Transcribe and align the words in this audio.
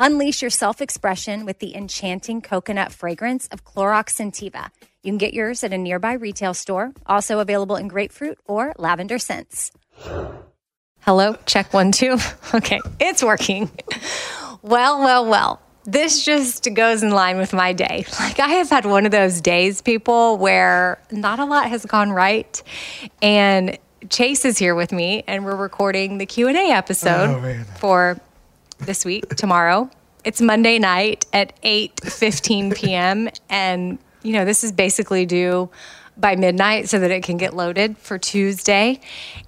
Unleash 0.00 0.42
your 0.42 0.50
self 0.50 0.80
expression 0.80 1.44
with 1.44 1.58
the 1.58 1.74
enchanting 1.74 2.40
coconut 2.40 2.92
fragrance 2.92 3.48
of 3.48 3.64
Clorox 3.64 4.10
Scentiva. 4.14 4.70
You 5.02 5.10
can 5.10 5.18
get 5.18 5.34
yours 5.34 5.64
at 5.64 5.72
a 5.72 5.78
nearby 5.78 6.12
retail 6.12 6.54
store, 6.54 6.92
also 7.06 7.40
available 7.40 7.76
in 7.76 7.88
grapefruit 7.88 8.38
or 8.44 8.74
lavender 8.78 9.18
scents. 9.18 9.72
Hello, 11.00 11.36
check 11.46 11.72
one, 11.72 11.92
two. 11.92 12.16
Okay, 12.54 12.80
it's 13.00 13.22
working. 13.22 13.70
Well, 14.62 15.00
well, 15.00 15.26
well. 15.26 15.60
This 15.84 16.24
just 16.24 16.72
goes 16.74 17.02
in 17.02 17.10
line 17.10 17.38
with 17.38 17.52
my 17.52 17.72
day. 17.72 18.04
Like 18.20 18.38
I 18.40 18.48
have 18.48 18.70
had 18.70 18.86
one 18.86 19.04
of 19.04 19.10
those 19.12 19.40
days, 19.40 19.82
people, 19.82 20.38
where 20.38 21.00
not 21.10 21.40
a 21.40 21.44
lot 21.44 21.68
has 21.68 21.84
gone 21.84 22.10
right. 22.12 22.62
And 23.20 23.76
Chase 24.10 24.44
is 24.44 24.58
here 24.58 24.74
with 24.76 24.92
me 24.92 25.24
and 25.26 25.44
we're 25.44 25.56
recording 25.56 26.18
the 26.18 26.26
Q&A 26.26 26.70
episode 26.70 27.30
Oh, 27.30 27.64
for 27.78 28.18
this 28.78 29.04
week, 29.04 29.28
tomorrow. 29.36 29.90
It's 30.24 30.40
Monday 30.40 30.78
night 30.78 31.26
at 31.32 31.60
8:15 31.62 32.74
p.m. 32.76 33.28
and 33.48 33.98
you 34.22 34.32
know, 34.32 34.44
this 34.44 34.64
is 34.64 34.72
basically 34.72 35.24
due 35.26 35.70
by 36.16 36.34
midnight 36.34 36.88
so 36.88 36.98
that 36.98 37.10
it 37.12 37.22
can 37.22 37.36
get 37.36 37.54
loaded 37.54 37.96
for 37.98 38.18
Tuesday. 38.18 39.00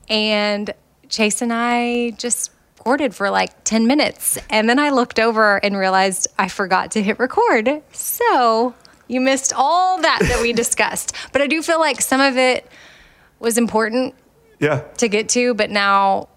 And 0.08 0.72
Chase 1.08 1.42
and 1.42 1.52
I 1.52 2.10
just 2.12 2.52
recorded 2.78 3.14
for 3.14 3.28
like 3.30 3.64
10 3.64 3.86
minutes. 3.88 4.38
And 4.48 4.68
then 4.70 4.78
I 4.78 4.90
looked 4.90 5.18
over 5.18 5.56
and 5.64 5.76
realized 5.76 6.28
I 6.38 6.48
forgot 6.48 6.92
to 6.92 7.02
hit 7.02 7.18
record. 7.18 7.82
So 7.92 8.74
you 9.08 9.20
missed 9.20 9.52
all 9.54 10.00
that 10.00 10.20
that 10.22 10.40
we 10.40 10.52
discussed. 10.64 11.14
But 11.32 11.42
I 11.42 11.48
do 11.48 11.60
feel 11.62 11.80
like 11.80 12.00
some 12.00 12.20
of 12.20 12.38
it 12.38 12.64
was 13.40 13.58
important 13.58 14.14
Yeah. 14.60 14.82
to 14.98 15.08
get 15.08 15.28
to, 15.30 15.52
but 15.54 15.68
now, 15.68 16.28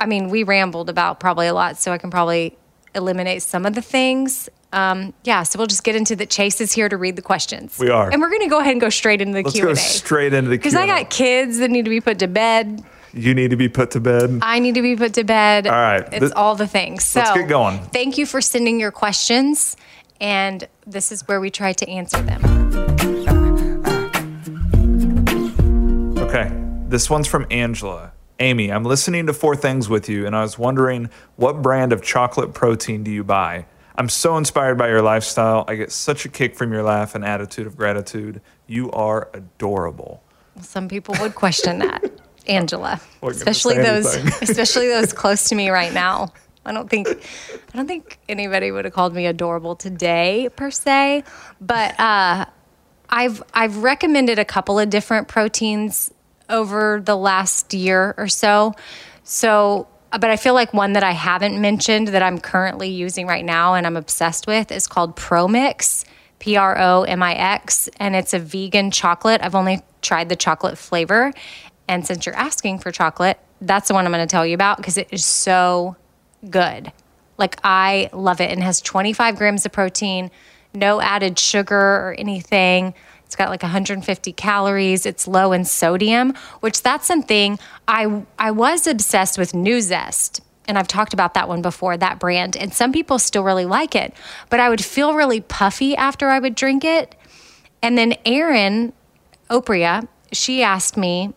I 0.00 0.06
mean, 0.06 0.30
we 0.30 0.42
rambled 0.42 0.88
about 0.90 1.20
probably 1.20 1.46
a 1.46 1.52
lot, 1.54 1.76
so 1.76 1.92
I 1.92 1.98
can 1.98 2.10
probably 2.10 2.56
eliminate 2.94 3.42
some 3.42 3.66
of 3.66 3.74
the 3.74 3.82
things. 3.82 4.48
Um, 4.72 5.12
yeah, 5.24 5.42
so 5.42 5.58
we'll 5.58 5.66
just 5.66 5.84
get 5.84 5.94
into 5.94 6.16
the 6.16 6.26
Chase 6.26 6.60
is 6.60 6.72
here 6.72 6.88
to 6.88 6.96
read 6.96 7.16
the 7.16 7.22
questions. 7.22 7.78
We 7.78 7.90
are. 7.90 8.08
and 8.10 8.20
we're 8.20 8.30
going 8.30 8.40
to 8.42 8.48
go 8.48 8.60
ahead 8.60 8.72
and 8.72 8.80
go 8.80 8.88
straight 8.88 9.20
into 9.20 9.34
the 9.34 9.42
Let's 9.42 9.54
Q 9.56 9.64
go 9.66 9.74
straight 9.74 10.32
into 10.32 10.48
the 10.50 10.56
because 10.56 10.74
I 10.74 10.86
got 10.86 11.10
kids 11.10 11.58
that 11.58 11.70
need 11.70 11.84
to 11.84 11.90
be 11.90 12.00
put 12.00 12.18
to 12.20 12.28
bed. 12.28 12.82
You 13.12 13.34
need 13.34 13.50
to 13.50 13.56
be 13.56 13.68
put 13.68 13.90
to 13.92 14.00
bed. 14.00 14.38
I 14.42 14.60
need 14.60 14.76
to 14.76 14.82
be 14.82 14.94
put 14.96 15.14
to 15.14 15.24
bed. 15.24 15.66
All 15.66 15.72
right, 15.72 16.02
it's 16.12 16.20
this- 16.20 16.32
all 16.32 16.54
the 16.54 16.68
things. 16.68 17.04
So 17.04 17.18
let's 17.20 17.32
get 17.32 17.48
going. 17.48 17.80
Thank 17.92 18.16
you 18.16 18.24
for 18.26 18.40
sending 18.40 18.78
your 18.80 18.92
questions, 18.92 19.76
and 20.20 20.66
this 20.86 21.10
is 21.10 21.26
where 21.26 21.40
we 21.40 21.50
try 21.50 21.72
to 21.72 21.88
answer 21.88 22.22
them. 22.22 22.40
Okay. 26.18 26.50
This 26.88 27.10
one's 27.10 27.26
from 27.26 27.46
Angela. 27.50 28.12
Amy, 28.42 28.72
I'm 28.72 28.84
listening 28.84 29.26
to 29.26 29.34
Four 29.34 29.54
Things 29.54 29.90
with 29.90 30.08
you, 30.08 30.26
and 30.26 30.34
I 30.34 30.40
was 30.40 30.58
wondering 30.58 31.10
what 31.36 31.60
brand 31.60 31.92
of 31.92 32.00
chocolate 32.00 32.54
protein 32.54 33.04
do 33.04 33.10
you 33.10 33.22
buy? 33.22 33.66
I'm 33.96 34.08
so 34.08 34.38
inspired 34.38 34.78
by 34.78 34.88
your 34.88 35.02
lifestyle. 35.02 35.66
I 35.68 35.74
get 35.74 35.92
such 35.92 36.24
a 36.24 36.30
kick 36.30 36.56
from 36.56 36.72
your 36.72 36.82
laugh 36.82 37.14
and 37.14 37.22
attitude 37.22 37.66
of 37.66 37.76
gratitude. 37.76 38.40
You 38.66 38.90
are 38.92 39.28
adorable. 39.34 40.22
Some 40.62 40.88
people 40.88 41.14
would 41.20 41.34
question 41.34 41.80
that, 41.80 42.02
Angela, 42.46 42.98
especially 43.22 43.76
those, 43.76 44.06
especially 44.40 44.88
those 44.88 45.12
close 45.12 45.50
to 45.50 45.54
me 45.54 45.68
right 45.68 45.92
now. 45.92 46.32
I 46.64 46.72
don't 46.72 46.88
think, 46.88 47.08
I 47.08 47.76
don't 47.76 47.86
think 47.86 48.18
anybody 48.26 48.70
would 48.70 48.86
have 48.86 48.94
called 48.94 49.14
me 49.14 49.26
adorable 49.26 49.76
today 49.76 50.48
per 50.56 50.70
se, 50.70 51.24
but 51.60 52.00
uh, 52.00 52.46
I've 53.10 53.42
I've 53.52 53.78
recommended 53.78 54.38
a 54.38 54.46
couple 54.46 54.78
of 54.78 54.88
different 54.88 55.28
proteins 55.28 56.10
over 56.50 57.00
the 57.04 57.16
last 57.16 57.72
year 57.72 58.14
or 58.18 58.28
so. 58.28 58.74
So, 59.24 59.88
uh, 60.12 60.18
but 60.18 60.30
I 60.30 60.36
feel 60.36 60.54
like 60.54 60.74
one 60.74 60.94
that 60.94 61.04
I 61.04 61.12
haven't 61.12 61.60
mentioned 61.60 62.08
that 62.08 62.22
I'm 62.22 62.38
currently 62.38 62.88
using 62.88 63.26
right 63.26 63.44
now 63.44 63.74
and 63.74 63.86
I'm 63.86 63.96
obsessed 63.96 64.46
with 64.46 64.72
is 64.72 64.86
called 64.86 65.16
ProMix. 65.16 66.04
P 66.40 66.56
R 66.56 66.76
O 66.78 67.02
M 67.02 67.22
I 67.22 67.34
X, 67.34 67.88
and 67.98 68.16
it's 68.16 68.34
a 68.34 68.38
vegan 68.38 68.90
chocolate. 68.90 69.40
I've 69.44 69.54
only 69.54 69.82
tried 70.02 70.28
the 70.28 70.36
chocolate 70.36 70.76
flavor. 70.76 71.32
And 71.86 72.04
since 72.06 72.26
you're 72.26 72.34
asking 72.34 72.78
for 72.78 72.90
chocolate, 72.90 73.38
that's 73.60 73.88
the 73.88 73.94
one 73.94 74.06
I'm 74.06 74.12
going 74.12 74.26
to 74.26 74.30
tell 74.30 74.46
you 74.46 74.54
about 74.54 74.78
because 74.78 74.96
it 74.96 75.08
is 75.12 75.24
so 75.24 75.96
good. 76.48 76.92
Like, 77.36 77.58
I 77.62 78.10
love 78.12 78.40
it 78.40 78.50
and 78.50 78.62
has 78.62 78.80
25 78.80 79.36
grams 79.36 79.66
of 79.66 79.72
protein, 79.72 80.30
no 80.74 81.00
added 81.00 81.38
sugar 81.38 81.76
or 81.76 82.14
anything. 82.18 82.94
It's 83.30 83.36
got 83.36 83.48
like 83.48 83.62
150 83.62 84.32
calories. 84.32 85.06
It's 85.06 85.28
low 85.28 85.52
in 85.52 85.64
sodium, 85.64 86.34
which 86.58 86.82
that's 86.82 87.06
something 87.06 87.60
I 87.86 88.24
I 88.40 88.50
was 88.50 88.88
obsessed 88.88 89.38
with 89.38 89.52
Nuzest 89.52 90.40
and 90.66 90.76
I've 90.76 90.88
talked 90.88 91.14
about 91.14 91.34
that 91.34 91.48
one 91.48 91.62
before, 91.62 91.96
that 91.96 92.18
brand, 92.18 92.56
and 92.56 92.74
some 92.74 92.90
people 92.90 93.20
still 93.20 93.44
really 93.44 93.66
like 93.66 93.94
it. 93.94 94.14
But 94.48 94.58
I 94.58 94.68
would 94.68 94.84
feel 94.84 95.14
really 95.14 95.40
puffy 95.40 95.94
after 95.94 96.28
I 96.28 96.40
would 96.40 96.56
drink 96.56 96.82
it. 96.84 97.14
And 97.80 97.96
then 97.96 98.14
Erin 98.26 98.94
Oprea, 99.48 100.08
she 100.32 100.64
asked 100.64 100.96
me, 100.96 101.32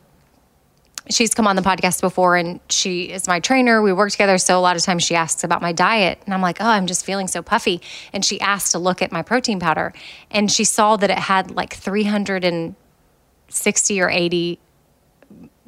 she's 1.09 1.33
come 1.33 1.47
on 1.47 1.55
the 1.55 1.61
podcast 1.61 2.01
before 2.01 2.35
and 2.35 2.59
she 2.69 3.03
is 3.03 3.27
my 3.27 3.39
trainer. 3.39 3.81
We 3.81 3.93
work 3.93 4.11
together. 4.11 4.37
So 4.37 4.57
a 4.57 4.61
lot 4.61 4.75
of 4.75 4.83
times 4.83 5.03
she 5.03 5.15
asks 5.15 5.43
about 5.43 5.61
my 5.61 5.71
diet. 5.71 6.19
And 6.25 6.33
I'm 6.33 6.41
like, 6.41 6.61
oh, 6.61 6.65
I'm 6.65 6.87
just 6.87 7.05
feeling 7.05 7.27
so 7.27 7.41
puffy. 7.41 7.81
And 8.13 8.23
she 8.23 8.39
asked 8.41 8.71
to 8.71 8.79
look 8.79 9.01
at 9.01 9.11
my 9.11 9.21
protein 9.21 9.59
powder 9.59 9.93
and 10.31 10.51
she 10.51 10.63
saw 10.63 10.97
that 10.97 11.09
it 11.09 11.17
had 11.17 11.51
like 11.51 11.73
360 11.73 14.01
or 14.01 14.09
80 14.09 14.59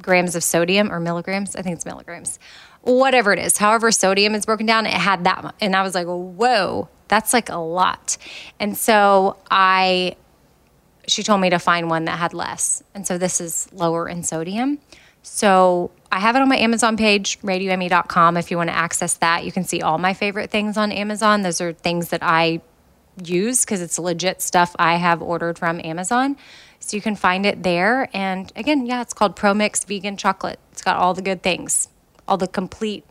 grams 0.02 0.36
of 0.36 0.44
sodium 0.44 0.92
or 0.92 1.00
milligrams. 1.00 1.56
I 1.56 1.62
think 1.62 1.76
it's 1.76 1.86
milligrams. 1.86 2.40
Whatever 2.82 3.34
it 3.34 3.40
is, 3.40 3.58
however 3.58 3.92
sodium 3.92 4.36
is 4.36 4.46
broken 4.46 4.66
down, 4.66 4.86
it 4.86 4.94
had 4.94 5.24
that. 5.24 5.56
And 5.60 5.76
I 5.76 5.82
was 5.82 5.96
like, 5.96 6.06
whoa, 6.06 6.90
that's 7.08 7.34
like 7.34 7.50
a 7.50 7.58
lot. 7.58 8.18
And 8.60 8.78
so 8.78 9.38
I, 9.50 10.16
she 11.08 11.24
told 11.24 11.42
me 11.42 11.50
to 11.50 11.58
find 11.58 11.90
one 11.90 12.06
that 12.06 12.20
had 12.20 12.34
less. 12.34 12.84
And 12.94 13.08
so 13.08 13.18
this 13.18 13.42
is 13.42 13.68
lower 13.74 14.08
in 14.08 14.24
sodium. 14.24 14.80
So 15.28 15.90
I 16.12 16.20
have 16.20 16.36
it 16.36 16.42
on 16.44 16.48
my 16.48 16.58
Amazon 16.58 16.98
page, 16.98 17.40
radioamy.com. 17.42 18.38
If 18.38 18.52
you 18.52 18.58
want 18.58 18.70
to 18.70 18.76
access 18.76 19.16
that, 19.16 19.44
you 19.44 19.52
can 19.52 19.64
see 19.64 19.82
all 19.82 19.98
my 19.98 20.14
favorite 20.14 20.52
things 20.52 20.78
on 20.78 20.92
Amazon. 20.92 21.42
Those 21.42 21.60
are 21.62 21.74
things 21.74 22.10
that 22.10 22.22
I 22.22 22.62
use 23.24 23.66
because 23.66 23.82
it's 23.82 23.98
legit 23.98 24.42
stuff 24.44 24.76
I 24.78 24.98
have 24.98 25.24
ordered 25.24 25.58
from 25.58 25.82
Amazon. 25.84 26.38
So 26.80 26.96
you 26.96 27.02
can 27.02 27.16
find 27.16 27.44
it 27.44 27.64
there. 27.64 28.08
And 28.14 28.54
again, 28.56 28.86
yeah, 28.86 29.02
it's 29.02 29.14
called 29.14 29.36
Pro 29.36 29.56
Mix 29.56 29.84
Vegan 29.84 30.16
Chocolate. 30.16 30.60
It's 30.72 30.84
got 30.84 30.98
all 30.98 31.16
the 31.16 31.24
good 31.24 31.42
things, 31.42 31.90
all 32.28 32.38
the 32.38 32.48
complete, 32.48 33.04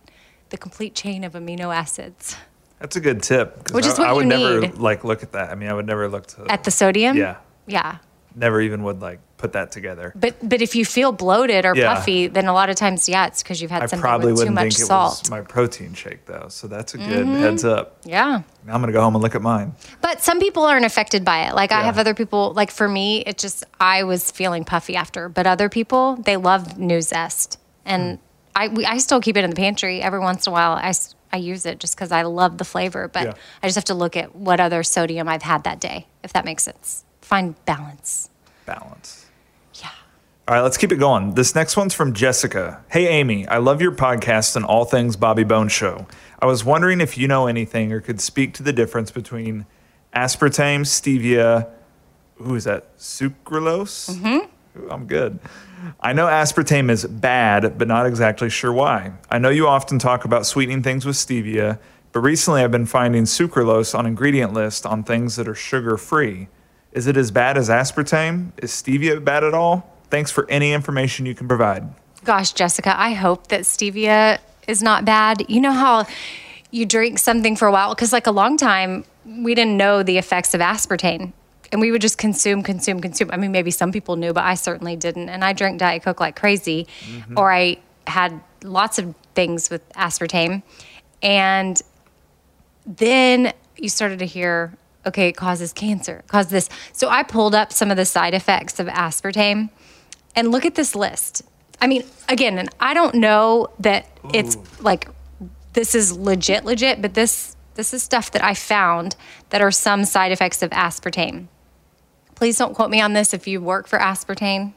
the 0.50 0.56
complete 0.56 0.94
chain 0.94 1.24
of 1.24 1.32
amino 1.32 1.74
acids. 1.74 2.36
That's 2.78 2.94
a 2.94 3.00
good 3.00 3.24
tip. 3.24 3.72
Which 3.72 3.86
is 3.86 3.98
I, 3.98 4.02
what 4.02 4.08
I 4.08 4.12
would 4.12 4.26
never 4.26 4.60
need. 4.60 4.78
like 4.78 5.02
look 5.02 5.24
at 5.24 5.32
that. 5.32 5.50
I 5.50 5.56
mean, 5.56 5.68
I 5.68 5.74
would 5.74 5.86
never 5.86 6.08
look 6.08 6.28
to 6.28 6.46
At 6.48 6.62
the 6.62 6.70
sodium? 6.70 7.16
Yeah. 7.16 7.38
Yeah. 7.66 7.98
Never 8.34 8.60
even 8.60 8.82
would 8.82 9.00
like 9.00 9.20
put 9.36 9.52
that 9.52 9.70
together. 9.70 10.12
But 10.16 10.36
but 10.42 10.60
if 10.60 10.74
you 10.74 10.84
feel 10.84 11.12
bloated 11.12 11.64
or 11.64 11.74
Yeah. 11.76 11.94
puffy, 11.94 12.26
then 12.26 12.46
a 12.46 12.52
lot 12.52 12.68
of 12.70 12.76
times, 12.76 13.08
yeah, 13.08 13.26
it's 13.26 13.42
because 13.42 13.62
you've 13.62 13.70
had 13.70 13.82
I 13.82 13.86
something 13.86 14.00
probably 14.02 14.32
with 14.32 14.44
too 14.46 14.50
much 14.50 14.74
think 14.74 14.86
salt. 14.88 15.14
Mm-hmm. 15.24 15.34
my 15.34 15.40
protein 15.42 15.94
shake 15.94 16.26
though. 16.26 16.46
So 16.48 16.66
that's 16.66 16.94
a 16.94 16.98
good 16.98 17.26
heads 17.26 17.64
up. 17.64 17.98
yeah. 18.04 18.42
Now 18.66 18.74
I'm 18.74 18.80
gonna 18.80 18.92
go 18.92 19.00
home 19.02 19.14
and 19.14 19.22
look 19.22 19.34
at 19.34 19.42
mine. 19.42 19.74
But 20.00 20.20
some 20.22 20.40
people 20.40 20.64
aren't 20.64 20.84
affected 20.84 21.24
by 21.24 21.46
it. 21.46 21.54
Like 21.54 21.70
I 21.72 21.82
have 21.82 21.98
other 21.98 22.14
people, 22.14 22.52
like 22.54 22.70
for 22.70 22.88
me, 22.88 23.20
it 23.20 23.38
just, 23.38 23.64
I 23.78 24.02
was 24.04 24.30
feeling 24.30 24.64
puffy 24.64 24.96
after. 24.96 25.28
But 25.28 25.46
other 25.46 25.68
people, 25.68 26.16
they 26.16 26.36
love 26.36 26.76
Nuzest. 26.76 27.58
And 27.84 28.18
I, 28.56 28.68
we, 28.68 28.84
I 28.86 28.98
still 28.98 29.20
keep 29.20 29.36
it 29.36 29.44
in 29.44 29.50
the 29.50 29.56
pantry. 29.56 30.00
Every 30.00 30.20
once 30.20 30.46
in 30.46 30.50
a 30.50 30.54
while, 30.54 30.72
I 30.72 30.92
I 31.32 31.36
use 31.38 31.66
it 31.66 31.80
just 31.80 31.96
because 31.96 32.12
I 32.12 32.22
love 32.22 32.58
the 32.58 32.64
flavor. 32.64 33.08
But 33.08 33.24
Yeah. 33.24 33.32
I 33.62 33.66
just 33.66 33.74
have 33.74 33.84
to 33.86 33.94
look 33.94 34.16
at 34.16 34.34
what 34.36 34.60
other 34.60 34.82
sodium 34.84 35.28
I've 35.28 35.42
had 35.42 35.64
that 35.64 35.80
day, 35.80 36.06
if 36.22 36.32
that 36.32 36.44
makes 36.44 36.62
sense. 36.62 37.04
Find 37.24 37.54
balance. 37.64 38.28
Balance. 38.66 39.24
Yeah. 39.80 39.88
All 40.46 40.54
right, 40.54 40.60
let's 40.60 40.76
keep 40.76 40.92
it 40.92 40.96
going. 40.96 41.34
This 41.34 41.54
next 41.54 41.74
one's 41.74 41.94
from 41.94 42.12
Jessica. 42.12 42.84
Hey, 42.90 43.08
Amy, 43.08 43.48
I 43.48 43.56
love 43.56 43.80
your 43.80 43.92
podcast 43.92 44.56
and 44.56 44.64
all 44.64 44.84
things 44.84 45.16
Bobby 45.16 45.42
Bones 45.42 45.72
Show. 45.72 46.06
I 46.40 46.44
was 46.44 46.66
wondering 46.66 47.00
if 47.00 47.16
you 47.16 47.26
know 47.26 47.46
anything 47.46 47.92
or 47.92 48.02
could 48.02 48.20
speak 48.20 48.52
to 48.54 48.62
the 48.62 48.74
difference 48.74 49.10
between 49.10 49.64
aspartame, 50.14 50.82
stevia, 50.82 51.70
who 52.36 52.54
is 52.56 52.64
that? 52.64 52.94
Sucralose? 52.98 54.10
Mm-hmm. 54.10 54.90
I'm 54.90 55.06
good. 55.06 55.38
I 56.00 56.12
know 56.12 56.26
aspartame 56.26 56.90
is 56.90 57.06
bad, 57.06 57.78
but 57.78 57.88
not 57.88 58.04
exactly 58.04 58.50
sure 58.50 58.72
why. 58.72 59.12
I 59.30 59.38
know 59.38 59.48
you 59.48 59.66
often 59.66 59.98
talk 59.98 60.26
about 60.26 60.44
sweetening 60.44 60.82
things 60.82 61.06
with 61.06 61.16
stevia, 61.16 61.78
but 62.12 62.20
recently 62.20 62.62
I've 62.62 62.70
been 62.70 62.84
finding 62.84 63.24
sucralose 63.24 63.98
on 63.98 64.04
ingredient 64.04 64.52
lists 64.52 64.84
on 64.84 65.04
things 65.04 65.36
that 65.36 65.48
are 65.48 65.54
sugar 65.54 65.96
free. 65.96 66.48
Is 66.94 67.06
it 67.08 67.16
as 67.16 67.30
bad 67.30 67.58
as 67.58 67.68
aspartame? 67.68 68.52
Is 68.62 68.70
stevia 68.70 69.22
bad 69.22 69.44
at 69.44 69.52
all? 69.52 69.92
Thanks 70.10 70.30
for 70.30 70.48
any 70.48 70.72
information 70.72 71.26
you 71.26 71.34
can 71.34 71.48
provide. 71.48 71.92
Gosh, 72.24 72.52
Jessica, 72.52 72.98
I 72.98 73.12
hope 73.12 73.48
that 73.48 73.62
stevia 73.62 74.38
is 74.68 74.82
not 74.82 75.04
bad. 75.04 75.44
You 75.48 75.60
know 75.60 75.72
how 75.72 76.06
you 76.70 76.86
drink 76.86 77.18
something 77.18 77.56
for 77.56 77.66
a 77.66 77.72
while? 77.72 77.94
Because, 77.94 78.12
like, 78.12 78.26
a 78.26 78.30
long 78.30 78.56
time, 78.56 79.04
we 79.26 79.54
didn't 79.54 79.76
know 79.76 80.02
the 80.02 80.18
effects 80.18 80.54
of 80.54 80.60
aspartame. 80.60 81.32
And 81.72 81.80
we 81.80 81.90
would 81.90 82.00
just 82.00 82.16
consume, 82.16 82.62
consume, 82.62 83.00
consume. 83.00 83.30
I 83.32 83.36
mean, 83.36 83.50
maybe 83.50 83.72
some 83.72 83.90
people 83.90 84.14
knew, 84.14 84.32
but 84.32 84.44
I 84.44 84.54
certainly 84.54 84.94
didn't. 84.94 85.28
And 85.28 85.44
I 85.44 85.52
drank 85.52 85.80
Diet 85.80 86.04
Coke 86.04 86.20
like 86.20 86.38
crazy, 86.38 86.86
mm-hmm. 87.00 87.36
or 87.36 87.52
I 87.52 87.78
had 88.06 88.40
lots 88.62 88.98
of 89.00 89.14
things 89.34 89.68
with 89.68 89.86
aspartame. 89.94 90.62
And 91.22 91.82
then 92.86 93.52
you 93.76 93.88
started 93.88 94.20
to 94.20 94.26
hear, 94.26 94.76
okay, 95.06 95.28
it 95.28 95.36
causes 95.36 95.72
cancer, 95.72 96.18
it 96.18 96.28
causes 96.28 96.50
this. 96.50 96.68
So 96.92 97.08
I 97.08 97.22
pulled 97.22 97.54
up 97.54 97.72
some 97.72 97.90
of 97.90 97.96
the 97.96 98.04
side 98.04 98.34
effects 98.34 98.78
of 98.80 98.86
aspartame 98.86 99.70
and 100.36 100.50
look 100.50 100.64
at 100.64 100.74
this 100.74 100.94
list. 100.94 101.42
I 101.80 101.86
mean, 101.86 102.04
again, 102.28 102.58
and 102.58 102.68
I 102.80 102.94
don't 102.94 103.16
know 103.16 103.68
that 103.80 104.06
it's 104.32 104.56
like 104.80 105.08
this 105.74 105.94
is 105.94 106.16
legit, 106.16 106.64
legit, 106.64 107.02
but 107.02 107.14
this 107.14 107.56
this 107.74 107.92
is 107.92 108.02
stuff 108.02 108.30
that 108.30 108.44
I 108.44 108.54
found 108.54 109.16
that 109.50 109.60
are 109.60 109.72
some 109.72 110.04
side 110.04 110.30
effects 110.32 110.62
of 110.62 110.70
aspartame. 110.70 111.48
Please 112.36 112.56
don't 112.56 112.74
quote 112.74 112.90
me 112.90 113.00
on 113.00 113.12
this 113.12 113.34
if 113.34 113.46
you 113.46 113.60
work 113.60 113.88
for 113.88 113.98
aspartame 113.98 114.74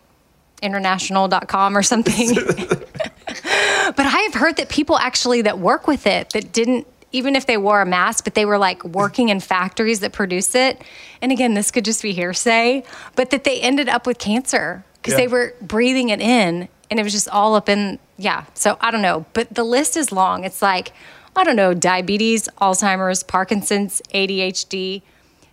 international.com 0.61 1.77
or 1.77 1.83
something. 1.83 2.33
but 2.35 4.05
I 4.05 4.29
have 4.31 4.33
heard 4.33 4.57
that 4.57 4.69
people 4.69 4.97
actually 4.97 5.41
that 5.43 5.59
work 5.59 5.87
with 5.87 6.07
it 6.07 6.31
that 6.31 6.51
didn't 6.51 6.87
even 7.17 7.35
if 7.35 7.45
they 7.45 7.57
wore 7.57 7.81
a 7.81 7.85
mask, 7.85 8.23
but 8.23 8.33
they 8.35 8.45
were 8.45 8.57
like 8.57 8.83
working 8.85 9.29
in 9.29 9.39
factories 9.39 9.99
that 10.01 10.13
produce 10.13 10.55
it. 10.55 10.81
And 11.21 11.31
again, 11.31 11.53
this 11.55 11.71
could 11.71 11.83
just 11.83 12.01
be 12.01 12.13
hearsay, 12.13 12.83
but 13.15 13.31
that 13.31 13.43
they 13.43 13.59
ended 13.59 13.89
up 13.89 14.05
with 14.07 14.17
cancer 14.19 14.85
because 15.01 15.13
Yeah. 15.13 15.21
they 15.25 15.27
were 15.27 15.53
breathing 15.61 16.09
it 16.09 16.21
in 16.21 16.69
and 16.89 16.99
it 16.99 17.03
was 17.03 17.11
just 17.13 17.27
all 17.29 17.55
up 17.55 17.67
in, 17.67 17.99
yeah. 18.17 18.45
So 18.53 18.77
I 18.79 18.91
don't 18.91 19.01
know, 19.01 19.25
but 19.33 19.53
the 19.53 19.63
list 19.63 19.97
is 19.97 20.11
long. 20.11 20.43
It's 20.45 20.61
like, 20.61 20.93
I 21.35 21.43
don't 21.43 21.55
know, 21.55 21.73
diabetes, 21.73 22.47
Alzheimer's, 22.61 23.23
Parkinson's, 23.23 24.01
ADHD, 24.13 25.01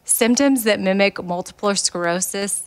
symptoms 0.04 0.64
that 0.64 0.80
mimic 0.80 1.22
multiple 1.22 1.74
sclerosis, 1.74 2.63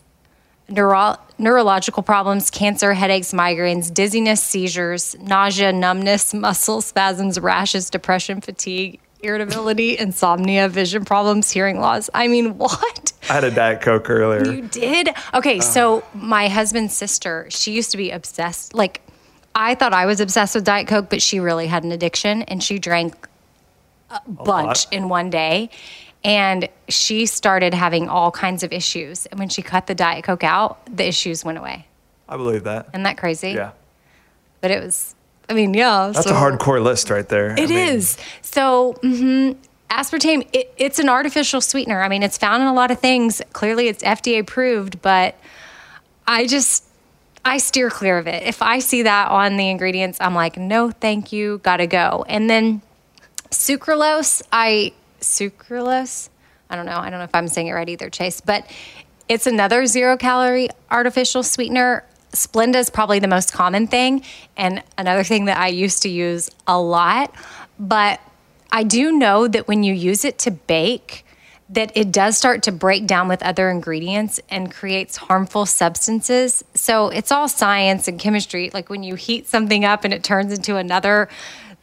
neuro- 0.69 1.17
neurological 1.37 2.03
problems, 2.03 2.49
cancer, 2.49 2.93
headaches, 2.93 3.33
migraines, 3.33 3.93
dizziness, 3.93 4.43
seizures, 4.43 5.15
nausea, 5.19 5.71
numbness, 5.71 6.33
muscle 6.33 6.81
spasms, 6.81 7.39
rashes, 7.39 7.89
depression, 7.89 8.41
fatigue, 8.41 8.99
irritability, 9.21 9.97
insomnia, 9.97 10.69
vision 10.69 11.05
problems, 11.05 11.49
hearing 11.49 11.79
loss. 11.79 12.09
I 12.13 12.27
mean, 12.27 12.57
what? 12.57 13.13
I 13.29 13.33
had 13.33 13.43
a 13.43 13.51
Diet 13.51 13.81
Coke 13.81 14.09
earlier. 14.09 14.51
You 14.51 14.61
did? 14.63 15.09
Okay, 15.33 15.59
uh. 15.59 15.61
so 15.61 16.03
my 16.13 16.47
husband's 16.47 16.95
sister, 16.95 17.47
she 17.49 17.71
used 17.73 17.91
to 17.91 17.97
be 17.97 18.11
obsessed. 18.11 18.73
Like, 18.73 19.01
I 19.55 19.75
thought 19.75 19.93
I 19.93 20.05
was 20.05 20.19
obsessed 20.19 20.53
with 20.53 20.65
Diet 20.65 20.87
Coke, 20.87 21.09
but 21.09 21.21
she 21.21 21.39
really 21.39 21.67
had 21.67 21.83
an 21.83 21.91
addiction 21.91 22.43
and 22.43 22.61
she 22.61 22.77
drank 22.77 23.27
a 24.09 24.21
bunch 24.29 24.85
lot. 24.85 24.93
in 24.93 25.09
one 25.09 25.29
day. 25.29 25.69
And 26.23 26.67
she 26.89 27.25
started 27.25 27.73
having 27.73 28.09
all 28.09 28.31
kinds 28.31 28.63
of 28.63 28.73
issues. 28.73 29.25
And 29.27 29.39
when 29.39 29.49
she 29.49 29.61
cut 29.61 29.87
the 29.87 29.95
Diet 29.95 30.23
Coke 30.23 30.43
out, 30.43 30.79
the 30.93 31.07
issues 31.07 31.45
went 31.45 31.57
away. 31.57 31.87
I 32.27 32.37
believe 32.37 32.63
that. 32.65 32.87
Isn't 32.89 33.03
that 33.03 33.17
crazy? 33.17 33.51
Yeah. 33.51 33.71
But 34.61 34.71
it 34.71 34.83
was, 34.83 35.15
I 35.47 35.53
mean, 35.53 35.73
yeah. 35.73 36.11
That's 36.13 36.27
so- 36.27 36.35
a 36.35 36.37
hardcore 36.37 36.83
list 36.83 37.09
right 37.09 37.27
there. 37.27 37.57
It 37.57 37.71
is. 37.71 38.17
So, 38.41 38.93
hmm 39.01 39.53
aspartame, 39.89 40.45
it, 40.51 40.73
it's 40.77 40.99
an 40.99 41.07
artificial 41.09 41.61
sweetener. 41.61 42.01
I 42.01 42.09
mean, 42.09 42.23
it's 42.23 42.37
found 42.37 42.61
in 42.61 42.67
a 42.67 42.73
lot 42.73 42.91
of 42.91 42.99
things. 42.99 43.41
Clearly, 43.53 43.87
it's 43.87 44.03
FDA 44.03 44.39
approved, 44.39 45.01
but 45.01 45.35
I 46.27 46.45
just, 46.45 46.83
I 47.45 47.57
steer 47.57 47.89
clear 47.89 48.17
of 48.17 48.27
it. 48.27 48.43
If 48.43 48.61
I 48.61 48.79
see 48.79 49.03
that 49.03 49.29
on 49.29 49.55
the 49.55 49.69
ingredients, 49.69 50.17
I'm 50.19 50.35
like, 50.35 50.57
no, 50.57 50.91
thank 50.91 51.31
you, 51.31 51.59
gotta 51.63 51.87
go. 51.87 52.25
And 52.27 52.49
then 52.49 52.81
sucralose, 53.49 54.41
I, 54.51 54.91
sucralose, 55.19 56.29
I 56.69 56.75
don't 56.75 56.85
know. 56.85 56.97
I 56.97 57.09
don't 57.09 57.19
know 57.19 57.25
if 57.25 57.35
I'm 57.35 57.47
saying 57.47 57.67
it 57.67 57.73
right 57.73 57.87
either, 57.87 58.09
Chase, 58.09 58.41
but 58.41 58.69
it's 59.29 59.47
another 59.47 59.85
zero 59.85 60.17
calorie 60.17 60.69
artificial 60.89 61.43
sweetener. 61.43 62.03
Splenda 62.31 62.75
is 62.75 62.89
probably 62.89 63.19
the 63.19 63.27
most 63.27 63.53
common 63.53 63.87
thing, 63.87 64.23
and 64.55 64.83
another 64.97 65.23
thing 65.23 65.45
that 65.45 65.57
I 65.57 65.67
used 65.67 66.03
to 66.03 66.09
use 66.09 66.49
a 66.67 66.79
lot. 66.79 67.33
But 67.79 68.19
I 68.71 68.83
do 68.83 69.11
know 69.11 69.47
that 69.47 69.67
when 69.67 69.83
you 69.83 69.93
use 69.93 70.25
it 70.25 70.37
to 70.39 70.51
bake, 70.51 71.25
that 71.69 71.91
it 71.95 72.11
does 72.11 72.37
start 72.37 72.63
to 72.63 72.71
break 72.71 73.05
down 73.07 73.27
with 73.27 73.43
other 73.43 73.69
ingredients 73.69 74.39
and 74.49 74.71
creates 74.71 75.17
harmful 75.17 75.65
substances. 75.65 76.63
So 76.73 77.09
it's 77.09 77.31
all 77.31 77.47
science 77.49 78.07
and 78.07 78.19
chemistry. 78.19 78.71
Like 78.73 78.89
when 78.89 79.03
you 79.03 79.15
heat 79.15 79.47
something 79.47 79.83
up 79.83 80.05
and 80.05 80.13
it 80.13 80.23
turns 80.23 80.53
into 80.53 80.77
another 80.77 81.27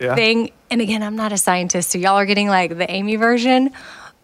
Yeah. 0.00 0.14
thing. 0.14 0.50
And 0.70 0.80
again, 0.80 1.02
I'm 1.02 1.16
not 1.16 1.32
a 1.32 1.38
scientist, 1.38 1.90
so 1.90 1.98
y'all 1.98 2.16
are 2.16 2.26
getting 2.26 2.48
like 2.48 2.76
the 2.76 2.90
Amy 2.90 3.16
version, 3.16 3.70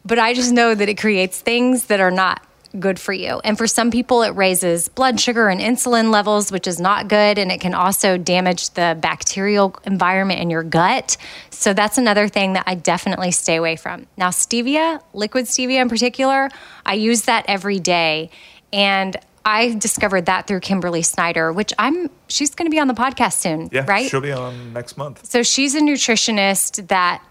but 0.05 0.19
I 0.19 0.35
just 0.35 0.53
know 0.53 0.75
that 0.75 0.89
it 0.89 0.99
creates 0.99 1.41
things 1.41 1.85
that 1.85 2.00
are 2.00 2.11
not 2.11 2.45
good 2.79 2.99
for 2.99 3.12
you. 3.12 3.41
And 3.43 3.59
for 3.59 3.67
some 3.67 3.91
people, 3.91 4.23
it 4.23 4.31
raises 4.31 4.89
blood 4.89 5.19
sugar 5.19 5.49
and 5.49 5.61
insulin 5.61 6.11
levels, 6.11 6.53
which 6.53 6.67
is 6.67 6.79
not 6.79 7.09
good. 7.09 7.39
And 7.39 7.50
it 7.50 7.61
can 7.61 7.75
also 7.75 8.17
damage 8.17 8.71
the 8.71 8.97
bacterial 9.00 9.77
environment 9.85 10.41
in 10.41 10.50
your 10.50 10.62
gut. 10.62 11.17
So 11.50 11.73
that's 11.73 11.99
another 11.99 12.29
thing 12.29 12.53
that 12.53 12.65
I 12.67 12.77
definitely 12.77 13.33
stay 13.33 13.57
away 13.57 13.77
from. 13.77 14.07
Now, 14.17 14.29
stevia, 14.29 15.03
liquid 15.12 15.47
stevia 15.47 15.81
in 15.81 15.89
particular, 15.89 16.49
I 16.87 16.95
use 16.95 17.23
that 17.23 17.45
every 17.49 17.81
day. 17.81 18.31
And 18.73 19.17
I 19.44 19.75
discovered 19.75 20.26
that 20.26 20.47
through 20.47 20.61
Kimberly 20.61 21.02
Snyder, 21.02 21.52
which 21.52 21.73
I'm, 21.78 22.11
she's 22.28 22.54
going 22.54 22.66
to 22.66 22.70
be 22.75 22.78
on 22.78 22.88
the 22.88 22.94
podcast 22.94 23.35
soon, 23.35 23.68
Yeah. 23.73 23.85
right? 23.88 24.09
She'll 24.11 24.20
be 24.20 24.32
on 24.32 24.73
next 24.73 24.97
month. 24.99 25.25
So 25.26 25.42
she's 25.42 25.75
a 25.75 25.80
nutritionist 25.80 26.88
that 26.88 27.23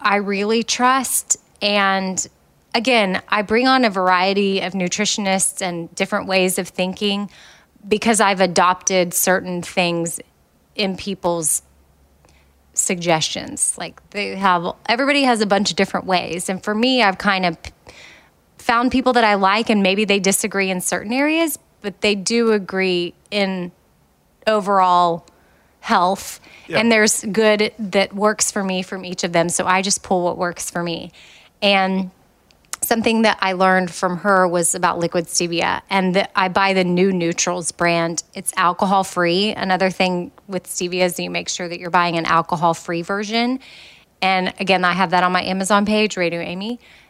I 0.00 0.16
really 0.16 0.62
trust. 0.64 1.36
And 1.62 2.26
again, 2.74 3.22
I 3.28 3.42
bring 3.42 3.68
on 3.68 3.84
a 3.84 3.90
variety 3.90 4.60
of 4.60 4.72
nutritionists 4.72 5.62
and 5.62 5.94
different 5.94 6.26
ways 6.26 6.58
of 6.58 6.68
thinking. 6.68 7.30
because 7.86 8.20
I've 8.20 8.40
adopted 8.40 9.14
certain 9.14 9.62
things 9.62 10.18
in 10.74 10.96
people's 10.96 11.62
suggestions. 12.74 13.76
Like 13.78 14.10
they 14.10 14.34
have, 14.36 14.74
everybody 14.86 15.22
has 15.22 15.40
a 15.40 15.46
bunch 15.46 15.70
of 15.70 15.76
different 15.76 16.06
ways. 16.06 16.48
And 16.48 16.62
for 16.62 16.74
me, 16.74 17.02
I've 17.02 17.18
kind 17.18 17.46
of 17.46 17.56
found 18.66 18.90
people 18.90 19.12
that 19.12 19.22
I 19.22 19.34
like, 19.34 19.70
and 19.70 19.80
maybe 19.80 20.04
they 20.04 20.18
disagree 20.18 20.70
in 20.70 20.80
certain 20.80 21.12
areas, 21.12 21.56
but 21.82 22.00
they 22.00 22.16
do 22.16 22.50
agree 22.50 23.14
in 23.30 23.70
overall 24.44 25.24
health. 25.78 26.40
Yeah. 26.66 26.80
And 26.80 26.90
there's 26.90 27.22
good 27.22 27.72
that 27.78 28.12
works 28.12 28.50
for 28.50 28.64
me 28.64 28.82
from 28.82 29.04
each 29.04 29.22
of 29.22 29.32
them. 29.32 29.50
So 29.50 29.66
I 29.66 29.82
just 29.82 30.02
pull 30.02 30.24
what 30.24 30.36
works 30.36 30.68
for 30.68 30.82
me. 30.82 31.12
And 31.62 32.10
something 32.82 33.22
that 33.22 33.38
I 33.40 33.52
learned 33.52 33.92
from 33.92 34.18
her 34.18 34.48
was 34.48 34.74
about 34.74 34.98
liquid 34.98 35.26
stevia, 35.26 35.82
and 35.88 36.16
that 36.16 36.32
I 36.34 36.48
buy 36.48 36.72
the 36.72 36.82
NuNaturals 36.82 37.76
brand. 37.76 38.24
It's 38.34 38.52
alcohol 38.56 39.04
free. 39.04 39.52
Another 39.52 39.90
thing 39.90 40.32
with 40.48 40.64
stevia 40.64 41.02
is 41.02 41.14
that 41.14 41.22
you 41.22 41.30
make 41.30 41.48
sure 41.48 41.68
that 41.68 41.78
you're 41.78 41.90
buying 41.90 42.16
an 42.16 42.26
alcohol 42.26 42.74
free 42.74 43.02
version. 43.02 43.60
And 44.20 44.52
again, 44.58 44.84
I 44.84 44.92
have 44.92 45.10
that 45.10 45.22
on 45.22 45.30
my 45.30 45.44
Amazon 45.44 45.86
page, 45.86 46.16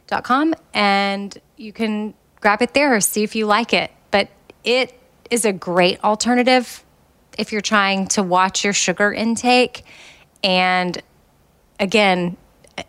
radioamy.com, 0.07 0.55
and 0.75 1.37
you 1.57 1.73
can 1.73 2.15
grab 2.41 2.63
it 2.63 2.75
there, 2.75 2.95
or 2.95 3.01
see 3.01 3.23
if 3.23 3.35
you 3.35 3.47
like 3.47 3.73
it. 3.73 3.91
But 4.11 4.29
it 4.65 4.99
is 5.31 5.45
a 5.45 5.53
great 5.53 6.03
alternative 6.05 6.85
if 7.39 7.53
you're 7.53 7.61
trying 7.61 8.07
to 8.09 8.23
watch 8.23 8.65
your 8.65 8.73
sugar 8.73 9.13
intake. 9.13 9.85
And 10.43 11.01
again, 11.81 12.37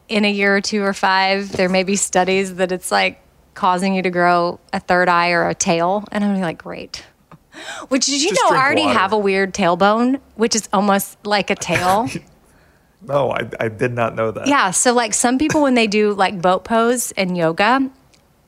in 0.07 0.25
a 0.25 0.31
year 0.31 0.55
or 0.55 0.61
two 0.61 0.83
or 0.83 0.93
five, 0.93 1.51
there 1.51 1.69
may 1.69 1.83
be 1.83 1.95
studies 1.95 2.55
that 2.55 2.71
it's 2.71 2.91
like 2.91 3.21
causing 3.53 3.95
you 3.95 4.01
to 4.03 4.09
grow 4.09 4.59
a 4.71 4.79
third 4.79 5.09
eye 5.09 5.31
or 5.31 5.49
a 5.49 5.55
tail. 5.55 6.05
And 6.11 6.23
I'm 6.23 6.39
like, 6.39 6.59
great. 6.59 7.03
Which 7.87 8.05
did 8.05 8.21
you 8.21 8.29
Just 8.29 8.41
know 8.43 8.55
I 8.55 8.61
already 8.61 8.83
water. 8.83 8.99
have 8.99 9.13
a 9.13 9.17
weird 9.17 9.53
tailbone, 9.53 10.19
which 10.35 10.55
is 10.55 10.69
almost 10.71 11.17
like 11.25 11.49
a 11.49 11.55
tail. 11.55 12.07
No, 13.07 13.31
I, 13.31 13.49
I 13.59 13.69
did 13.69 13.93
not 13.93 14.15
know 14.15 14.31
that. 14.31 14.47
yeah. 14.47 14.71
So 14.71 14.93
like 14.93 15.13
some 15.13 15.37
people 15.37 15.61
when 15.63 15.73
they 15.75 15.87
do 15.87 16.13
like 16.13 16.41
boat 16.41 16.63
pose 16.65 17.11
and 17.13 17.37
yoga, 17.37 17.89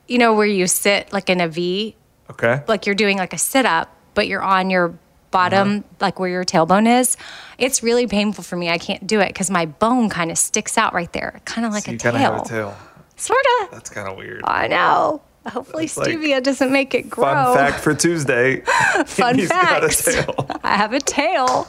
you 0.08 0.18
know, 0.18 0.34
where 0.34 0.46
you 0.48 0.68
sit 0.68 1.12
like 1.14 1.30
in 1.30 1.40
a 1.42 1.48
V, 1.48 1.96
Okay. 2.30 2.62
like 2.68 2.86
you're 2.86 2.96
doing 2.96 3.18
like 3.18 3.34
a 3.34 3.38
sit 3.38 3.66
up, 3.66 3.96
but 4.14 4.28
you're 4.28 4.42
on 4.44 4.70
your 4.70 4.94
bottom, 5.32 5.70
Uh-huh. 5.70 5.84
like 6.02 6.20
where 6.20 6.30
your 6.30 6.44
tailbone 6.44 7.00
is. 7.00 7.16
It's 7.58 7.84
really 7.84 8.06
painful 8.08 8.44
for 8.44 8.56
me. 8.56 8.70
I 8.70 8.78
can't 8.80 9.06
do 9.08 9.20
it 9.20 9.28
because 9.30 9.50
my 9.50 9.66
bone 9.66 10.10
kind 10.10 10.30
of 10.32 10.38
sticks 10.38 10.78
out 10.78 10.94
right 10.94 11.12
there, 11.14 11.40
kind 11.46 11.66
of 11.66 11.72
like 11.74 11.86
So 11.86 11.92
a 11.94 11.98
tail. 11.98 12.12
kind 12.14 12.26
of 12.26 12.34
have 12.34 12.46
a 12.46 12.50
tail. 12.50 12.78
Sort 13.16 13.46
of. 13.62 13.72
That's 13.72 13.90
kind 13.90 14.08
of 14.08 14.18
weird. 14.18 14.42
I 14.46 14.68
know. 14.68 15.22
Hopefully, 15.48 15.86
That's 15.86 15.98
like- 15.98 16.08
stevia 16.10 16.44
doesn't 16.44 16.72
make 16.72 16.94
it 16.94 17.10
grow. 17.10 17.26
Fun 17.26 17.56
fact 17.56 17.80
for 17.80 17.94
Tuesday. 17.96 18.62
Fun 19.06 19.36
He's 19.40 19.50
got 19.50 19.84
a 19.84 19.90
facts. 19.90 20.60
I 20.64 20.76
have 20.78 20.94
a 20.94 21.00
tail, 21.00 21.68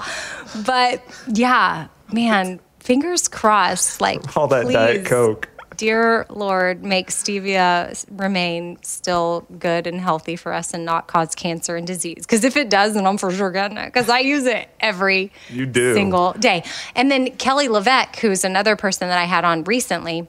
but 0.66 1.02
yeah, 1.28 1.86
man, 2.12 2.60
fingers 2.90 3.28
crossed. 3.28 4.00
Like 4.00 4.36
All 4.36 4.48
that 4.48 4.66
Diet 4.68 5.06
Coke. 5.06 5.48
Dear 5.76 6.26
Lord, 6.28 6.82
make 6.82 7.10
stevia 7.10 8.04
remain 8.10 8.82
still 8.82 9.46
good 9.60 9.86
and 9.86 10.00
healthy 10.00 10.34
for 10.34 10.52
us 10.52 10.74
and 10.74 10.84
not 10.84 11.06
cause 11.06 11.36
cancer 11.36 11.76
and 11.76 11.86
disease. 11.86 12.22
Because 12.22 12.42
if 12.42 12.56
it 12.56 12.68
does, 12.68 12.94
then 12.94 13.06
I'm 13.06 13.16
for 13.16 13.30
sure 13.30 13.52
getting 13.52 13.78
it. 13.78 13.86
Because 13.86 14.08
I 14.08 14.18
use 14.18 14.44
it 14.44 14.68
every 14.80 15.30
You 15.48 15.66
do. 15.66 15.94
single 15.94 16.32
day. 16.32 16.64
And 16.96 17.12
then 17.12 17.30
Kelly 17.36 17.68
LeVeque, 17.68 18.16
who's 18.16 18.42
another 18.44 18.74
person 18.74 19.08
that 19.08 19.18
I 19.18 19.24
had 19.24 19.44
on 19.44 19.62
recently, 19.62 20.28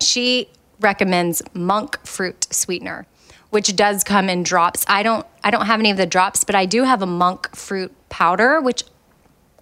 she 0.00 0.48
recommends 0.80 1.42
monk 1.52 1.98
fruit 2.06 2.46
sweetener 2.50 3.04
which 3.50 3.74
does 3.74 4.04
come 4.04 4.28
in 4.28 4.44
drops 4.44 4.84
i 4.86 5.02
don't 5.02 5.26
i 5.42 5.50
don't 5.50 5.66
have 5.66 5.80
any 5.80 5.90
of 5.90 5.96
the 5.96 6.06
drops 6.06 6.44
but 6.44 6.54
i 6.54 6.64
do 6.64 6.84
have 6.84 7.02
a 7.02 7.06
monk 7.06 7.52
fruit 7.56 7.92
powder 8.08 8.60
which 8.60 8.84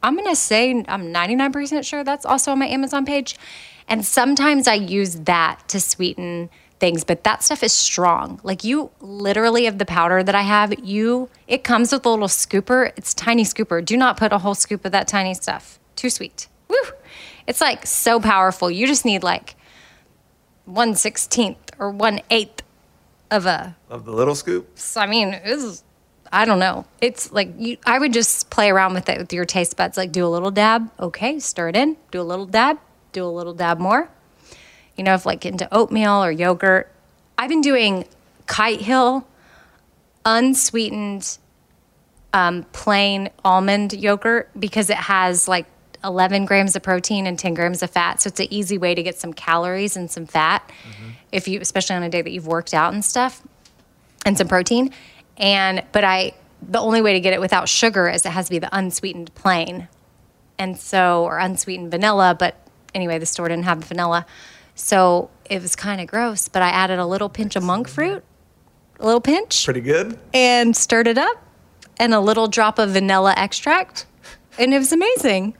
i'm 0.06 0.14
going 0.14 0.28
to 0.28 0.36
say 0.36 0.70
i'm 0.88 1.12
99% 1.12 1.84
sure 1.84 2.04
that's 2.04 2.24
also 2.24 2.52
on 2.52 2.58
my 2.58 2.66
amazon 2.66 3.04
page 3.04 3.36
and 3.88 4.04
sometimes 4.04 4.66
i 4.68 4.74
use 4.74 5.16
that 5.20 5.60
to 5.68 5.80
sweeten 5.80 6.48
things 6.78 7.04
but 7.04 7.24
that 7.24 7.42
stuff 7.42 7.62
is 7.62 7.72
strong 7.72 8.40
like 8.42 8.64
you 8.64 8.90
literally 9.00 9.66
of 9.66 9.78
the 9.78 9.86
powder 9.86 10.22
that 10.22 10.34
i 10.34 10.42
have 10.42 10.78
you 10.84 11.28
it 11.46 11.64
comes 11.64 11.92
with 11.92 12.04
a 12.06 12.08
little 12.08 12.28
scooper 12.28 12.92
it's 12.96 13.14
tiny 13.14 13.44
scooper 13.44 13.84
do 13.84 13.96
not 13.96 14.16
put 14.16 14.32
a 14.32 14.38
whole 14.38 14.54
scoop 14.54 14.84
of 14.84 14.92
that 14.92 15.08
tiny 15.08 15.34
stuff 15.34 15.78
too 15.96 16.10
sweet 16.10 16.48
Woo! 16.68 16.76
it's 17.46 17.60
like 17.60 17.86
so 17.86 18.20
powerful 18.20 18.70
you 18.70 18.86
just 18.86 19.04
need 19.04 19.22
like 19.22 19.56
one 20.66 20.94
sixteenth 20.94 21.70
or 21.78 21.90
one 21.90 22.20
eighth 22.30 22.62
of 23.30 23.46
a. 23.46 23.76
Of 23.90 24.04
the 24.04 24.12
little 24.12 24.34
scoop. 24.34 24.78
I 24.96 25.06
mean, 25.06 25.40
it's 25.44 25.82
I 26.32 26.44
don't 26.44 26.58
know. 26.58 26.84
It's 27.00 27.32
like 27.32 27.52
you. 27.58 27.76
I 27.86 27.98
would 27.98 28.12
just 28.12 28.50
play 28.50 28.70
around 28.70 28.94
with 28.94 29.08
it 29.08 29.18
with 29.18 29.32
your 29.32 29.44
taste 29.44 29.76
buds. 29.76 29.96
Like 29.96 30.12
do 30.12 30.26
a 30.26 30.28
little 30.28 30.50
dab, 30.50 30.90
okay, 30.98 31.38
stir 31.38 31.68
it 31.70 31.76
in. 31.76 31.96
Do 32.10 32.20
a 32.20 32.24
little 32.24 32.46
dab, 32.46 32.78
do 33.12 33.24
a 33.24 33.28
little 33.28 33.54
dab 33.54 33.78
more. 33.78 34.08
You 34.96 35.04
know, 35.04 35.14
if 35.14 35.26
like 35.26 35.44
into 35.44 35.72
oatmeal 35.74 36.24
or 36.24 36.30
yogurt. 36.30 36.92
I've 37.38 37.50
been 37.50 37.60
doing 37.60 38.06
Kite 38.46 38.80
Hill 38.80 39.26
unsweetened 40.24 41.38
um, 42.32 42.64
plain 42.72 43.30
almond 43.44 43.92
yogurt 43.92 44.50
because 44.58 44.90
it 44.90 44.96
has 44.96 45.48
like 45.48 45.66
11 46.04 46.44
grams 46.44 46.76
of 46.76 46.82
protein 46.82 47.26
and 47.26 47.38
10 47.38 47.54
grams 47.54 47.82
of 47.82 47.90
fat. 47.90 48.20
So 48.20 48.28
it's 48.28 48.40
an 48.40 48.48
easy 48.50 48.78
way 48.78 48.94
to 48.94 49.02
get 49.02 49.18
some 49.18 49.32
calories 49.32 49.96
and 49.96 50.10
some 50.10 50.26
fat, 50.26 50.70
if 51.32 51.48
you, 51.48 51.60
especially 51.60 51.96
on 51.96 52.02
a 52.02 52.08
day 52.08 52.22
that 52.22 52.30
you've 52.30 52.46
worked 52.46 52.74
out 52.74 52.92
and 52.92 53.04
stuff, 53.04 53.42
and 54.24 54.36
some 54.36 54.48
protein. 54.48 54.92
And 55.36 55.84
but 55.92 56.04
I, 56.04 56.32
the 56.62 56.78
only 56.78 57.02
way 57.02 57.12
to 57.14 57.20
get 57.20 57.32
it 57.34 57.40
without 57.40 57.68
sugar 57.68 58.08
is 58.08 58.24
it 58.24 58.30
has 58.30 58.46
to 58.46 58.50
be 58.50 58.58
the 58.58 58.74
unsweetened 58.76 59.34
plain, 59.34 59.88
and 60.58 60.78
so 60.78 61.24
or 61.24 61.38
unsweetened 61.38 61.90
vanilla. 61.90 62.34
But 62.38 62.56
anyway, 62.94 63.18
the 63.18 63.26
store 63.26 63.48
didn't 63.48 63.64
have 63.64 63.80
the 63.80 63.86
vanilla, 63.86 64.24
so 64.74 65.30
it 65.48 65.60
was 65.62 65.76
kind 65.76 66.00
of 66.00 66.06
gross. 66.06 66.48
But 66.48 66.62
I 66.62 66.68
added 66.70 66.98
a 66.98 67.06
little 67.06 67.28
pinch 67.28 67.54
of 67.56 67.62
monk 67.62 67.88
fruit, 67.88 68.24
a 68.98 69.04
little 69.04 69.20
pinch 69.20 69.64
Pretty 69.64 69.80
good. 69.82 70.18
and 70.32 70.74
stirred 70.76 71.06
it 71.06 71.18
up 71.18 71.42
and 71.98 72.12
a 72.14 72.20
little 72.20 72.48
drop 72.48 72.78
of 72.78 72.90
vanilla 72.90 73.32
extract 73.36 74.06
and 74.58 74.72
it 74.74 74.78
was 74.78 74.92
amazing 74.92 75.54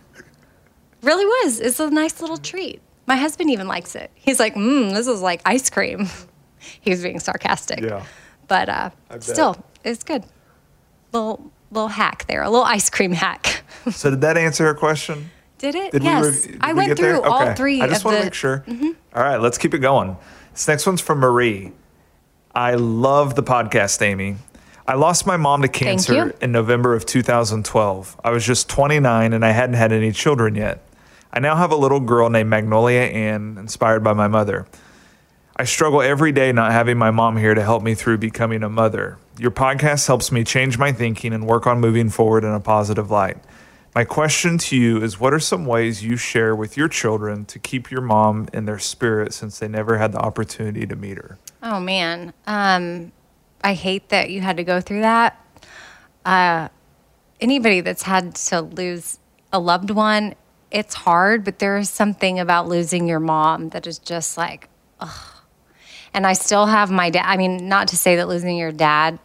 really 1.03 1.25
was 1.25 1.61
it's 1.61 1.81
a 1.81 1.89
nice 1.91 2.21
little 2.21 2.37
treat 2.37 2.81
my 3.07 3.17
husband 3.17 3.51
even 3.51 3.67
likes 3.69 3.95
it 3.95 4.11
he's 4.15 4.39
like 4.39 4.55
mmm 4.55 4.93
this 4.93 5.07
is 5.07 5.23
like 5.23 5.41
ice 5.47 5.71
cream 5.71 6.07
he 6.81 6.91
was 6.91 7.03
being 7.03 7.19
sarcastic 7.21 7.81
Yeah. 7.81 8.05
But 8.49 8.69
uh, 8.69 8.91
still 9.21 9.57
it's 9.85 10.03
good 10.05 10.25
little 11.13 11.51
little 11.71 11.89
hack 11.89 12.27
there 12.29 12.43
a 12.43 12.51
little 12.51 12.65
ice 12.65 12.91
cream 12.91 13.13
hack 13.13 13.63
So 13.91 14.11
did 14.11 14.21
that 14.23 14.37
answer 14.37 14.65
her 14.65 14.75
question? 14.75 15.31
did 15.59 15.75
it 15.75 15.93
Did 15.93 16.03
yes 16.05 16.47
we 16.47 16.53
did 16.53 16.61
i 16.61 16.73
we 16.73 16.79
went 16.79 16.99
through 16.99 17.23
all 17.23 17.55
three 17.55 17.81
I 17.81 17.87
just 17.89 18.05
want 18.05 18.17
the 18.17 18.21
to 18.21 18.27
make 18.27 18.35
sure. 18.35 18.65
All 19.15 19.23
right, 19.23 19.39
let's 19.41 19.57
keep 19.59 19.73
it 19.75 19.79
going. 19.79 20.17
This 20.53 20.69
next 20.69 20.87
one's 20.87 21.01
from 21.01 21.19
Marie. 21.21 21.73
I 22.55 22.75
love 22.75 23.35
the 23.35 23.43
podcast, 23.43 24.03
Amy. 24.03 24.37
I 24.89 24.95
lost 24.95 25.27
my 25.27 25.37
mom 25.37 25.63
to 25.63 25.69
cancer 25.69 26.35
in 26.41 26.53
November 26.53 26.95
of 26.95 27.07
2012. 27.07 28.21
I 28.23 28.31
was 28.31 28.45
just 28.45 28.69
29 28.69 29.33
and 29.33 29.45
I 29.45 29.51
hadn't 29.51 29.75
had 29.77 29.93
any 29.93 30.13
children 30.13 30.55
yet. 30.55 30.83
I 31.33 31.41
now 31.41 31.57
have 31.57 31.73
a 31.73 31.77
little 31.77 32.01
girl 32.01 32.31
named 32.31 32.49
Magnolia 32.49 33.01
Ann, 33.01 33.57
inspired 33.59 34.05
by 34.05 34.13
my 34.13 34.29
mother. 34.29 34.67
I 35.59 35.65
struggle 35.65 36.03
every 36.03 36.33
day 36.33 36.53
not 36.53 36.73
having 36.73 36.99
my 36.99 37.11
mom 37.11 37.39
here 37.39 37.55
to 37.55 37.63
help 37.63 37.83
me 37.83 37.95
through 37.95 38.19
becoming 38.19 38.63
a 38.63 38.69
mother. 38.69 39.17
Your 39.39 39.51
podcast 39.51 40.07
helps 40.07 40.31
me 40.31 40.45
change 40.45 40.77
my 40.77 40.93
thinking 40.93 41.33
and 41.33 41.47
work 41.47 41.67
on 41.67 41.81
moving 41.81 42.11
forward 42.11 42.45
in 42.45 42.53
a 42.53 42.61
positive 42.61 43.11
light. 43.11 43.39
My 43.95 44.05
question 44.05 44.59
to 44.59 44.77
you 44.77 45.03
is 45.03 45.19
what 45.19 45.33
are 45.33 45.41
some 45.41 45.65
ways 45.65 46.05
you 46.05 46.19
share 46.19 46.55
with 46.55 46.77
your 46.77 46.89
children 46.89 47.47
to 47.47 47.59
keep 47.59 47.91
your 47.91 48.03
mom 48.03 48.51
in 48.53 48.67
their 48.67 48.79
spirit 48.79 49.33
since 49.33 49.59
they 49.59 49.67
never 49.67 49.97
had 49.97 50.13
the 50.13 50.19
opportunity 50.19 50.87
to 50.87 50.95
meet 50.95 51.17
her? 51.17 51.39
Oh 51.63 51.81
man, 51.81 52.35
um, 52.47 53.11
I 53.65 53.73
hate 53.73 54.11
that 54.11 54.29
you 54.29 54.43
had 54.43 54.59
to 54.59 54.65
go 54.65 54.83
through 54.83 55.01
that. 55.01 55.43
Uh, 56.27 56.69
anybody 57.41 57.81
that's 57.81 58.03
had 58.03 58.35
to 58.35 58.61
lose 58.61 59.19
a 59.55 59.59
loved 59.59 59.89
one, 59.89 60.35
it's 60.71 60.95
hard, 60.95 61.45
but 61.45 61.61
there 61.61 61.79
is 61.79 61.89
something 61.89 62.39
about 62.39 62.69
losing 62.69 63.09
your 63.09 63.21
mom 63.21 63.71
that 63.71 63.87
is 63.87 63.99
just 63.99 64.37
like, 64.37 64.69
ugh. 65.01 65.36
And 66.17 66.27
I 66.27 66.33
still 66.33 66.65
have 66.65 66.91
my 66.91 67.11
dad. 67.11 67.27
I 67.27 67.37
mean, 67.37 67.69
not 67.69 67.89
to 67.89 67.97
say 67.97 68.17
that 68.17 68.27
losing 68.27 68.57
your 68.57 68.73
dad, 68.73 69.19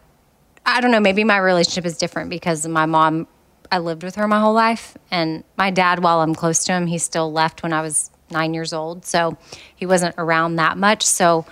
I 0.66 0.82
don't 0.82 0.90
know, 0.90 1.00
maybe 1.00 1.24
my 1.24 1.38
relationship 1.38 1.86
is 1.86 1.96
different 1.96 2.28
because 2.28 2.68
my 2.68 2.84
mom, 2.84 3.26
I 3.72 3.78
lived 3.78 4.02
with 4.04 4.16
her 4.16 4.28
my 4.28 4.38
whole 4.38 4.52
life. 4.52 4.94
And 5.10 5.42
my 5.56 5.70
dad, 5.70 6.02
while 6.02 6.20
I'm 6.20 6.34
close 6.34 6.64
to 6.64 6.72
him, 6.72 6.86
he 6.86 6.98
still 6.98 7.32
left 7.32 7.62
when 7.62 7.72
I 7.72 7.80
was 7.80 8.10
nine 8.30 8.52
years 8.52 8.74
old. 8.74 9.06
So 9.06 9.38
he 9.74 9.86
wasn't 9.86 10.14
around 10.18 10.56
that 10.56 10.76
much. 10.76 11.02
So 11.02 11.46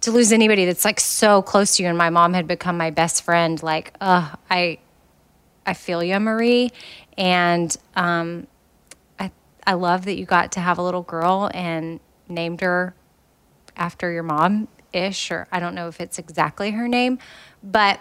to 0.00 0.10
lose 0.10 0.32
anybody 0.32 0.64
that's 0.64 0.84
like 0.84 0.98
so 0.98 1.42
close 1.42 1.76
to 1.76 1.84
you, 1.84 1.88
and 1.88 1.96
my 1.96 2.10
mom 2.10 2.34
had 2.34 2.48
become 2.48 2.76
my 2.76 2.90
best 2.90 3.22
friend, 3.22 3.62
like, 3.62 3.94
uh, 4.00 4.34
I, 4.50 4.78
I 5.64 5.74
feel 5.74 6.02
you, 6.02 6.18
Marie. 6.18 6.72
And 7.16 7.74
um, 7.94 8.48
I, 9.20 9.30
I 9.64 9.74
love 9.74 10.06
that 10.06 10.16
you 10.16 10.26
got 10.26 10.50
to 10.52 10.60
have 10.60 10.78
a 10.78 10.82
little 10.82 11.02
girl 11.02 11.52
and 11.54 12.00
named 12.28 12.62
her 12.62 12.96
after 13.76 14.10
your 14.10 14.22
mom 14.22 14.68
ish, 14.92 15.30
or 15.30 15.48
I 15.50 15.60
don't 15.60 15.74
know 15.74 15.88
if 15.88 16.00
it's 16.00 16.18
exactly 16.18 16.70
her 16.72 16.88
name, 16.88 17.18
but 17.62 18.00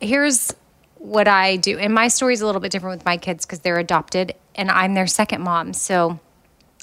here's 0.00 0.54
what 0.98 1.28
I 1.28 1.56
do, 1.56 1.78
and 1.78 1.94
my 1.94 2.08
story 2.08 2.34
is 2.34 2.40
a 2.40 2.46
little 2.46 2.60
bit 2.60 2.72
different 2.72 2.98
with 2.98 3.04
my 3.04 3.16
kids 3.16 3.44
because 3.44 3.60
they're 3.60 3.78
adopted 3.78 4.34
and 4.56 4.70
I'm 4.70 4.94
their 4.94 5.06
second 5.06 5.42
mom. 5.42 5.72
So, 5.72 6.18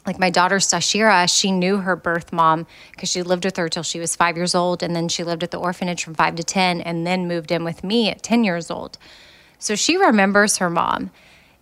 like 0.05 0.19
my 0.19 0.29
daughter 0.29 0.57
Stashira, 0.57 1.33
she 1.33 1.51
knew 1.51 1.77
her 1.77 1.95
birth 1.95 2.33
mom 2.33 2.67
because 2.91 3.09
she 3.09 3.23
lived 3.23 3.45
with 3.45 3.55
her 3.57 3.69
till 3.69 3.83
she 3.83 3.99
was 3.99 4.15
five 4.15 4.35
years 4.35 4.53
old. 4.53 4.83
And 4.83 4.95
then 4.95 5.07
she 5.07 5.23
lived 5.23 5.43
at 5.43 5.51
the 5.51 5.57
orphanage 5.57 6.03
from 6.03 6.13
five 6.13 6.35
to 6.35 6.43
10 6.43 6.81
and 6.81 7.07
then 7.07 7.27
moved 7.27 7.51
in 7.51 7.63
with 7.63 7.83
me 7.85 8.09
at 8.09 8.21
10 8.21 8.43
years 8.43 8.69
old. 8.69 8.97
So 9.59 9.75
she 9.75 9.95
remembers 9.95 10.57
her 10.57 10.69
mom. 10.69 11.11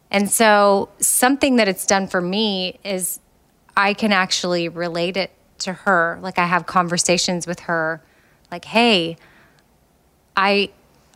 And 0.09 0.29
so, 0.29 0.89
something 0.99 1.55
that 1.55 1.67
it's 1.67 1.85
done 1.85 2.07
for 2.07 2.19
me 2.19 2.79
is 2.83 3.19
I 3.77 3.93
can 3.93 4.11
actually 4.11 4.67
relate 4.67 5.17
it 5.17 5.31
to 5.61 5.73
her. 5.73 6.19
Like, 6.21 6.37
I 6.37 6.45
have 6.45 6.65
conversations 6.65 7.47
with 7.47 7.61
her, 7.61 8.01
like, 8.51 8.65
hey, 8.65 9.17
I 10.35 10.71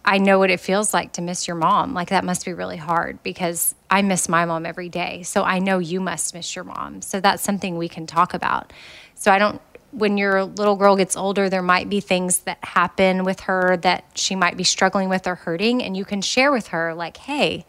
I 0.08 0.20
know 0.20 0.38
what 0.38 0.52
it 0.52 0.60
feels 0.60 0.94
like 0.94 1.14
to 1.14 1.22
miss 1.22 1.48
your 1.48 1.58
mom. 1.58 1.96
Like 1.96 2.10
that 2.10 2.24
must 2.24 2.46
be 2.46 2.54
really 2.54 2.78
hard 2.78 3.24
because 3.24 3.74
I 3.90 4.04
miss 4.04 4.30
my 4.30 4.46
mom 4.46 4.66
every 4.66 4.88
day. 4.88 5.24
So 5.24 5.44
I 5.44 5.58
know 5.58 5.80
you 5.80 6.00
must 6.00 6.36
miss 6.36 6.56
your 6.56 6.64
mom. 6.64 7.02
So 7.02 7.20
that's 7.20 7.42
something 7.42 7.75
we 7.75 7.90
can 7.90 8.06
talk 8.06 8.36
about. 8.36 8.72
So 9.16 9.32
I 9.32 9.40
don't 9.40 9.60
when 9.92 10.18
your 10.18 10.44
little 10.44 10.75
girl 10.75 10.96
gets 10.98 11.16
older, 11.16 11.50
there 11.50 11.62
might 11.64 11.90
be 11.90 12.02
things 12.02 12.40
that 12.40 12.58
happen 12.62 13.24
with 13.24 13.40
her 13.42 13.78
that 13.78 14.04
she 14.14 14.36
might 14.36 14.58
be 14.58 14.64
struggling 14.64 15.10
with 15.10 15.25
or 15.25 15.36
hurting 15.36 15.82
and 15.82 15.98
you 15.98 16.06
can 16.06 16.22
share 16.22 16.52
with 16.52 16.68
her 16.68 16.94
like, 16.94 17.18
"Hey, 17.18 17.66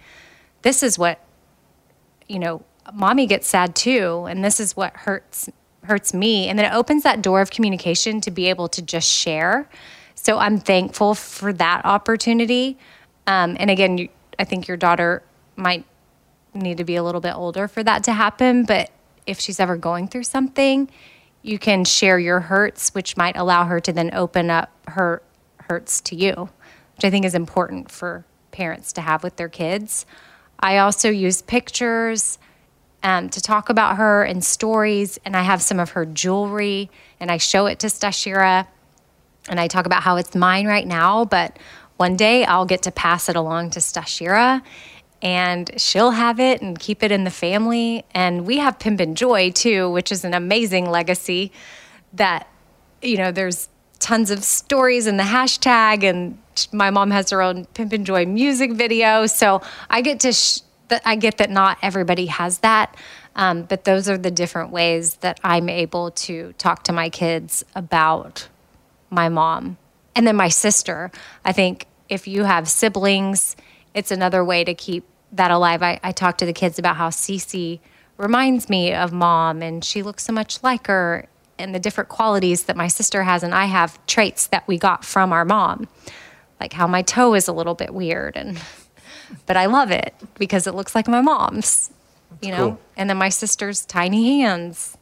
this 0.63 0.83
is 0.83 0.99
what 0.99 1.21
you 2.29 2.39
know, 2.39 2.63
mommy 2.93 3.27
gets 3.27 3.49
sad 3.49 3.75
too 3.75 4.27
and 4.29 4.45
this 4.45 4.61
is 4.61 4.77
what 4.77 4.95
hurts 4.95 5.49
hurts 5.87 6.15
me." 6.15 6.49
And 6.49 6.59
then 6.59 6.67
it 6.67 6.75
opens 6.75 7.03
that 7.03 7.23
door 7.23 7.41
of 7.41 7.51
communication 7.51 8.21
to 8.23 8.31
be 8.31 8.49
able 8.49 8.69
to 8.69 8.83
just 8.83 9.11
share 9.11 9.69
so 10.27 10.39
I'm 10.39 10.59
thankful 10.59 11.15
for 11.15 11.53
that 11.53 11.83
opportunity. 11.85 12.79
Um, 13.29 13.57
and 13.61 13.71
again, 13.71 13.97
you, 13.97 14.09
I 14.41 14.45
think 14.45 14.67
your 14.67 14.77
daughter 14.77 15.23
might 15.55 15.85
need 16.53 16.79
to 16.79 16.85
be 16.85 16.97
a 16.97 17.05
little 17.05 17.21
bit 17.21 17.37
older 17.37 17.69
for 17.69 17.85
that 17.85 18.03
to 18.05 18.13
happen. 18.13 18.65
But 18.65 18.91
if 19.27 19.39
she's 19.39 19.61
ever 19.61 19.77
going 19.77 20.09
through 20.09 20.25
something, 20.25 20.91
you 21.43 21.61
can 21.61 21.85
share 21.85 22.19
your 22.19 22.41
hurts, 22.41 22.93
which 22.95 23.17
might 23.17 23.37
allow 23.37 23.67
her 23.67 23.79
to 23.79 23.93
then 23.93 24.13
open 24.15 24.51
up 24.51 24.73
her 24.89 25.23
hurts 25.59 26.01
to 26.01 26.17
you, 26.17 26.49
which 26.97 27.05
I 27.05 27.11
think 27.11 27.25
is 27.25 27.35
important 27.37 27.91
for 27.91 28.25
parents 28.51 28.93
to 28.95 29.03
have 29.03 29.23
with 29.23 29.37
their 29.37 29.49
kids. 29.49 30.07
I 30.59 30.79
also 30.79 31.11
use 31.11 31.43
pictures 31.43 32.39
um, 33.07 33.29
to 33.31 33.41
talk 33.41 33.69
about 33.71 33.97
her 33.97 34.25
and 34.25 34.45
stories, 34.45 35.19
and 35.25 35.37
I 35.37 35.43
have 35.43 35.63
some 35.63 35.79
of 35.79 35.91
her 35.91 36.05
jewelry, 36.05 36.91
and 37.21 37.31
I 37.31 37.37
show 37.37 37.67
it 37.67 37.79
to 37.81 37.87
Stashira 37.87 38.67
and 39.49 39.61
I 39.61 39.69
talk 39.69 39.87
about 39.87 40.03
how 40.03 40.17
it's 40.17 40.35
mine 40.35 40.67
right 40.67 40.87
now, 40.87 41.25
but 41.25 41.59
one 41.97 42.17
day 42.17 42.45
I'll 42.45 42.67
get 42.67 42.83
to 42.83 42.91
pass 42.91 43.29
it 43.29 43.37
along 43.37 43.71
to 43.71 43.81
Stashira 43.81 44.63
and 45.23 45.71
she'll 45.81 46.11
have 46.11 46.39
it 46.39 46.61
and 46.61 46.79
keep 46.79 47.03
it 47.03 47.11
in 47.11 47.25
the 47.25 47.31
family. 47.31 48.05
And 48.13 48.47
we 48.47 48.59
have 48.59 48.79
Pimp 48.79 49.01
and 49.01 49.17
Joy 49.17 49.51
too, 49.51 49.91
which 49.91 50.13
is 50.13 50.25
an 50.25 50.35
amazing 50.35 50.91
legacy 50.91 51.53
that, 52.13 52.49
you 53.01 53.17
know, 53.17 53.33
there's 53.33 53.69
tons 53.99 54.31
of 54.31 54.45
stories 54.45 55.07
in 55.07 55.17
the 55.17 55.23
hashtag 55.23 56.03
and 56.03 56.39
my 56.73 56.91
mom 56.91 57.11
has 57.11 57.31
her 57.31 57.41
own 57.41 57.65
Pimp 57.67 57.93
and 57.93 58.05
Joy 58.05 58.27
music 58.27 58.73
video. 58.73 59.27
So 59.27 59.63
I 59.89 60.03
get 60.03 60.21
to, 60.21 60.33
sh- 60.33 60.61
that 60.89 61.03
I 61.05 61.17
get 61.17 61.39
that 61.39 61.51
not 61.51 61.79
everybody 61.83 62.27
has 62.27 62.59
that. 62.59 62.97
Um, 63.35 63.65
but 63.65 63.85
those 63.85 64.09
are 64.09 64.17
the 64.17 64.31
different 64.31 64.71
ways 64.71 65.17
that 65.17 65.39
I'm 65.45 65.69
able 65.69 66.11
to 66.13 66.55
talk 66.55 66.85
to 66.85 66.93
my 66.93 67.11
kids 67.11 67.65
about 67.75 68.49
my 69.11 69.29
mom. 69.29 69.77
And 70.15 70.27
then 70.27 70.37
my 70.37 70.49
sister. 70.49 71.11
I 71.45 71.53
think 71.53 71.87
if 72.09 72.27
you 72.27 72.45
have 72.45 72.69
siblings, 72.69 73.57
it's 73.95 74.11
another 74.11 74.45
way 74.45 74.65
to 74.65 74.75
keep 74.75 75.05
that 75.33 75.51
alive. 75.51 75.83
I, 75.83 76.01
I 76.03 76.13
talk 76.13 76.39
to 76.39 76.47
the 76.47 76.53
kids 76.53 76.79
about 76.79 76.97
how 76.97 77.11
Cece 77.11 77.81
reminds 78.17 78.69
me 78.69 78.95
of 78.95 79.13
mom 79.13 79.63
and 79.63 79.85
she 79.85 80.03
looks 80.03 80.25
so 80.25 80.33
much 80.33 80.63
like 80.63 80.87
her 80.87 81.27
and 81.59 81.75
the 81.75 81.79
different 81.79 82.09
qualities 82.09 82.65
that 82.65 82.77
my 82.77 82.89
sister 82.89 83.23
has 83.23 83.43
and 83.43 83.55
I 83.55 83.67
have 83.67 84.05
traits 84.07 84.47
that 84.49 84.67
we 84.67 84.79
got 84.79 85.05
from 85.05 85.33
our 85.33 85.45
mom. 85.45 85.89
Like 86.61 86.73
how 86.73 86.87
my 86.87 87.03
toe 87.03 87.35
is 87.35 87.49
a 87.49 87.53
little 87.53 87.75
bit 87.75 87.93
weird 87.93 88.37
and 88.37 88.59
but 89.47 89.57
I 89.57 89.67
love 89.67 89.91
it 89.91 90.15
because 90.39 90.67
it 90.67 90.75
looks 90.75 90.95
like 90.95 91.09
my 91.09 91.21
mom's, 91.21 91.91
you 92.43 92.51
know. 92.51 92.71
Cool. 92.71 92.81
And 92.97 93.11
then 93.11 93.17
my 93.17 93.29
sister's 93.29 93.85
tiny 93.85 94.41
hands. 94.41 94.97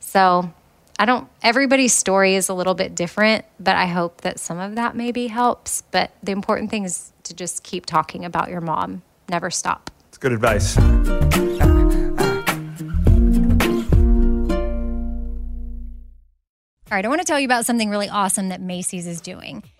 So 0.00 0.52
I 0.98 1.04
don't, 1.04 1.28
everybody's 1.42 1.92
story 1.92 2.34
is 2.36 2.48
a 2.48 2.54
little 2.54 2.74
bit 2.74 2.94
different, 2.94 3.44
but 3.60 3.76
I 3.76 3.86
hope 3.86 4.22
that 4.22 4.40
some 4.40 4.58
of 4.58 4.76
that 4.76 4.96
maybe 4.96 5.26
helps. 5.26 5.82
But 5.90 6.12
the 6.22 6.32
important 6.32 6.70
thing 6.70 6.84
is 6.84 7.12
to 7.24 7.34
just 7.34 7.62
keep 7.62 7.86
talking 7.86 8.24
about 8.24 8.48
your 8.48 8.60
mom, 8.60 9.02
never 9.28 9.50
stop. 9.50 9.90
It's 10.08 10.18
good 10.18 10.32
advice. 10.32 10.78
All 16.88 16.96
right, 16.96 17.04
I 17.04 17.08
want 17.08 17.20
to 17.20 17.26
tell 17.26 17.40
you 17.40 17.46
about 17.46 17.66
something 17.66 17.90
really 17.90 18.08
awesome 18.08 18.48
that 18.50 18.60
Macy's 18.60 19.08
is 19.08 19.20
doing. 19.20 19.64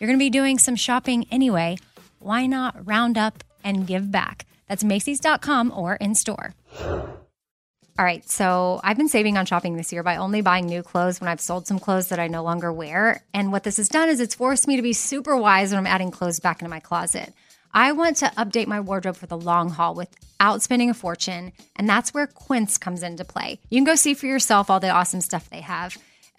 You're 0.00 0.08
going 0.08 0.18
to 0.18 0.24
be 0.24 0.30
doing 0.30 0.58
some 0.58 0.76
shopping 0.76 1.26
anyway. 1.30 1.76
Why 2.20 2.46
not 2.46 2.86
round 2.86 3.18
up 3.18 3.44
and 3.62 3.86
give 3.86 4.10
back? 4.10 4.46
That's 4.66 4.82
Macy's.com 4.82 5.72
or 5.76 5.96
in 5.96 6.14
store. 6.14 6.54
All 6.80 8.06
right, 8.06 8.26
so 8.26 8.80
I've 8.82 8.96
been 8.96 9.10
saving 9.10 9.36
on 9.36 9.44
shopping 9.44 9.76
this 9.76 9.92
year 9.92 10.02
by 10.02 10.16
only 10.16 10.40
buying 10.40 10.64
new 10.64 10.82
clothes 10.82 11.20
when 11.20 11.28
I've 11.28 11.40
sold 11.40 11.66
some 11.66 11.78
clothes 11.78 12.08
that 12.08 12.18
I 12.18 12.28
no 12.28 12.42
longer 12.42 12.72
wear. 12.72 13.22
And 13.34 13.52
what 13.52 13.62
this 13.62 13.76
has 13.76 13.90
done 13.90 14.08
is 14.08 14.20
it's 14.20 14.34
forced 14.34 14.66
me 14.66 14.76
to 14.76 14.82
be 14.82 14.94
super 14.94 15.36
wise 15.36 15.70
when 15.70 15.78
I'm 15.78 15.86
adding 15.86 16.10
clothes 16.10 16.40
back 16.40 16.62
into 16.62 16.70
my 16.70 16.80
closet. 16.80 17.34
I 17.74 17.92
want 17.92 18.16
to 18.18 18.26
update 18.38 18.68
my 18.68 18.80
wardrobe 18.80 19.16
for 19.16 19.26
the 19.26 19.36
long 19.36 19.68
haul 19.68 19.94
without 19.94 20.62
spending 20.62 20.88
a 20.88 20.94
fortune, 20.94 21.52
and 21.76 21.86
that's 21.86 22.14
where 22.14 22.26
Quince 22.26 22.78
comes 22.78 23.02
into 23.02 23.26
play. 23.26 23.60
You 23.68 23.76
can 23.76 23.84
go 23.84 23.96
see 23.96 24.14
for 24.14 24.26
yourself 24.26 24.70
all 24.70 24.80
the 24.80 24.88
awesome 24.88 25.20
stuff 25.20 25.50
they 25.50 25.60
have. 25.60 25.98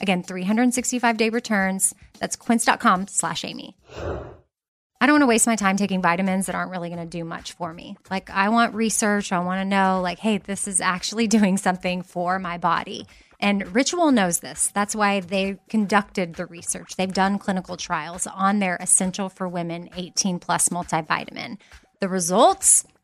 Again, 0.00 0.22
365 0.22 1.16
day 1.16 1.30
returns. 1.30 1.94
That's 2.18 2.36
quince.com 2.36 3.08
slash 3.08 3.44
Amy. 3.44 3.76
I 5.00 5.06
don't 5.06 5.14
want 5.14 5.22
to 5.22 5.28
waste 5.28 5.46
my 5.46 5.54
time 5.54 5.76
taking 5.76 6.02
vitamins 6.02 6.46
that 6.46 6.56
aren't 6.56 6.72
really 6.72 6.88
going 6.88 7.00
to 7.00 7.18
do 7.18 7.24
much 7.24 7.52
for 7.52 7.72
me. 7.72 7.96
Like, 8.10 8.30
I 8.30 8.48
want 8.48 8.74
research. 8.74 9.30
I 9.30 9.38
want 9.38 9.60
to 9.60 9.64
know, 9.64 10.00
like, 10.02 10.18
hey, 10.18 10.38
this 10.38 10.66
is 10.66 10.80
actually 10.80 11.26
doing 11.38 11.56
something 11.56 12.02
for 12.02 12.38
my 12.38 12.58
body. 12.58 13.06
And 13.40 13.72
Ritual 13.72 14.10
knows 14.10 14.40
this. 14.40 14.72
That's 14.74 14.96
why 14.96 15.20
they 15.20 15.58
conducted 15.68 16.34
the 16.34 16.46
research. 16.46 16.96
They've 16.96 17.12
done 17.12 17.38
clinical 17.38 17.76
trials 17.76 18.26
on 18.26 18.58
their 18.58 18.76
Essential 18.80 19.28
for 19.28 19.46
Women 19.46 19.90
18 19.96 20.40
Plus 20.40 20.70
multivitamin. 20.70 21.58
The 22.00 22.08
results? 22.08 22.84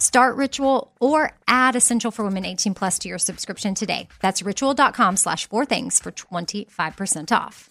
Start 0.00 0.36
Ritual 0.36 0.90
or 0.98 1.32
add 1.46 1.76
Essential 1.76 2.10
for 2.10 2.24
Women 2.24 2.46
18 2.46 2.74
plus 2.74 2.98
to 3.00 3.08
your 3.08 3.18
subscription 3.18 3.74
today. 3.74 4.08
That's 4.20 4.42
ritual.com 4.42 5.18
slash 5.18 5.46
four 5.48 5.66
things 5.66 6.00
for 6.00 6.10
25% 6.10 7.30
off. 7.30 7.70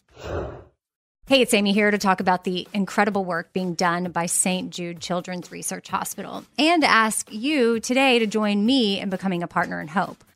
Hey, 1.25 1.41
it's 1.41 1.53
Amy 1.53 1.73
here 1.73 1.91
to 1.91 1.97
talk 1.97 2.21
about 2.21 2.43
the 2.43 2.67
incredible 2.73 3.25
work 3.25 3.51
being 3.51 3.73
done 3.73 4.11
by 4.11 4.27
St. 4.27 4.69
Jude 4.69 4.99
Children's 4.99 5.51
Research 5.51 5.87
Hospital 5.87 6.43
and 6.57 6.83
ask 6.83 7.31
you 7.31 7.79
today 7.79 8.19
to 8.19 8.27
join 8.27 8.65
me 8.65 8.99
in 8.99 9.09
becoming 9.09 9.43
a 9.43 9.47
partner 9.47 9.81
in 9.81 9.87
hope. 9.87 10.23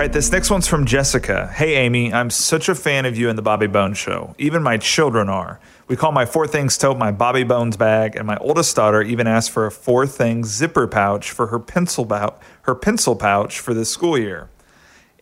right, 0.00 0.14
this 0.14 0.32
next 0.32 0.48
one's 0.50 0.66
from 0.66 0.86
Jessica. 0.86 1.48
Hey, 1.48 1.74
Amy, 1.74 2.10
I'm 2.10 2.30
such 2.30 2.70
a 2.70 2.74
fan 2.74 3.04
of 3.04 3.18
you 3.18 3.28
and 3.28 3.36
the 3.36 3.42
Bobby 3.42 3.66
Bones 3.66 3.98
Show. 3.98 4.34
Even 4.38 4.62
my 4.62 4.78
children 4.78 5.28
are. 5.28 5.60
We 5.88 5.96
call 5.96 6.10
my 6.10 6.24
Four 6.24 6.46
Things 6.48 6.78
tote 6.78 6.96
my 6.96 7.12
Bobby 7.12 7.44
Bones 7.44 7.76
bag, 7.76 8.16
and 8.16 8.26
my 8.26 8.38
oldest 8.38 8.74
daughter 8.74 9.02
even 9.02 9.26
asked 9.26 9.50
for 9.50 9.66
a 9.66 9.70
Four 9.70 10.06
Things 10.06 10.48
zipper 10.48 10.86
pouch 10.86 11.30
for 11.30 11.48
her 11.48 11.58
pencil 11.58 12.06
bout, 12.06 12.40
her 12.62 12.74
pencil 12.74 13.14
pouch 13.14 13.60
for 13.60 13.74
this 13.74 13.90
school 13.90 14.16
year. 14.16 14.48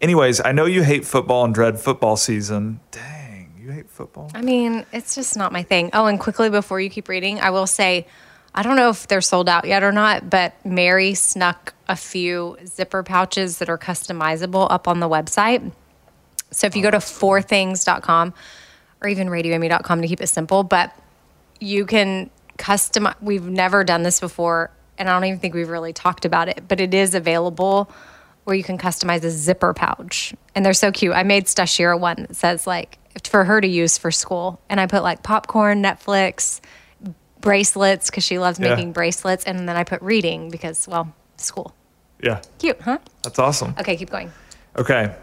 Anyways, 0.01 0.41
I 0.45 0.53
know 0.53 0.67
you 0.67 0.85
hate 0.85 1.05
football 1.05 1.45
and 1.45 1.53
dread 1.53 1.81
football 1.81 2.17
season. 2.17 2.79
Dang, 2.93 3.55
you 3.59 3.73
hate 3.73 3.91
football? 3.91 4.31
I 4.33 4.43
mean, 4.43 4.87
it's 4.93 5.17
just 5.17 5.37
not 5.37 5.51
my 5.51 5.64
thing. 5.64 5.91
Oh, 5.93 6.07
and 6.07 6.21
quickly 6.21 6.51
before 6.51 6.81
you 6.81 6.88
keep 6.88 7.09
reading, 7.09 7.41
I 7.41 7.51
will 7.51 7.67
say 7.67 8.07
I 8.59 8.62
don't 8.64 8.75
know 8.75 8.90
if 8.90 9.07
they're 9.07 9.21
sold 9.21 9.49
out 9.49 9.66
yet 9.66 9.85
or 9.85 9.92
not, 9.92 10.29
but 10.29 10.53
Mary 10.66 11.14
snuck 11.14 11.75
a 11.87 11.94
few 11.94 12.57
zipper 12.66 13.05
pouches 13.05 13.59
that 13.59 13.68
are 13.68 13.79
customizable 13.79 14.66
up 14.68 14.88
on 14.88 14.99
the 14.99 15.09
website. 15.09 15.71
So 16.51 16.66
if 16.66 16.75
you 16.75 16.83
go 16.83 16.90
to 16.90 16.97
fourthings.com 16.97 18.35
or 19.01 19.09
even 19.09 19.29
radioamy.com 19.29 20.03
to 20.03 20.09
keep 20.09 20.21
it 20.21 20.27
simple, 20.27 20.64
but 20.64 20.92
you 21.61 21.87
can 21.87 22.31
customize. 22.59 23.14
We've 23.23 23.44
never 23.44 23.85
done 23.85 24.03
this 24.03 24.18
before, 24.18 24.73
and 24.99 25.09
I 25.09 25.12
don't 25.12 25.25
even 25.27 25.38
think 25.38 25.55
we've 25.55 25.68
really 25.68 25.92
talked 25.92 26.25
about 26.25 26.49
it, 26.49 26.64
but 26.66 26.81
it 26.81 26.92
is 26.92 27.14
available 27.14 27.88
where 28.42 28.57
you 28.57 28.64
can 28.64 28.77
customize 28.77 29.23
a 29.23 29.31
zipper 29.31 29.73
pouch. 29.73 30.35
And 30.57 30.66
they're 30.66 30.73
so 30.75 30.90
cute. 30.90 31.14
I 31.14 31.23
made 31.23 31.44
Stashira 31.44 31.97
one 31.97 32.27
that 32.29 32.35
says, 32.35 32.66
like, 32.66 32.99
for 33.25 33.44
her 33.44 33.61
to 33.61 33.68
use 33.68 33.99
for 33.99 34.11
school. 34.11 34.61
And 34.68 34.81
I 34.81 34.87
put 34.87 35.05
like 35.05 35.23
popcorn, 35.23 35.81
Netflix, 35.81 36.61
bracelets 37.40 38.11
because 38.11 38.24
she 38.24 38.38
loves 38.38 38.59
Yeah. 38.59 38.70
making 38.70 38.92
bracelets, 38.92 39.44
and 39.44 39.68
then 39.68 39.77
I 39.77 39.85
put 39.85 40.01
reading 40.03 40.51
because 40.51 40.87
well, 40.88 41.12
school. 41.37 41.74
Yeah, 42.22 42.40
Cute, 42.59 42.81
huh? 42.81 42.98
that's 43.22 43.38
awesome. 43.38 43.74
Okay, 43.79 43.96
keep 43.96 44.11
going. 44.11 44.33
Okay, 44.77 45.14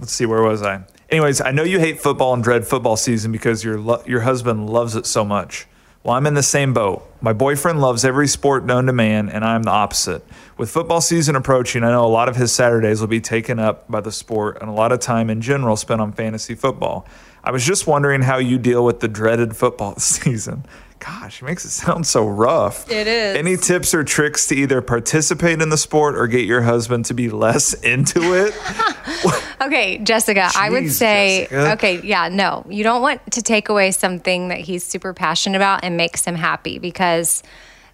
let's 0.00 0.12
see. 0.12 0.26
Where 0.26 0.42
was 0.42 0.62
I? 0.62 0.80
Anyways, 1.10 1.40
I 1.40 1.50
know 1.50 1.62
you 1.62 1.78
hate 1.78 2.00
football 2.00 2.34
and 2.34 2.42
dread 2.42 2.66
football 2.66 2.96
season 2.96 3.32
because 3.32 3.64
your 3.64 3.78
lo- 3.78 4.02
your 4.06 4.20
husband 4.20 4.68
loves 4.70 4.96
it 4.96 5.06
so 5.06 5.24
much. 5.24 5.66
Well, 6.04 6.14
I'm 6.16 6.26
in 6.26 6.34
the 6.34 6.42
same 6.42 6.72
boat. 6.74 7.06
My 7.20 7.32
boyfriend 7.32 7.80
loves 7.80 8.04
every 8.04 8.26
sport 8.26 8.66
known 8.66 8.86
to 8.86 8.92
man, 8.92 9.28
and 9.28 9.44
I'm 9.44 9.62
the 9.62 9.70
opposite. 9.70 10.24
With 10.58 10.68
football 10.68 11.00
season 11.00 11.36
approaching, 11.36 11.84
I 11.84 11.90
know 11.92 12.04
a 12.04 12.08
lot 12.08 12.28
of 12.28 12.34
his 12.36 12.50
Saturdays 12.52 13.00
will 13.00 13.06
be 13.08 13.20
taken 13.20 13.58
up 13.60 13.88
by 13.90 14.00
the 14.00 14.10
sport 14.10 14.58
and 14.60 14.68
a 14.68 14.72
lot 14.72 14.90
of 14.90 14.98
time 14.98 15.30
in 15.30 15.40
general 15.40 15.76
spent 15.76 16.00
on 16.00 16.12
fantasy 16.12 16.54
football. 16.56 17.06
I 17.44 17.50
was 17.52 17.64
just 17.64 17.86
wondering 17.86 18.22
how 18.22 18.38
you 18.38 18.58
deal 18.58 18.84
with 18.84 18.98
the 19.00 19.06
dreaded 19.08 19.56
football 19.56 19.94
season. 19.98 20.64
Gosh, 21.04 21.42
it 21.42 21.44
makes 21.44 21.64
it 21.64 21.70
sound 21.70 22.06
so 22.06 22.26
rough. 22.28 22.88
It 22.90 23.06
is. 23.08 23.36
Any 23.36 23.56
tips 23.56 23.92
or 23.92 24.04
tricks 24.04 24.46
to 24.48 24.54
either 24.54 24.80
participate 24.80 25.60
in 25.60 25.68
the 25.68 25.76
sport 25.76 26.16
or 26.16 26.28
get 26.28 26.44
your 26.44 26.62
husband 26.62 27.06
to 27.06 27.14
be 27.14 27.28
less 27.28 27.74
into 27.82 28.34
it? 28.34 28.54
Okay, 29.62 29.98
Jessica, 29.98 30.50
I 30.56 30.70
would 30.70 30.90
say, 30.90 31.46
Jessica. 31.48 31.72
okay, 31.74 32.00
yeah, 32.02 32.28
no, 32.28 32.66
you 32.68 32.82
don't 32.82 33.00
want 33.00 33.20
to 33.32 33.42
take 33.42 33.68
away 33.68 33.92
something 33.92 34.48
that 34.48 34.58
he's 34.58 34.82
super 34.82 35.14
passionate 35.14 35.56
about 35.56 35.84
and 35.84 35.96
makes 35.96 36.24
him 36.24 36.34
happy 36.34 36.80
because 36.80 37.44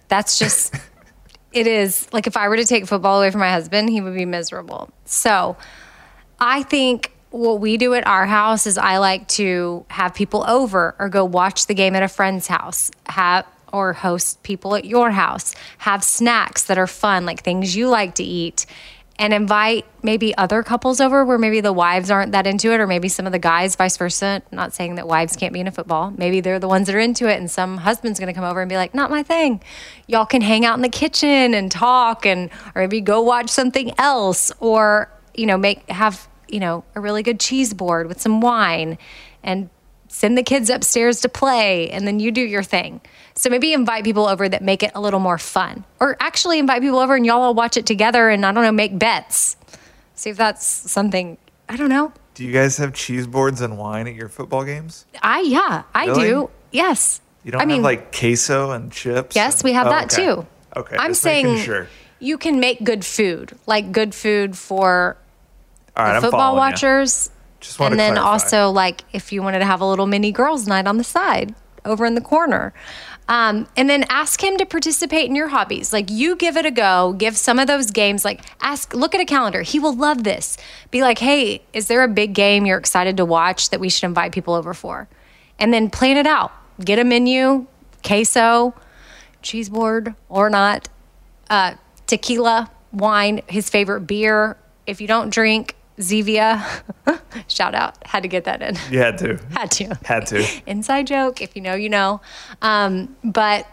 that's 0.07 0.39
just, 0.39 0.73
it 1.53 1.67
is 1.67 2.11
like 2.11 2.25
if 2.25 2.35
I 2.35 2.47
were 2.49 2.57
to 2.57 2.65
take 2.65 2.87
football 2.87 3.19
away 3.19 3.29
from 3.29 3.41
my 3.41 3.51
husband, 3.51 3.91
he 3.91 4.01
would 4.01 4.15
be 4.15 4.25
miserable. 4.25 4.89
So 5.05 5.57
I 6.39 6.63
think 6.63 7.11
what 7.31 7.59
we 7.59 7.77
do 7.77 7.93
at 7.93 8.05
our 8.07 8.25
house 8.25 8.65
is 8.65 8.77
I 8.77 8.97
like 8.97 9.27
to 9.29 9.85
have 9.89 10.13
people 10.13 10.43
over 10.47 10.95
or 10.97 11.09
go 11.09 11.25
watch 11.25 11.67
the 11.67 11.73
game 11.73 11.95
at 11.95 12.03
a 12.03 12.07
friend's 12.07 12.47
house, 12.47 12.91
have 13.05 13.45
or 13.71 13.93
host 13.93 14.41
people 14.43 14.75
at 14.75 14.85
your 14.85 15.11
house, 15.11 15.53
have 15.79 16.03
snacks 16.03 16.63
that 16.65 16.77
are 16.77 16.87
fun, 16.87 17.25
like 17.25 17.43
things 17.43 17.75
you 17.75 17.87
like 17.87 18.15
to 18.15 18.23
eat, 18.23 18.65
and 19.19 19.33
invite 19.33 19.85
maybe 20.01 20.35
other 20.37 20.63
couples 20.63 21.01
over 21.01 21.25
where 21.25 21.37
maybe 21.37 21.59
the 21.59 21.73
wives 21.73 22.09
aren't 22.09 22.31
that 22.31 22.47
into 22.47 22.71
it, 22.73 22.79
or 22.79 22.87
maybe 22.87 23.09
some 23.09 23.25
of 23.25 23.31
the 23.31 23.39
guys, 23.39 23.75
vice 23.75 23.97
versa. 23.97 24.41
Not 24.51 24.73
saying 24.73 24.95
that 24.95 25.07
wives 25.07 25.35
can't 25.35 25.53
be 25.53 25.59
into 25.59 25.71
football. 25.71 26.11
Maybe 26.17 26.39
they're 26.39 26.57
the 26.57 26.69
ones 26.69 26.87
that 26.87 26.95
are 26.95 26.99
into 26.99 27.27
it, 27.27 27.37
and 27.37 27.51
some 27.51 27.77
husband's 27.77 28.19
gonna 28.19 28.33
come 28.33 28.45
over 28.45 28.61
and 28.61 28.69
be 28.69 28.77
like, 28.77 28.95
not 28.95 29.11
my 29.11 29.21
thing. 29.21 29.61
Y'all 30.07 30.25
can 30.25 30.41
hang 30.41 30.65
out 30.65 30.77
in 30.77 30.81
the 30.81 30.89
kitchen 30.89 31.53
and 31.53 31.69
talk, 31.69 32.25
and 32.25 32.49
or 32.73 32.81
maybe 32.81 33.01
go 33.01 33.21
watch 33.21 33.49
something 33.49 33.91
else, 33.99 34.53
or 34.61 35.11
you 35.35 35.45
know, 35.45 35.57
make 35.57 35.87
have 35.89 36.28
you 36.53 36.59
know, 36.59 36.83
a 36.95 36.99
really 36.99 37.23
good 37.23 37.39
cheese 37.39 37.73
board 37.73 38.07
with 38.07 38.19
some 38.21 38.41
wine 38.41 38.97
and 39.43 39.69
send 40.07 40.37
the 40.37 40.43
kids 40.43 40.69
upstairs 40.69 41.21
to 41.21 41.29
play 41.29 41.89
and 41.91 42.07
then 42.07 42.19
you 42.19 42.31
do 42.31 42.41
your 42.41 42.63
thing. 42.63 42.99
So 43.35 43.49
maybe 43.49 43.73
invite 43.73 44.03
people 44.03 44.27
over 44.27 44.49
that 44.49 44.61
make 44.63 44.81
it 44.83 44.91
a 44.95 44.99
little 45.01 45.19
more 45.19 45.37
fun. 45.37 45.85
Or 45.99 46.17
actually 46.19 46.59
invite 46.59 46.81
people 46.81 46.99
over 46.99 47.15
and 47.15 47.25
y'all 47.25 47.41
all 47.41 47.53
watch 47.53 47.77
it 47.77 47.85
together 47.85 48.29
and 48.29 48.45
I 48.45 48.51
don't 48.51 48.63
know, 48.63 48.71
make 48.71 48.97
bets. 48.97 49.55
See 50.15 50.29
if 50.31 50.37
that's 50.37 50.65
something, 50.65 51.37
I 51.69 51.75
don't 51.77 51.89
know. 51.89 52.11
Do 52.33 52.43
you 52.43 52.51
guys 52.51 52.77
have 52.77 52.93
cheese 52.93 53.27
boards 53.27 53.61
and 53.61 53.77
wine 53.77 54.07
at 54.07 54.15
your 54.15 54.29
football 54.29 54.63
games? 54.65 55.05
I, 55.21 55.41
yeah, 55.41 55.83
I 55.93 56.05
Really? 56.07 56.27
do. 56.27 56.49
Yes. 56.71 57.21
You 57.43 57.51
don't 57.51 57.61
I 57.61 57.65
mean, 57.65 57.77
have 57.77 57.83
like 57.83 58.11
queso 58.17 58.71
and 58.71 58.91
chips? 58.91 59.35
yes, 59.35 59.55
and- 59.61 59.63
we 59.65 59.73
have 59.73 59.87
Oh, 59.87 59.91
that 59.91 60.11
okay. 60.13 60.25
too. 60.25 60.47
Okay. 60.75 60.95
I'm 60.99 61.13
saying 61.13 61.59
Sure. 61.59 61.87
you 62.19 62.37
can 62.37 62.59
make 62.59 62.83
good 62.83 63.05
food, 63.05 63.57
like 63.65 63.91
good 63.91 64.13
food 64.15 64.57
for 64.57 65.17
All 65.95 66.05
right, 66.05 66.11
the 66.11 66.15
I'm 66.17 66.21
football 66.21 66.55
watchers. 66.55 67.31
Just 67.59 67.79
wanted 67.79 67.93
and 67.93 67.99
to 67.99 68.03
then 68.03 68.13
clarify. 68.13 68.31
also 68.31 68.71
like 68.71 69.01
if 69.11 69.33
you 69.33 69.43
wanted 69.43 69.59
to 69.59 69.65
have 69.65 69.81
a 69.81 69.85
little 69.85 70.07
mini 70.07 70.31
girls 70.31 70.65
night 70.65 70.87
on 70.87 70.97
the 70.97 71.03
side 71.03 71.53
over 71.83 72.05
in 72.05 72.15
the 72.15 72.21
corner 72.21 72.73
um, 73.27 73.67
and 73.75 73.89
then 73.89 74.05
ask 74.09 74.41
him 74.41 74.57
to 74.57 74.65
participate 74.65 75.29
in 75.29 75.35
your 75.35 75.49
hobbies 75.49 75.91
like 75.91 76.09
you 76.09 76.37
give 76.37 76.55
it 76.55 76.65
a 76.65 76.71
go 76.71 77.13
give 77.17 77.35
some 77.35 77.59
of 77.59 77.67
those 77.67 77.91
games 77.91 78.23
like 78.23 78.41
ask 78.61 78.93
look 78.93 79.13
at 79.13 79.19
a 79.19 79.25
calendar 79.25 79.61
he 79.61 79.77
will 79.77 79.93
love 79.95 80.23
this 80.23 80.57
be 80.91 81.01
like 81.01 81.19
hey 81.19 81.61
is 81.73 81.87
there 81.87 82.01
a 82.03 82.07
big 82.07 82.33
game 82.33 82.65
you're 82.65 82.77
excited 82.77 83.17
to 83.17 83.25
watch 83.25 83.69
that 83.71 83.79
we 83.81 83.89
should 83.89 84.05
invite 84.05 84.31
people 84.31 84.53
over 84.53 84.73
for 84.73 85.09
and 85.57 85.73
then 85.73 85.89
plan 85.89 86.15
it 86.15 86.27
out 86.27 86.51
get 86.83 86.97
a 86.99 87.03
menu 87.03 87.65
queso 88.03 88.73
cheese 89.41 89.69
board 89.69 90.15
or 90.29 90.49
not 90.49 90.87
uh, 91.49 91.75
tequila, 92.07 92.69
wine, 92.91 93.41
his 93.47 93.69
favorite 93.69 94.01
beer. 94.01 94.57
If 94.85 95.01
you 95.01 95.07
don't 95.07 95.29
drink, 95.29 95.75
Zevia. 95.99 96.65
Shout 97.47 97.75
out. 97.75 97.95
Had 98.05 98.23
to 98.23 98.29
get 98.29 98.45
that 98.45 98.61
in. 98.61 98.77
You 98.91 98.99
had 98.99 99.17
to. 99.19 99.37
Had 99.51 99.71
to. 99.71 99.95
Had 100.03 100.25
to. 100.27 100.45
Inside 100.65 101.07
joke. 101.07 101.41
If 101.41 101.55
you 101.55 101.61
know, 101.61 101.75
you 101.75 101.89
know. 101.89 102.21
Um, 102.61 103.15
but 103.23 103.67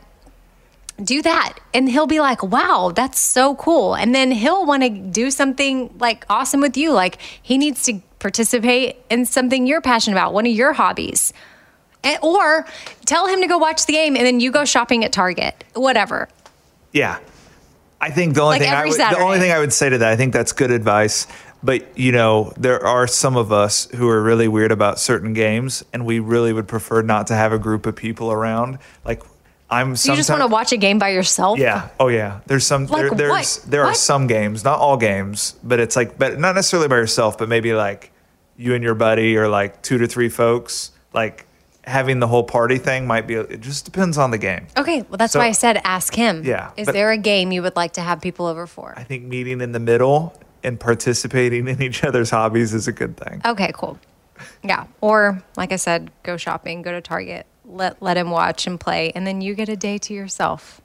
do 1.03 1.23
that. 1.23 1.59
And 1.75 1.89
he'll 1.89 2.07
be 2.07 2.21
like, 2.21 2.43
wow, 2.43 2.93
that's 2.95 3.19
so 3.19 3.55
cool. 3.57 3.95
And 3.95 4.15
then 4.15 4.31
he'll 4.31 4.65
want 4.65 4.83
to 4.83 4.89
do 4.89 5.31
something 5.31 5.95
like 5.99 6.25
awesome 6.29 6.61
with 6.61 6.77
you. 6.77 6.93
Like 6.93 7.19
he 7.43 7.59
needs 7.59 7.85
to 7.85 8.01
participate 8.19 8.97
in 9.11 9.27
something 9.27 9.67
you're 9.67 9.81
passionate 9.81 10.17
about, 10.17 10.33
one 10.33 10.47
of 10.47 10.53
your 10.53 10.73
hobbies. 10.73 11.33
And, 12.03 12.19
or 12.23 12.67
tell 13.05 13.27
him 13.27 13.41
to 13.43 13.47
go 13.47 13.59
watch 13.59 13.87
the 13.87 13.93
game 13.93 14.17
and 14.17 14.25
then 14.25 14.41
you 14.41 14.51
go 14.51 14.65
shopping 14.65 15.05
at 15.05 15.13
Target, 15.13 15.65
whatever. 15.75 16.29
Yeah. 16.93 17.19
I 18.01 18.11
think 18.11 18.35
the 18.35 18.43
only 18.43 18.59
Like 18.59 18.69
thing 18.69 18.75
I 18.75 18.85
would, 18.85 18.95
the 18.95 19.19
only 19.19 19.39
thing 19.39 19.53
I 19.53 19.59
would 19.59 19.73
say 19.73 19.89
to 19.89 19.99
that, 19.99 20.09
I 20.09 20.17
think 20.17 20.33
that's 20.33 20.53
good 20.53 20.71
advice. 20.71 21.27
But 21.67 21.99
you 21.99 22.13
know, 22.13 22.53
there 22.57 22.85
are 22.87 23.07
some 23.09 23.37
of 23.37 23.51
us 23.53 23.87
who 23.97 24.09
are 24.09 24.23
really 24.23 24.47
weird 24.49 24.71
about 24.73 24.99
certain 25.01 25.33
games, 25.35 25.85
and 25.93 26.07
we 26.07 26.21
really 26.21 26.53
would 26.53 26.69
prefer 26.69 27.03
not 27.03 27.27
to 27.27 27.35
have 27.35 27.53
a 27.53 27.59
group 27.59 27.85
of 27.87 27.97
people 27.97 28.31
around. 28.33 28.79
Like 29.05 29.23
I'm. 29.69 29.97
So 29.97 30.13
You 30.13 30.17
just 30.17 30.31
want 30.31 30.43
to 30.43 30.47
watch 30.47 30.71
a 30.73 30.77
game 30.77 30.99
by 31.01 31.09
yourself? 31.11 31.59
Yeah. 31.59 31.89
Oh 31.99 32.09
yeah. 32.09 32.41
There's 32.47 32.65
some. 32.65 32.87
Like 32.87 33.09
there, 33.09 33.29
there's 33.29 33.31
what? 33.31 33.65
there 33.71 33.83
are 33.83 33.87
What? 33.89 33.97
some 33.97 34.29
games, 34.29 34.63
not 34.65 34.79
all 34.79 34.97
games, 34.97 35.57
but 35.65 35.81
it's 35.81 35.97
like, 35.97 36.17
but 36.17 36.39
not 36.39 36.55
necessarily 36.55 36.87
by 36.89 36.97
yourself, 36.97 37.37
but 37.37 37.49
maybe 37.49 37.75
like 37.75 38.13
you 38.57 38.75
and 38.75 38.83
your 38.85 38.95
buddy 38.95 39.37
or 39.37 39.49
like 39.49 39.83
two 39.83 39.99
to 39.99 40.07
three 40.07 40.29
folks. 40.29 40.93
Like 41.13 41.47
having 41.85 42.21
the 42.21 42.27
whole 42.29 42.45
party 42.45 42.79
thing 42.79 43.07
might 43.09 43.27
be. 43.27 43.35
It 43.35 43.61
just 43.61 43.85
depends 43.85 44.19
on 44.19 44.31
the 44.31 44.39
game. 44.39 44.67
Okay, 44.77 45.03
well, 45.03 45.19
that's 45.19 45.33
So- 45.33 45.41
why 45.41 45.47
I 45.47 45.53
said 45.53 45.81
ask 45.85 46.15
him. 46.15 46.43
Yeah, 46.45 46.71
Is 46.77 46.87
there 46.87 47.11
a 47.11 47.19
game 47.19 47.51
you 47.53 47.63
would 47.63 47.75
like 47.77 47.93
to 47.95 48.01
have 48.03 48.21
people 48.21 48.47
over 48.47 48.67
for? 48.69 48.95
I 48.97 49.03
think 49.03 49.25
meeting 49.25 49.61
in 49.61 49.73
the 49.73 49.81
middle 49.81 50.33
and 50.67 50.79
participating 50.79 51.69
in 51.69 51.81
each 51.81 52.03
other's 52.05 52.29
hobbies 52.31 52.75
is 52.75 52.89
a 52.89 52.93
good 52.93 53.17
thing. 53.17 53.41
Okay, 53.45 53.71
cool. 53.73 53.99
Yeah. 54.63 54.87
Or, 55.01 55.43
like 55.57 55.73
I 55.73 55.77
said, 55.77 56.11
go 56.25 56.37
shopping, 56.37 56.83
go 56.83 56.91
to 56.93 57.01
Target, 57.01 57.47
let, 57.65 58.03
let 58.03 58.17
him 58.17 58.31
watch 58.31 58.67
and 58.67 58.79
play, 58.79 59.13
and 59.15 59.27
then 59.27 59.41
you 59.41 59.55
get 59.55 59.69
a 59.69 59.77
day 59.77 59.97
to 59.99 60.13
yourself. 60.13 60.81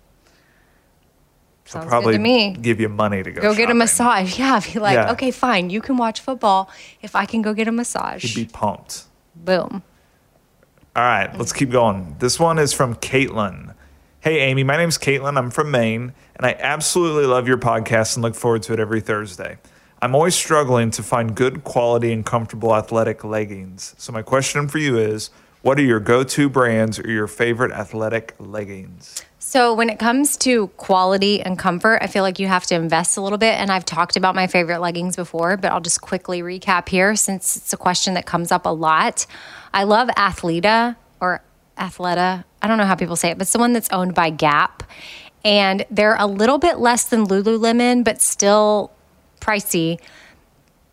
Sounds 1.66 1.88
probably 1.88 2.14
good 2.14 2.18
to 2.18 2.24
me. 2.24 2.54
give 2.54 2.80
you 2.80 2.90
money 2.90 3.24
to 3.24 3.32
go. 3.32 3.42
Go 3.42 3.56
get 3.56 3.70
a 3.70 3.74
massage. 3.74 4.38
Yeah, 4.40 4.60
be 4.60 4.80
like, 4.80 4.96
Yeah. 4.96 5.12
okay, 5.14 5.32
fine. 5.32 5.70
You 5.70 5.82
can 5.82 5.98
watch 5.98 6.20
football 6.22 6.70
if 7.02 7.16
I 7.16 7.26
can 7.26 7.42
go 7.42 7.54
get 7.54 7.68
a 7.68 7.72
massage. 7.72 8.24
He'd 8.24 8.48
be 8.48 8.52
pumped. 8.52 9.04
Boom. 9.36 9.82
All 10.96 11.04
right, 11.04 11.36
let's 11.38 11.54
keep 11.54 11.72
going. 11.72 12.18
This 12.20 12.40
one 12.40 12.60
is 12.60 12.74
from 12.74 12.96
Caitlin. 12.96 13.74
Hey, 14.20 14.42
Amy, 14.42 14.64
my 14.64 14.78
name's 14.78 14.98
Caitlin. 14.98 15.38
I'm 15.38 15.50
from 15.50 15.72
Maine, 15.72 16.14
and 16.36 16.46
I 16.46 16.56
absolutely 16.60 17.26
love 17.26 17.48
your 17.48 17.58
podcast 17.58 18.16
and 18.16 18.22
look 18.24 18.36
forward 18.36 18.62
to 18.64 18.74
it 18.74 18.80
every 18.80 19.02
Thursday. 19.02 19.58
I'm 20.04 20.16
always 20.16 20.34
struggling 20.34 20.90
to 20.92 21.04
find 21.04 21.36
good 21.36 21.64
quality 21.64 22.12
and 22.12 22.26
comfortable 22.26 22.76
athletic 22.76 23.24
leggings. 23.24 23.94
So, 24.00 24.12
my 24.12 24.24
question 24.24 24.68
for 24.68 24.80
you 24.80 24.98
is 24.98 25.30
what 25.62 25.78
are 25.78 25.84
your 25.84 26.00
go 26.00 26.24
to 26.24 26.50
brands 26.50 26.98
or 26.98 27.08
your 27.08 27.28
favorite 27.28 27.72
athletic 27.72 28.34
leggings? 28.40 29.24
So, 29.38 29.76
when 29.76 29.92
it 29.92 30.00
comes 30.00 30.38
to 30.38 30.70
quality 30.70 31.40
and 31.40 31.56
comfort, 31.60 32.00
I 32.02 32.08
feel 32.08 32.24
like 32.24 32.40
you 32.40 32.48
have 32.48 32.66
to 32.68 32.76
invest 32.76 33.16
a 33.16 33.22
little 33.22 33.38
bit. 33.38 33.60
And 33.60 33.72
I've 33.72 33.86
talked 33.86 34.18
about 34.18 34.34
my 34.34 34.48
favorite 34.48 34.80
leggings 34.80 35.16
before, 35.16 35.56
but 35.56 35.72
I'll 35.72 35.82
just 35.82 36.02
quickly 36.02 36.42
recap 36.42 36.90
here 36.90 37.16
since 37.16 37.56
it's 37.56 37.72
a 37.72 37.78
question 37.78 38.16
that 38.16 38.26
comes 38.26 38.52
up 38.52 38.66
a 38.66 38.70
lot. 38.70 39.28
I 39.72 39.84
love 39.84 40.08
Athleta 40.18 40.96
or 41.20 41.44
Athleta. 41.78 42.44
I 42.60 42.68
don't 42.68 42.80
know 42.80 42.86
how 42.86 42.96
people 42.96 43.16
say 43.16 43.30
it, 43.30 43.38
but 43.38 43.44
it's 43.44 43.54
the 43.54 43.60
one 43.60 43.74
that's 43.74 43.90
owned 43.92 44.16
by 44.16 44.32
Gap. 44.32 44.82
And 45.46 45.86
they're 45.92 46.18
a 46.18 46.26
little 46.26 46.58
bit 46.58 46.80
less 46.80 47.04
than 47.04 47.28
Lululemon, 47.28 48.04
but 48.04 48.20
still 48.20 48.92
pricey. 49.42 50.00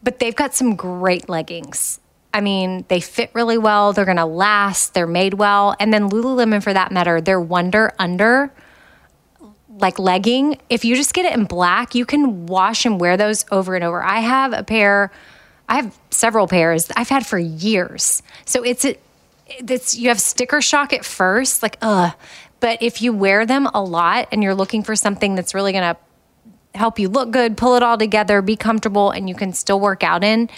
But 0.02 0.18
they've 0.18 0.34
got 0.34 0.54
some 0.54 0.74
great 0.74 1.28
leggings. 1.28 2.00
I 2.34 2.40
mean, 2.40 2.84
they 2.88 3.00
fit 3.00 3.30
really 3.34 3.58
well. 3.58 3.92
They're 3.92 4.04
going 4.04 4.16
to 4.16 4.26
last. 4.26 4.94
They're 4.94 5.06
made 5.06 5.34
well. 5.34 5.74
And 5.80 5.92
then 5.92 6.08
Lululemon, 6.10 6.62
for 6.62 6.72
that 6.72 6.92
matter, 6.92 7.20
their 7.20 7.40
Wonder 7.40 7.92
Under 7.98 8.52
like 9.80 9.98
legging. 9.98 10.58
If 10.68 10.84
you 10.84 10.96
just 10.96 11.14
get 11.14 11.24
it 11.24 11.34
in 11.34 11.44
black, 11.44 11.94
you 11.94 12.04
can 12.04 12.46
wash 12.46 12.84
and 12.84 13.00
wear 13.00 13.16
those 13.16 13.44
over 13.50 13.74
and 13.74 13.84
over. 13.84 14.02
I 14.02 14.20
have 14.20 14.52
a 14.52 14.62
pair. 14.62 15.10
I 15.68 15.76
have 15.76 15.98
several 16.10 16.46
pairs 16.46 16.90
I've 16.96 17.08
had 17.08 17.26
for 17.26 17.38
years. 17.38 18.22
So 18.44 18.62
it's 18.64 18.84
a, 18.84 18.96
it's 19.46 19.96
you 19.96 20.08
have 20.08 20.20
sticker 20.20 20.60
shock 20.60 20.92
at 20.92 21.04
first, 21.04 21.62
like 21.62 21.76
ugh. 21.82 22.12
But 22.60 22.82
if 22.82 23.02
you 23.02 23.12
wear 23.12 23.46
them 23.46 23.66
a 23.72 23.82
lot 23.82 24.28
and 24.32 24.42
you're 24.42 24.54
looking 24.54 24.82
for 24.82 24.96
something 24.96 25.34
that's 25.34 25.54
really 25.54 25.72
going 25.72 25.94
to 25.94 26.00
help 26.74 26.98
you 26.98 27.08
look 27.08 27.30
good, 27.30 27.56
pull 27.56 27.74
it 27.74 27.82
all 27.82 27.98
together, 27.98 28.42
be 28.42 28.56
comfortable, 28.56 29.10
and 29.10 29.28
you 29.28 29.34
can 29.34 29.52
still 29.52 29.80
work 29.80 30.02
out 30.02 30.22
in. 30.22 30.48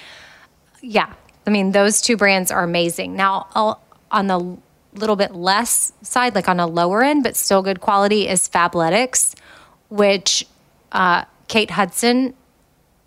Yeah, 0.80 1.12
I 1.46 1.50
mean 1.50 1.72
those 1.72 2.00
two 2.00 2.16
brands 2.16 2.50
are 2.50 2.62
amazing. 2.62 3.16
Now 3.16 3.48
I'll, 3.54 3.80
on 4.10 4.26
the 4.26 4.56
little 4.94 5.16
bit 5.16 5.34
less 5.34 5.92
side, 6.02 6.34
like 6.34 6.48
on 6.48 6.60
a 6.60 6.66
lower 6.66 7.02
end, 7.02 7.22
but 7.22 7.36
still 7.36 7.62
good 7.62 7.80
quality, 7.80 8.28
is 8.28 8.48
Fabletics, 8.48 9.34
which 9.88 10.46
uh, 10.92 11.24
Kate 11.48 11.70
Hudson 11.70 12.34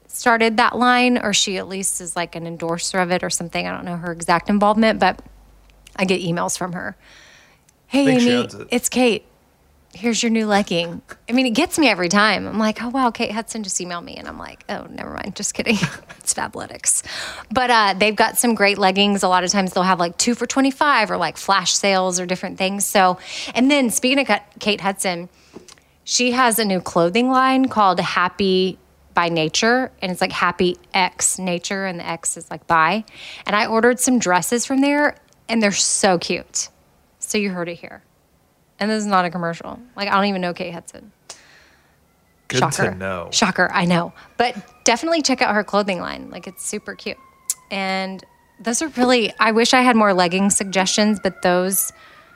started 0.08 0.58
that 0.58 0.78
line, 0.78 1.18
or 1.18 1.34
she 1.34 1.58
at 1.58 1.68
least 1.68 2.00
is 2.00 2.16
like 2.16 2.36
an 2.36 2.48
endorser 2.48 3.00
of 3.00 3.12
it 3.12 3.24
or 3.24 3.30
something. 3.30 3.68
I 3.68 3.76
don't 3.76 3.86
know 3.86 3.98
her 3.98 4.12
exact 4.12 4.50
involvement, 4.50 5.00
but 5.00 5.22
I 5.96 6.06
get 6.06 6.22
emails 6.22 6.58
from 6.58 6.74
her. 6.74 6.96
Hey, 7.88 8.08
Amy, 8.08 8.32
it. 8.32 8.56
it's 8.72 8.90
Kate. 8.90 9.26
Here's 9.94 10.24
your 10.24 10.32
new 10.32 10.48
legging. 10.48 11.04
I 11.30 11.34
mean, 11.34 11.46
it 11.46 11.52
gets 11.52 11.78
me 11.78 11.88
every 11.88 12.10
time. 12.10 12.48
I'm 12.48 12.58
like, 12.58 12.82
oh 12.82 12.90
wow, 12.90 13.12
Kate 13.12 13.32
Hudson 13.32 13.62
just 13.62 13.78
emailed 13.78 14.04
me, 14.04 14.16
and 14.16 14.28
I'm 14.28 14.40
like, 14.40 14.66
oh, 14.68 14.88
never 14.90 15.14
mind, 15.14 15.36
just 15.36 15.54
kidding. 15.54 15.76
it's 16.20 16.34
Fabletics, 16.34 17.04
but 17.52 17.70
uh, 17.70 17.94
they've 17.96 18.16
got 18.16 18.38
some 18.38 18.56
great 18.56 18.80
leggings. 18.80 19.22
A 19.22 19.28
lot 19.28 19.44
of 19.44 19.52
times 19.52 19.74
they'll 19.74 19.84
have 19.84 20.00
like 20.00 20.18
two 20.18 20.34
for 20.34 20.48
twenty 20.48 20.72
five 20.72 21.12
or 21.12 21.18
like 21.18 21.38
flash 21.38 21.74
sales 21.74 22.20
or 22.20 22.26
different 22.26 22.58
things. 22.58 22.86
So, 22.86 23.20
and 23.54 23.70
then 23.70 23.92
speaking 23.92 24.20
of 24.20 24.40
Kate 24.60 24.82
Hudson, 24.82 25.30
she 26.04 26.32
has 26.32 26.58
a 26.58 26.66
new 26.66 26.82
clothing 26.82 27.30
line 27.30 27.68
called 27.68 28.00
Happy 28.00 28.80
by 29.14 29.30
Nature, 29.30 29.92
and 30.02 30.12
it's 30.12 30.22
like 30.22 30.32
Happy 30.32 30.78
X 30.94 31.38
Nature, 31.38 31.86
and 31.86 32.00
the 32.00 32.08
X 32.08 32.36
is 32.36 32.50
like 32.50 32.66
by. 32.66 33.06
And 33.46 33.56
I 33.56 33.68
ordered 33.68 34.00
some 34.00 34.18
dresses 34.18 34.66
from 34.66 34.82
there, 34.82 35.18
and 35.48 35.62
they're 35.62 35.72
so 35.72 36.18
cute. 36.18 36.70
So 37.20 37.38
you 37.38 37.52
heard 37.52 37.70
it 37.70 37.76
here. 37.76 38.04
And 38.80 38.90
this 38.90 39.02
is 39.02 39.08
not 39.08 39.26
a 39.26 39.30
commercial. 39.30 39.80
Like 39.96 40.10
I 40.10 40.16
don't 40.16 40.26
even 40.26 40.42
know 40.42 40.54
Kate 40.54 40.74
Hudson. 40.74 41.12
Good 42.48 42.60
Shocker. 42.60 42.92
to 42.92 42.96
know. 42.96 43.30
Shocker, 43.32 43.70
I 43.72 43.86
know. 43.86 44.14
But 44.38 44.56
definitely 44.84 45.22
check 45.22 45.42
out 45.42 45.56
her 45.56 45.64
clothing 45.64 46.00
line. 46.00 46.30
Like 46.30 46.48
it's 46.48 46.66
super 46.66 46.96
cute. 46.96 47.18
And 47.72 48.24
those 48.60 48.82
are 48.82 48.90
really 48.90 49.34
I 49.40 49.52
wish 49.52 49.74
I 49.74 49.82
had 49.82 49.96
more 49.96 50.14
legging 50.14 50.50
suggestions, 50.50 51.20
but 51.22 51.42
those 51.42 51.92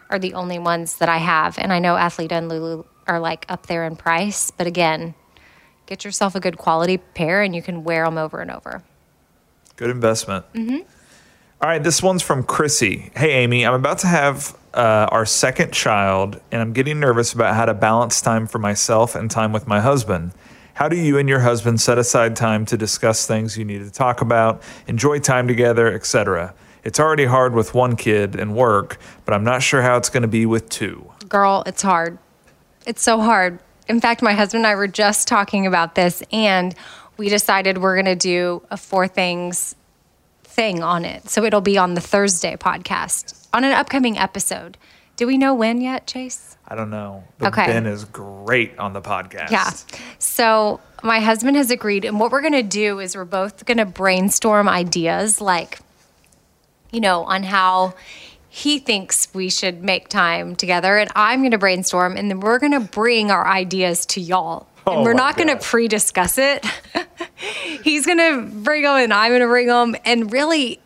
are 0.10 0.20
the 0.20 0.34
only 0.34 0.60
ones 0.60 0.98
that 0.98 1.10
I 1.10 1.18
have. 1.18 1.58
And 1.58 1.74
I 1.74 1.80
know 1.80 1.96
Athleta 1.96 2.34
and 2.34 2.50
Lulu 2.50 2.84
are 3.08 3.20
like 3.20 3.46
up 3.50 3.68
there 3.68 3.86
in 3.86 3.96
price, 3.96 4.52
but 4.52 4.68
again, 4.68 5.16
get 5.86 6.04
yourself 6.06 6.36
a 6.36 6.40
good 6.40 6.58
quality 6.58 6.98
pair 6.98 7.42
and 7.42 7.56
you 7.56 7.62
can 7.62 7.84
wear 7.84 8.06
them 8.06 8.18
over 8.18 8.40
and 8.40 8.52
over. 8.52 8.84
Good 9.76 9.90
investment. 9.90 10.46
Mm-hmm. 10.54 10.80
right, 11.62 11.84
this 11.84 12.02
one's 12.02 12.24
from 12.24 12.44
Chrissy. 12.44 13.12
Hey, 13.16 13.32
Amy, 13.44 13.66
I'm 13.66 13.74
about 13.74 14.00
to 14.00 14.08
have 14.08 14.58
uh, 14.78 15.10
our 15.12 15.26
second 15.26 15.74
child, 15.74 16.40
and 16.52 16.62
I'm 16.62 16.72
getting 16.72 17.00
nervous 17.00 17.34
about 17.34 17.56
how 17.56 17.66
to 17.66 17.74
balance 17.74 18.22
time 18.22 18.46
for 18.46 18.60
myself 18.60 19.16
and 19.16 19.30
time 19.30 19.52
with 19.52 19.68
my 19.68 19.82
husband. 19.82 20.34
How 20.76 20.88
do 20.88 20.96
you 20.96 21.18
and 21.18 21.28
your 21.28 21.40
husband 21.40 21.82
set 21.82 21.98
aside 21.98 22.36
time 22.36 22.64
to 22.68 22.78
discuss 22.78 23.26
things 23.26 23.58
you 23.58 23.66
need 23.66 23.80
to 23.80 23.90
talk 23.90 24.22
about, 24.22 24.62
enjoy 24.86 25.18
time 25.18 25.48
together, 25.48 25.92
etc.? 25.92 26.54
It's 26.84 27.00
already 27.00 27.26
hard 27.26 27.56
with 27.56 27.74
one 27.74 27.96
kid 27.96 28.36
and 28.36 28.56
work, 28.56 29.00
but 29.26 29.34
I'm 29.34 29.44
not 29.44 29.64
sure 29.64 29.82
how 29.82 29.98
it's 29.98 30.10
going 30.10 30.22
to 30.22 30.28
be 30.28 30.46
with 30.46 30.70
two. 30.70 31.12
Girl, 31.28 31.64
it's 31.66 31.82
hard. 31.82 32.20
It's 32.86 33.02
so 33.02 33.20
hard. 33.20 33.58
In 33.88 34.00
fact, 34.00 34.22
my 34.22 34.34
husband 34.34 34.64
and 34.64 34.68
I 34.68 34.76
were 34.76 34.88
just 34.88 35.28
talking 35.28 35.66
about 35.66 35.96
this, 35.96 36.22
and 36.32 36.76
we 37.18 37.30
decided 37.30 37.80
we're 37.80 37.96
going 37.96 38.06
to 38.06 38.16
do 38.16 38.62
a 38.70 38.78
four 38.78 39.08
things 39.08 39.76
thing 40.58 40.82
on 40.84 41.06
it. 41.06 41.30
So 41.30 41.46
it'll 41.46 41.62
be 41.62 41.78
on 41.78 41.94
the 41.94 42.02
Thursday 42.02 42.58
podcast 42.58 43.48
on 43.54 43.64
an 43.64 43.72
upcoming 43.72 44.18
episode. 44.18 44.78
Do 45.16 45.28
we 45.28 45.38
know 45.38 45.54
when 45.54 45.80
yet, 45.82 46.08
Chase? 46.08 46.58
I 46.68 46.76
don't 46.76 46.90
know. 46.90 47.24
But 47.38 47.50
Okay. 47.50 47.68
Ben 47.68 47.86
is 47.86 48.04
great 48.06 48.78
on 48.78 48.92
the 48.94 49.02
podcast. 49.02 49.52
Yeah. 49.52 49.72
So 50.20 50.82
my 51.04 51.20
husband 51.20 51.56
has 51.58 51.72
agreed, 51.72 52.04
and 52.06 52.20
what 52.20 52.32
we're 52.32 52.42
going 52.42 52.54
to 52.54 52.64
do 52.64 53.00
is 53.00 53.16
we're 53.16 53.24
both 53.24 53.66
going 53.66 53.78
to 53.78 53.86
brainstorm 53.86 54.68
ideas, 54.68 55.40
like, 55.40 55.80
you 56.92 57.00
know, 57.00 57.24
on 57.24 57.44
how 57.44 57.94
he 58.50 58.80
thinks 58.80 59.28
we 59.34 59.50
should 59.50 59.84
make 59.84 60.08
time 60.10 60.56
together, 60.56 60.98
and 60.98 61.12
I'm 61.16 61.42
going 61.42 61.52
to 61.52 61.58
brainstorm, 61.60 62.18
and 62.18 62.30
then 62.30 62.40
we're 62.40 62.60
going 62.60 62.72
to 62.74 62.80
bring 62.80 63.30
our 63.30 63.48
ideas 63.48 64.06
to 64.08 64.22
y'all. 64.22 64.68
Oh 64.88 64.92
and 64.92 65.00
Oh 65.02 65.04
we're 65.04 65.14
not 65.14 65.36
going 65.38 65.50
to 65.50 65.58
pre 65.58 65.88
discuss 65.88 66.38
it. 66.38 66.66
He's 67.84 68.06
going 68.06 68.18
to 68.18 68.50
bring 68.64 68.84
them, 68.84 68.96
and 68.98 69.14
I'm 69.14 69.32
going 69.32 69.42
to 69.42 69.48
bring 69.48 69.68
them. 69.68 69.96
And 70.06 70.32
really, 70.32 70.80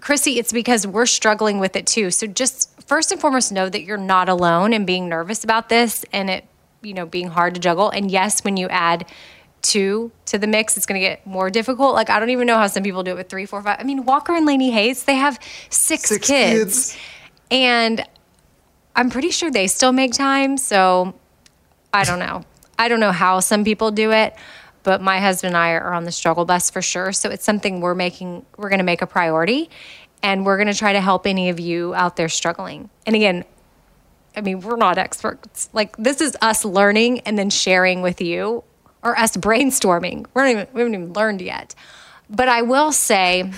Chrissy, 0.00 0.38
it's 0.38 0.52
because 0.52 0.86
we're 0.86 1.06
struggling 1.06 1.58
with 1.58 1.76
it 1.76 1.86
too. 1.86 2.10
So 2.10 2.26
just 2.26 2.70
first 2.82 3.10
and 3.12 3.20
foremost, 3.20 3.52
know 3.52 3.68
that 3.68 3.82
you're 3.82 3.96
not 3.96 4.28
alone 4.28 4.72
in 4.72 4.84
being 4.84 5.08
nervous 5.08 5.44
about 5.44 5.68
this 5.68 6.04
and 6.12 6.30
it, 6.30 6.44
you 6.82 6.94
know, 6.94 7.06
being 7.06 7.28
hard 7.28 7.54
to 7.54 7.60
juggle. 7.60 7.90
And 7.90 8.10
yes, 8.10 8.44
when 8.44 8.56
you 8.56 8.68
add 8.68 9.06
two 9.62 10.12
to 10.26 10.38
the 10.38 10.46
mix, 10.46 10.76
it's 10.76 10.86
going 10.86 11.00
to 11.00 11.06
get 11.06 11.26
more 11.26 11.50
difficult. 11.50 11.94
Like 11.94 12.10
I 12.10 12.20
don't 12.20 12.30
even 12.30 12.46
know 12.46 12.56
how 12.56 12.66
some 12.68 12.82
people 12.82 13.02
do 13.02 13.12
it 13.12 13.16
with 13.16 13.28
three, 13.28 13.46
four, 13.46 13.62
five. 13.62 13.78
I 13.80 13.84
mean, 13.84 14.04
Walker 14.04 14.34
and 14.34 14.46
Laney 14.46 14.70
Hayes, 14.70 15.04
they 15.04 15.16
have 15.16 15.38
six, 15.70 16.04
Six 16.08 16.26
kids, 16.26 16.58
kids. 16.92 16.96
and 17.50 18.04
I'm 18.94 19.10
pretty 19.10 19.30
sure 19.30 19.50
they 19.50 19.66
still 19.66 19.92
make 19.92 20.12
time. 20.12 20.56
So 20.58 21.14
I 21.92 22.04
don't 22.04 22.18
know. 22.18 22.44
I 22.78 22.88
don't 22.88 23.00
know 23.00 23.12
how 23.12 23.40
some 23.40 23.64
people 23.64 23.90
do 23.90 24.12
it, 24.12 24.34
but 24.82 25.02
my 25.02 25.20
husband 25.20 25.54
and 25.54 25.56
I 25.56 25.72
are 25.72 25.92
on 25.92 26.04
the 26.04 26.12
struggle 26.12 26.44
bus 26.44 26.70
for 26.70 26.80
sure. 26.80 27.12
So 27.12 27.28
it's 27.28 27.44
something 27.44 27.80
we're 27.80 27.94
making, 27.94 28.46
we're 28.56 28.68
going 28.68 28.78
to 28.78 28.84
make 28.84 29.02
a 29.02 29.06
priority 29.06 29.68
and 30.22 30.46
we're 30.46 30.56
going 30.56 30.68
to 30.68 30.74
try 30.74 30.92
to 30.92 31.00
help 31.00 31.26
any 31.26 31.48
of 31.48 31.60
you 31.60 31.94
out 31.94 32.16
there 32.16 32.28
struggling. 32.28 32.88
And 33.04 33.16
again, 33.16 33.44
I 34.36 34.40
mean, 34.40 34.60
we're 34.60 34.76
not 34.76 34.98
experts. 34.98 35.68
Like 35.72 35.96
this 35.96 36.20
is 36.20 36.36
us 36.40 36.64
learning 36.64 37.20
and 37.20 37.36
then 37.36 37.50
sharing 37.50 38.02
with 38.02 38.20
you 38.20 38.62
or 39.02 39.18
us 39.18 39.36
brainstorming. 39.36 40.26
We're 40.32 40.44
not 40.44 40.50
even, 40.50 40.66
we 40.72 40.80
haven't 40.80 40.94
even 40.94 41.12
learned 41.12 41.40
yet. 41.40 41.74
But 42.30 42.48
I 42.48 42.62
will 42.62 42.92
say 42.92 43.50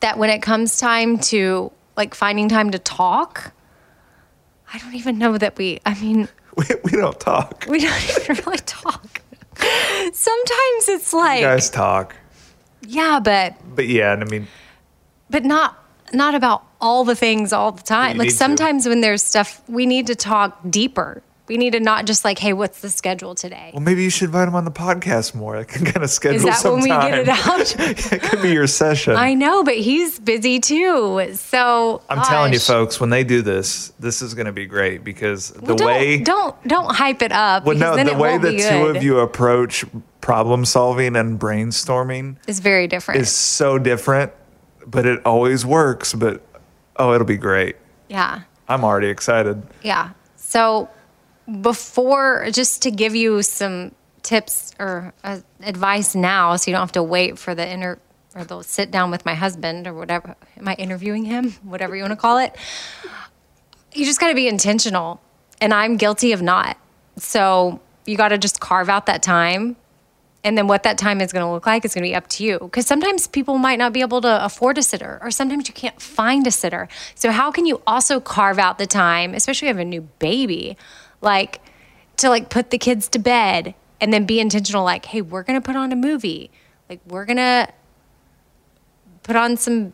that 0.00 0.18
when 0.18 0.30
it 0.30 0.42
comes 0.42 0.78
time 0.78 1.18
to 1.18 1.72
like 1.96 2.14
finding 2.14 2.48
time 2.48 2.70
to 2.72 2.78
talk, 2.78 3.52
I 4.72 4.78
don't 4.78 4.94
even 4.94 5.18
know 5.18 5.38
that 5.38 5.56
we, 5.56 5.80
I 5.86 5.98
mean, 6.00 6.28
We, 6.56 6.64
we 6.84 6.90
don't 6.92 7.18
talk. 7.18 7.64
we 7.68 7.80
don't 7.80 8.10
even 8.20 8.44
really 8.44 8.58
talk. 8.58 9.22
Sometimes 10.12 10.88
it's 10.88 11.12
like, 11.12 11.40
You 11.40 11.46
guys 11.46 11.70
talk. 11.70 12.14
yeah, 12.82 13.20
but 13.20 13.54
But 13.74 13.88
yeah, 13.88 14.12
and 14.12 14.22
I 14.22 14.26
mean, 14.26 14.46
but 15.30 15.44
not 15.44 15.78
not 16.12 16.34
about 16.34 16.62
all 16.80 17.04
the 17.04 17.14
things 17.14 17.52
all 17.52 17.72
the 17.72 17.82
time. 17.82 18.18
Like 18.18 18.26
need 18.26 18.30
to. 18.32 18.36
sometimes 18.36 18.86
when 18.86 19.00
there's 19.00 19.22
stuff, 19.22 19.62
we 19.68 19.86
need 19.86 20.06
to 20.08 20.14
talk 20.14 20.58
deeper. 20.68 21.22
We 21.48 21.56
need 21.56 21.72
to 21.72 21.80
not 21.80 22.06
just 22.06 22.24
like, 22.24 22.38
hey, 22.38 22.52
what's 22.52 22.80
the 22.80 22.88
schedule 22.88 23.34
today? 23.34 23.70
well, 23.74 23.82
maybe 23.82 24.04
you 24.04 24.10
should 24.10 24.26
invite 24.26 24.46
him 24.46 24.54
on 24.54 24.64
the 24.64 24.70
podcast 24.70 25.34
more. 25.34 25.56
I 25.56 25.64
can 25.64 25.84
kind 25.84 26.04
of 26.04 26.10
schedule 26.10 26.36
Is 26.48 26.62
that 26.62 26.70
when 26.70 26.80
we 26.82 26.88
get 26.88 27.18
it 27.18 27.28
out? 27.28 27.74
it 28.12 28.22
could 28.22 28.40
be 28.42 28.52
your 28.52 28.68
session. 28.68 29.16
I 29.16 29.34
know, 29.34 29.64
but 29.64 29.76
he's 29.76 30.20
busy 30.20 30.60
too. 30.60 31.34
So 31.34 32.00
I'm 32.08 32.22
telling 32.24 32.52
you, 32.52 32.60
folks, 32.60 33.00
when 33.00 33.10
they 33.10 33.24
do 33.24 33.42
this, 33.42 33.92
this 33.98 34.22
is 34.22 34.34
going 34.34 34.46
to 34.46 34.52
be 34.52 34.66
great 34.66 35.02
because 35.02 35.50
the 35.50 35.60
Well, 35.62 35.76
don't, 35.76 35.86
way, 35.86 36.18
don't 36.18 36.68
don't 36.68 36.94
hype 36.94 37.22
it 37.22 37.32
up. 37.32 37.64
well, 37.64 37.76
no, 37.76 37.96
the 38.02 38.14
way 38.16 38.38
the 38.38 38.56
two 38.56 38.86
of 38.86 39.02
you 39.02 39.18
approach 39.18 39.84
problem 40.20 40.64
solving 40.64 41.16
and 41.16 41.40
brainstorming 41.40 42.36
is 42.46 42.60
very 42.60 42.86
different. 42.86 43.20
is 43.20 43.30
so 43.32 43.78
different, 43.78 44.32
but 44.86 45.06
it 45.06 45.20
always 45.26 45.66
works. 45.66 46.14
But 46.14 46.40
oh, 46.96 47.12
it'll 47.14 47.26
be 47.26 47.36
great. 47.36 47.76
yeah. 48.08 48.42
I'm 48.68 48.84
already 48.84 49.08
excited. 49.08 49.60
Yeah. 49.82 50.10
So 50.36 50.88
before, 51.60 52.48
just 52.50 52.82
to 52.82 52.90
give 52.90 53.14
you 53.14 53.42
some 53.42 53.92
tips 54.22 54.74
or 54.78 55.12
uh, 55.24 55.40
advice 55.62 56.14
now, 56.14 56.56
so 56.56 56.70
you 56.70 56.74
don't 56.74 56.82
have 56.82 56.92
to 56.92 57.02
wait 57.02 57.38
for 57.38 57.54
the 57.54 57.68
inter 57.68 57.98
or 58.34 58.44
the 58.44 58.62
sit 58.62 58.90
down 58.90 59.10
with 59.10 59.24
my 59.24 59.34
husband 59.34 59.86
or 59.86 59.94
whatever. 59.94 60.36
Am 60.56 60.68
I 60.68 60.74
interviewing 60.74 61.24
him? 61.24 61.52
Whatever 61.62 61.96
you 61.96 62.02
want 62.02 62.12
to 62.12 62.16
call 62.16 62.38
it. 62.38 62.56
You 63.92 64.06
just 64.06 64.20
got 64.20 64.28
to 64.28 64.34
be 64.34 64.48
intentional, 64.48 65.20
and 65.60 65.74
I'm 65.74 65.96
guilty 65.96 66.32
of 66.32 66.40
not. 66.40 66.78
So 67.18 67.80
you 68.06 68.16
got 68.16 68.28
to 68.28 68.38
just 68.38 68.60
carve 68.60 68.88
out 68.88 69.06
that 69.06 69.22
time. 69.22 69.76
And 70.44 70.58
then 70.58 70.66
what 70.66 70.82
that 70.82 70.98
time 70.98 71.20
is 71.20 71.32
going 71.32 71.44
to 71.44 71.52
look 71.52 71.66
like 71.66 71.84
is 71.84 71.94
going 71.94 72.02
to 72.02 72.08
be 72.08 72.16
up 72.16 72.26
to 72.30 72.44
you. 72.44 72.58
Because 72.58 72.84
sometimes 72.84 73.28
people 73.28 73.58
might 73.58 73.78
not 73.78 73.92
be 73.92 74.00
able 74.00 74.20
to 74.22 74.44
afford 74.44 74.76
a 74.76 74.82
sitter, 74.82 75.20
or 75.22 75.30
sometimes 75.30 75.68
you 75.68 75.74
can't 75.74 76.00
find 76.02 76.46
a 76.46 76.50
sitter. 76.50 76.88
So, 77.14 77.30
how 77.30 77.52
can 77.52 77.64
you 77.64 77.80
also 77.86 78.18
carve 78.18 78.58
out 78.58 78.78
the 78.78 78.86
time, 78.86 79.34
especially 79.34 79.68
if 79.68 79.74
you 79.74 79.78
have 79.78 79.86
a 79.86 79.88
new 79.88 80.00
baby, 80.18 80.76
like 81.22 81.60
to 82.18 82.28
like 82.28 82.50
put 82.50 82.70
the 82.70 82.78
kids 82.78 83.08
to 83.10 83.18
bed 83.18 83.74
and 84.00 84.12
then 84.12 84.26
be 84.26 84.40
intentional, 84.40 84.84
like, 84.84 85.06
hey, 85.06 85.22
we're 85.22 85.44
to 85.60 85.64
put 85.64 85.76
on 85.76 85.92
a 85.92 85.96
movie. 85.96 86.50
Like, 86.88 87.00
we're 87.06 87.24
to 87.38 87.68
put 89.22 89.36
on 89.36 89.56
some 89.56 89.92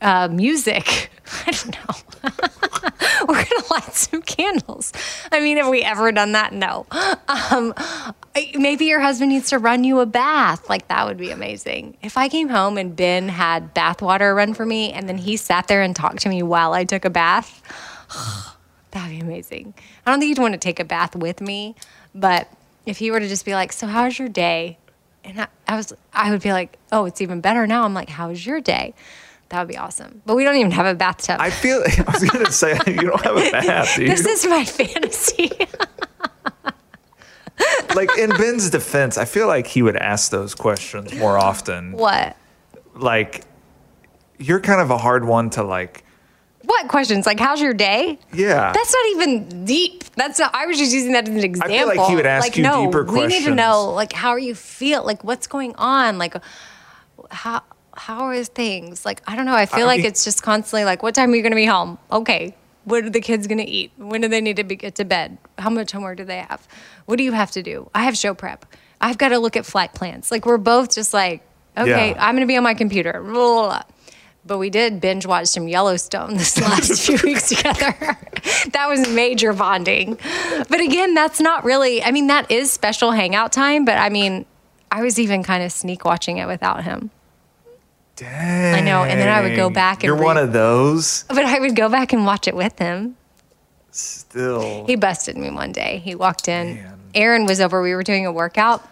uh, 0.00 0.28
music. 0.28 1.10
I 1.46 1.50
don't 1.50 1.74
know. 1.74 2.30
We're 3.28 3.44
gonna 3.44 3.64
light 3.70 3.94
some 3.94 4.22
candles. 4.22 4.92
I 5.32 5.40
mean, 5.40 5.56
have 5.56 5.68
we 5.68 5.82
ever 5.82 6.12
done 6.12 6.32
that? 6.32 6.52
No. 6.52 6.86
Um, 7.50 7.74
maybe 8.54 8.86
your 8.86 9.00
husband 9.00 9.30
needs 9.30 9.50
to 9.50 9.58
run 9.58 9.84
you 9.84 10.00
a 10.00 10.06
bath. 10.06 10.68
Like 10.68 10.88
that 10.88 11.06
would 11.06 11.16
be 11.16 11.30
amazing. 11.30 11.96
If 12.02 12.16
I 12.16 12.28
came 12.28 12.48
home 12.48 12.78
and 12.78 12.96
Ben 12.96 13.28
had 13.28 13.74
bath 13.74 14.00
water 14.00 14.34
run 14.34 14.54
for 14.54 14.64
me, 14.64 14.92
and 14.92 15.08
then 15.08 15.18
he 15.18 15.36
sat 15.36 15.68
there 15.68 15.82
and 15.82 15.94
talked 15.94 16.20
to 16.22 16.28
me 16.28 16.42
while 16.42 16.72
I 16.72 16.84
took 16.84 17.04
a 17.04 17.10
bath, 17.10 17.62
that'd 18.96 19.10
be 19.10 19.20
amazing. 19.24 19.74
I 20.04 20.10
don't 20.10 20.20
think 20.20 20.36
he'd 20.36 20.40
want 20.40 20.54
to 20.54 20.58
take 20.58 20.80
a 20.80 20.84
bath 20.84 21.14
with 21.14 21.40
me, 21.40 21.74
but 22.14 22.48
if 22.86 22.98
he 22.98 23.10
were 23.10 23.20
to 23.20 23.28
just 23.28 23.44
be 23.44 23.54
like, 23.54 23.72
"So 23.72 23.86
how's 23.86 24.18
your 24.18 24.28
day?" 24.28 24.78
and 25.24 25.40
I, 25.40 25.48
I 25.66 25.76
was, 25.76 25.92
I 26.12 26.30
would 26.30 26.42
be 26.42 26.52
like, 26.52 26.78
"Oh, 26.92 27.04
it's 27.04 27.20
even 27.20 27.40
better 27.40 27.66
now." 27.66 27.84
I'm 27.84 27.94
like, 27.94 28.08
"How's 28.08 28.46
your 28.46 28.60
day?" 28.60 28.94
That 29.50 29.60
would 29.60 29.68
be 29.68 29.76
awesome. 29.76 30.22
But 30.26 30.34
we 30.34 30.42
don't 30.42 30.56
even 30.56 30.72
have 30.72 30.86
a 30.86 30.94
bathtub. 30.94 31.36
I 31.40 31.50
feel. 31.50 31.82
I 31.84 32.10
was 32.10 32.28
going 32.28 32.44
to 32.46 32.52
say 32.52 32.78
you 32.86 33.02
don't 33.02 33.22
have 33.22 33.36
a 33.36 33.50
bath, 33.50 33.96
this 33.96 34.26
is 34.26 34.46
my 34.46 34.64
fantasy. 34.64 35.50
like 37.94 38.16
in 38.18 38.30
Ben's 38.30 38.70
defense, 38.70 39.18
I 39.18 39.24
feel 39.24 39.46
like 39.46 39.66
he 39.66 39.82
would 39.82 39.96
ask 39.96 40.30
those 40.30 40.54
questions 40.54 41.14
more 41.14 41.38
often. 41.38 41.92
what? 41.92 42.36
Like, 42.94 43.44
you're 44.38 44.60
kind 44.60 44.80
of 44.80 44.90
a 44.90 44.98
hard 44.98 45.24
one 45.24 45.50
to 45.50 45.62
like. 45.62 46.04
What 46.66 46.88
questions? 46.88 47.26
Like, 47.26 47.38
how's 47.38 47.60
your 47.60 47.74
day? 47.74 48.18
Yeah. 48.32 48.72
That's 48.72 48.92
not 48.92 49.06
even 49.12 49.64
deep. 49.64 50.02
That's 50.16 50.38
not, 50.40 50.52
I 50.52 50.66
was 50.66 50.76
just 50.78 50.92
using 50.92 51.12
that 51.12 51.28
as 51.28 51.34
an 51.34 51.44
example. 51.44 51.72
I 51.74 51.78
feel 51.78 51.86
like 51.86 52.08
he 52.10 52.16
would 52.16 52.26
ask 52.26 52.44
like, 52.44 52.56
you 52.56 52.64
no, 52.64 52.86
deeper 52.86 53.04
we 53.04 53.26
need 53.26 53.44
to 53.44 53.54
know, 53.54 53.92
like, 53.92 54.12
how 54.12 54.30
are 54.30 54.38
you 54.38 54.54
feel? 54.54 55.04
Like, 55.04 55.22
what's 55.22 55.46
going 55.46 55.74
on? 55.76 56.18
Like, 56.18 56.34
how 57.30 57.62
how 57.96 58.24
are 58.24 58.44
things? 58.44 59.04
Like, 59.06 59.22
I 59.26 59.36
don't 59.36 59.46
know. 59.46 59.54
I 59.54 59.66
feel 59.66 59.84
I 59.84 59.86
like 59.86 59.98
mean- 59.98 60.06
it's 60.06 60.24
just 60.24 60.42
constantly 60.42 60.84
like, 60.84 61.02
what 61.02 61.14
time 61.14 61.32
are 61.32 61.36
you 61.36 61.42
going 61.42 61.52
to 61.52 61.56
be 61.56 61.66
home? 61.66 61.98
Okay. 62.10 62.54
What 62.84 63.04
are 63.04 63.10
the 63.10 63.20
kids 63.20 63.46
going 63.46 63.58
to 63.58 63.64
eat? 63.64 63.92
When 63.96 64.20
do 64.20 64.28
they 64.28 64.40
need 64.40 64.56
to 64.56 64.64
be, 64.64 64.76
get 64.76 64.94
to 64.96 65.04
bed? 65.04 65.38
How 65.58 65.70
much 65.70 65.92
homework 65.92 66.18
do 66.18 66.24
they 66.24 66.38
have? 66.38 66.66
What 67.06 67.16
do 67.16 67.24
you 67.24 67.32
have 67.32 67.50
to 67.52 67.62
do? 67.62 67.90
I 67.94 68.04
have 68.04 68.16
show 68.16 68.32
prep. 68.34 68.66
I've 69.00 69.18
got 69.18 69.28
to 69.30 69.38
look 69.38 69.56
at 69.56 69.66
flight 69.66 69.92
plans. 69.94 70.30
Like, 70.30 70.46
we're 70.46 70.56
both 70.58 70.94
just 70.94 71.12
like, 71.14 71.42
okay, 71.76 72.10
Yeah. 72.10 72.16
I'm 72.24 72.34
going 72.36 72.46
to 72.46 72.50
be 72.50 72.56
on 72.56 72.62
my 72.62 72.74
computer. 72.74 73.12
Blah, 73.22 73.32
blah, 73.32 73.62
blah. 73.62 73.82
But 74.46 74.58
we 74.58 74.70
did 74.70 75.00
binge 75.00 75.26
watch 75.26 75.48
some 75.48 75.66
Yellowstone 75.66 76.34
this 76.36 76.56
last 76.60 77.04
few 77.04 77.18
weeks 77.24 77.48
together. 77.48 77.94
that 78.72 78.86
was 78.88 79.08
major 79.08 79.52
bonding. 79.52 80.18
But 80.68 80.80
again, 80.80 81.14
that's 81.14 81.40
not 81.40 81.64
really, 81.64 82.02
I 82.02 82.12
mean, 82.12 82.28
that 82.28 82.50
is 82.50 82.70
special 82.70 83.10
hangout 83.10 83.50
time. 83.52 83.84
But 83.84 83.98
I 83.98 84.08
mean, 84.08 84.46
I 84.90 85.02
was 85.02 85.18
even 85.18 85.42
kind 85.42 85.64
of 85.64 85.72
sneak 85.72 86.04
watching 86.04 86.38
it 86.38 86.46
without 86.46 86.84
him. 86.84 87.10
Dang. 88.14 88.74
I 88.76 88.80
know, 88.80 89.02
and 89.04 89.20
then 89.20 89.28
I 89.28 89.42
would 89.42 89.56
go 89.56 89.68
back 89.68 89.98
and 89.98 90.04
You're 90.04 90.14
read- 90.14 90.24
one 90.24 90.36
of 90.38 90.52
those. 90.52 91.24
But 91.28 91.44
I 91.44 91.58
would 91.58 91.76
go 91.76 91.88
back 91.88 92.12
and 92.12 92.24
watch 92.24 92.48
it 92.48 92.54
with 92.56 92.78
him. 92.78 93.16
Still. 93.90 94.86
He 94.86 94.96
busted 94.96 95.36
me 95.36 95.50
one 95.50 95.72
day. 95.72 96.00
He 96.04 96.14
walked 96.14 96.48
in. 96.48 96.76
Man. 96.76 97.00
Erin 97.14 97.46
was 97.46 97.60
over. 97.60 97.82
We 97.82 97.94
were 97.94 98.02
doing 98.02 98.26
a 98.26 98.32
workout. 98.32 98.86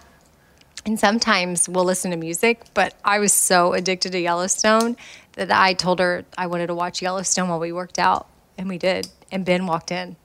And 0.87 1.01
sometimes 1.01 1.67
we'll 1.69 1.85
listen 1.85 2.11
to 2.11 2.17
music, 2.19 2.61
but 2.75 2.95
I 3.03 3.19
was 3.19 3.33
so 3.33 3.73
addicted 3.73 4.13
to 4.13 4.21
Yellowstone 4.21 4.99
that 5.37 5.51
I 5.51 5.75
told 5.75 5.99
her 5.99 6.25
I 6.37 6.47
wanted 6.47 6.69
to 6.69 6.75
watch 6.75 7.03
Yellowstone 7.03 7.49
while 7.49 7.61
we 7.61 7.73
worked 7.73 7.99
out. 7.99 8.29
And 8.57 8.69
we 8.69 8.79
did. 8.79 9.09
And 9.33 9.45
Ben 9.45 9.67
walked 9.67 9.91
in. 9.91 10.17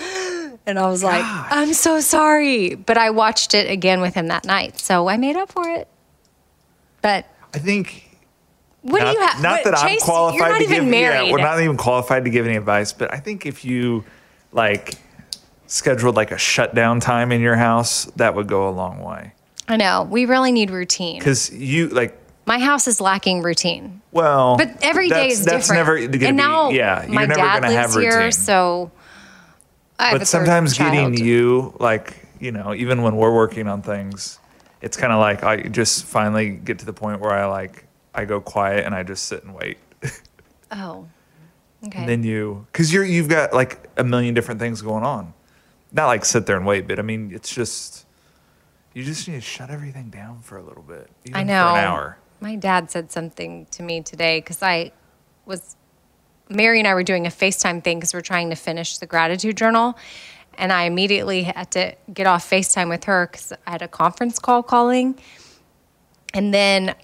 And 0.64 0.78
I 0.78 0.86
was 0.86 1.02
like, 1.02 1.22
Gosh. 1.22 1.48
I'm 1.50 1.72
so 1.72 1.98
sorry. 2.00 2.76
But 2.76 2.96
I 2.96 3.10
watched 3.10 3.52
it 3.52 3.68
again 3.68 4.00
with 4.00 4.14
him 4.14 4.28
that 4.28 4.44
night. 4.44 4.78
So 4.78 5.08
I 5.08 5.16
made 5.16 5.34
up 5.34 5.50
for 5.50 5.68
it. 5.68 5.88
But 7.00 7.26
I 7.52 7.58
think 7.58 8.16
What 8.82 9.00
not, 9.00 9.12
do 9.12 9.18
you 9.18 9.26
have? 9.26 9.42
Not 9.42 9.64
that 9.64 9.76
I'm 9.76 9.98
qualified 9.98 10.38
You're 10.38 10.48
not 10.50 10.58
to 10.58 10.64
even 10.64 10.76
give. 10.82 10.84
married. 10.84 11.26
Yeah, 11.26 11.32
we're 11.32 11.38
not 11.38 11.60
even 11.60 11.76
qualified 11.76 12.24
to 12.24 12.30
give 12.30 12.46
any 12.46 12.56
advice. 12.56 12.92
But 12.92 13.12
I 13.12 13.18
think 13.18 13.44
if 13.44 13.64
you 13.64 14.04
like 14.52 14.94
scheduled 15.66 16.14
like 16.14 16.30
a 16.30 16.38
shutdown 16.38 17.00
time 17.00 17.32
in 17.32 17.40
your 17.40 17.56
house, 17.56 18.04
that 18.16 18.34
would 18.36 18.46
go 18.46 18.68
a 18.68 18.70
long 18.70 19.02
way. 19.02 19.32
I 19.66 19.76
know. 19.76 20.06
We 20.08 20.26
really 20.26 20.52
need 20.52 20.70
routine. 20.70 21.18
Because 21.18 21.52
you 21.52 21.88
like, 21.88 22.16
My 22.46 22.58
house 22.58 22.86
is 22.88 23.00
lacking 23.00 23.42
routine. 23.42 24.02
well, 24.10 24.56
But 24.56 24.76
every 24.82 25.08
day 25.08 25.28
is 25.28 25.44
that's 25.44 25.68
different. 25.68 25.78
never 25.78 26.06
gonna 26.08 26.26
and 26.28 26.36
now 26.36 26.70
be. 26.70 26.76
Yeah, 26.76 27.04
my 27.08 27.20
you're 27.22 27.28
never 27.28 27.34
dad 27.40 27.62
lives 27.62 27.74
have 27.74 27.94
routine. 27.94 28.10
here, 28.10 28.30
so 28.32 28.90
I 29.98 30.18
but 30.18 30.26
sometimes 30.26 30.76
getting 30.76 31.14
you 31.16 31.74
like 31.78 32.16
you 32.40 32.50
know 32.50 32.74
even 32.74 33.02
when 33.02 33.14
we're 33.16 33.32
working 33.32 33.68
on 33.68 33.82
things 33.82 34.40
it's 34.80 34.96
kind 34.96 35.12
of 35.12 35.20
like 35.20 35.44
i 35.44 35.62
just 35.62 36.04
finally 36.04 36.50
get 36.50 36.80
to 36.80 36.84
the 36.84 36.92
point 36.92 37.20
where 37.20 37.30
i 37.32 37.46
like 37.46 37.84
i 38.16 38.24
go 38.24 38.40
quiet 38.40 38.84
and 38.84 38.96
i 38.96 39.04
just 39.04 39.26
sit 39.26 39.44
and 39.44 39.54
wait 39.54 39.78
Oh, 40.72 41.06
okay. 41.86 42.00
and 42.00 42.08
then 42.08 42.24
you 42.24 42.66
because 42.72 42.92
you're 42.92 43.04
you've 43.04 43.28
got 43.28 43.52
like 43.52 43.88
a 43.96 44.02
million 44.02 44.34
different 44.34 44.58
things 44.58 44.82
going 44.82 45.04
on 45.04 45.32
not 45.92 46.06
like 46.06 46.24
sit 46.24 46.46
there 46.46 46.56
and 46.56 46.66
wait 46.66 46.88
but 46.88 46.98
i 46.98 47.02
mean 47.02 47.30
it's 47.32 47.54
just 47.54 48.06
you 48.94 49.04
just 49.04 49.28
need 49.28 49.34
to 49.36 49.40
shut 49.40 49.70
everything 49.70 50.10
down 50.10 50.40
for 50.40 50.56
a 50.58 50.62
little 50.64 50.82
bit 50.82 51.08
even 51.24 51.36
I 51.36 51.42
know. 51.44 51.68
for 51.70 51.78
an 51.78 51.84
hour 51.84 52.18
My 52.42 52.56
dad 52.56 52.90
said 52.90 53.12
something 53.12 53.66
to 53.70 53.84
me 53.84 54.00
today 54.00 54.40
because 54.40 54.64
I 54.64 54.90
was, 55.46 55.76
Mary 56.48 56.80
and 56.80 56.88
I 56.88 56.94
were 56.94 57.04
doing 57.04 57.24
a 57.24 57.30
FaceTime 57.30 57.84
thing 57.84 58.00
because 58.00 58.12
we're 58.12 58.20
trying 58.20 58.50
to 58.50 58.56
finish 58.56 58.98
the 58.98 59.06
gratitude 59.06 59.56
journal. 59.56 59.96
And 60.58 60.72
I 60.72 60.82
immediately 60.82 61.44
had 61.44 61.70
to 61.70 61.94
get 62.12 62.26
off 62.26 62.50
FaceTime 62.50 62.88
with 62.88 63.04
her 63.04 63.28
because 63.30 63.52
I 63.64 63.70
had 63.70 63.82
a 63.82 63.86
conference 63.86 64.40
call 64.40 64.64
calling. 64.64 65.20
And 66.34 66.52
then, 66.52 66.96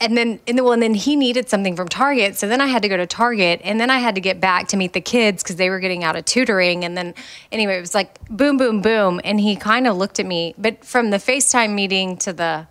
and 0.00 0.16
then, 0.16 0.40
and 0.48 0.58
then, 0.58 0.64
well, 0.64 0.72
and 0.72 0.82
then 0.82 0.94
he 0.94 1.14
needed 1.14 1.48
something 1.48 1.76
from 1.76 1.86
Target. 1.86 2.36
So 2.36 2.48
then 2.48 2.60
I 2.60 2.66
had 2.66 2.82
to 2.82 2.88
go 2.88 2.96
to 2.96 3.06
Target 3.06 3.60
and 3.62 3.80
then 3.80 3.88
I 3.88 3.98
had 3.98 4.16
to 4.16 4.20
get 4.20 4.40
back 4.40 4.66
to 4.68 4.76
meet 4.76 4.94
the 4.94 5.00
kids 5.00 5.44
because 5.44 5.54
they 5.54 5.70
were 5.70 5.78
getting 5.78 6.02
out 6.02 6.16
of 6.16 6.24
tutoring. 6.24 6.84
And 6.84 6.96
then, 6.96 7.14
anyway, 7.52 7.76
it 7.76 7.80
was 7.80 7.94
like 7.94 8.18
boom, 8.28 8.56
boom, 8.56 8.82
boom. 8.82 9.20
And 9.22 9.38
he 9.38 9.54
kind 9.54 9.86
of 9.86 9.96
looked 9.96 10.18
at 10.18 10.26
me, 10.26 10.56
but 10.58 10.84
from 10.84 11.10
the 11.10 11.18
FaceTime 11.18 11.72
meeting 11.72 12.16
to 12.16 12.32
the, 12.32 12.66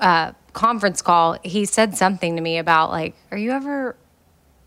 Uh, 0.00 0.32
conference 0.52 1.02
call, 1.02 1.38
he 1.44 1.64
said 1.64 1.96
something 1.96 2.36
to 2.36 2.42
me 2.42 2.58
about 2.58 2.90
like, 2.90 3.14
"Are 3.30 3.38
you 3.38 3.52
ever 3.52 3.96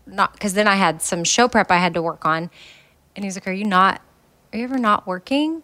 not?" 0.06 0.32
Because 0.32 0.54
then 0.54 0.68
I 0.68 0.76
had 0.76 1.02
some 1.02 1.24
show 1.24 1.48
prep 1.48 1.70
I 1.70 1.78
had 1.78 1.94
to 1.94 2.02
work 2.02 2.24
on, 2.24 2.50
and 3.14 3.24
he's 3.24 3.36
like, 3.36 3.46
"Are 3.46 3.52
you 3.52 3.64
not? 3.64 4.00
Are 4.52 4.58
you 4.58 4.64
ever 4.64 4.78
not 4.78 5.06
working?" 5.06 5.62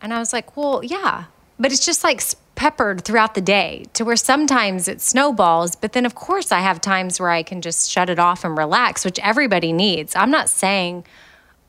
And 0.00 0.12
I 0.12 0.18
was 0.18 0.32
like, 0.32 0.56
"Well, 0.56 0.82
yeah, 0.84 1.24
but 1.58 1.72
it's 1.72 1.84
just 1.84 2.04
like 2.04 2.22
peppered 2.54 3.04
throughout 3.04 3.34
the 3.34 3.40
day 3.40 3.84
to 3.92 4.04
where 4.04 4.16
sometimes 4.16 4.88
it 4.88 5.00
snowballs, 5.00 5.76
but 5.76 5.92
then 5.92 6.06
of 6.06 6.14
course 6.14 6.50
I 6.50 6.60
have 6.60 6.80
times 6.80 7.20
where 7.20 7.30
I 7.30 7.42
can 7.42 7.60
just 7.60 7.90
shut 7.90 8.10
it 8.10 8.18
off 8.18 8.44
and 8.44 8.56
relax, 8.56 9.04
which 9.04 9.18
everybody 9.20 9.72
needs. 9.72 10.16
I'm 10.16 10.30
not 10.30 10.48
saying 10.48 11.04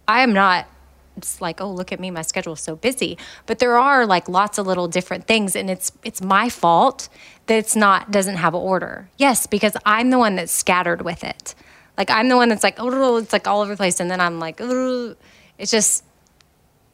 I 0.07 0.21
am 0.21 0.33
not 0.33 0.65
it's 1.17 1.41
like 1.41 1.59
oh 1.59 1.69
look 1.71 1.91
at 1.91 1.99
me 1.99 2.11
my 2.11 2.21
schedule's 2.21 2.61
so 2.61 2.75
busy. 2.75 3.17
But 3.45 3.59
there 3.59 3.77
are 3.77 4.05
like 4.05 4.29
lots 4.29 4.57
of 4.57 4.67
little 4.67 4.87
different 4.87 5.25
things 5.27 5.55
and 5.55 5.69
it's 5.69 5.91
it's 6.03 6.21
my 6.21 6.49
fault 6.49 7.09
that 7.47 7.55
it's 7.57 7.75
not 7.75 8.11
doesn't 8.11 8.35
have 8.37 8.53
an 8.53 8.61
order. 8.61 9.09
Yes 9.17 9.47
because 9.47 9.75
i'm 9.85 10.09
the 10.11 10.17
one 10.19 10.35
that's 10.35 10.51
scattered 10.51 11.01
with 11.01 11.23
it. 11.23 11.55
Like 11.97 12.09
i'm 12.11 12.29
the 12.29 12.35
one 12.37 12.49
that's 12.49 12.63
like 12.63 12.75
oh 12.79 13.17
it's 13.17 13.33
like 13.33 13.47
all 13.47 13.61
over 13.61 13.71
the 13.73 13.77
place 13.77 13.99
and 13.99 14.09
then 14.11 14.21
i'm 14.21 14.39
like 14.39 14.59
oh 14.61 15.15
it's 15.57 15.71
just 15.71 16.03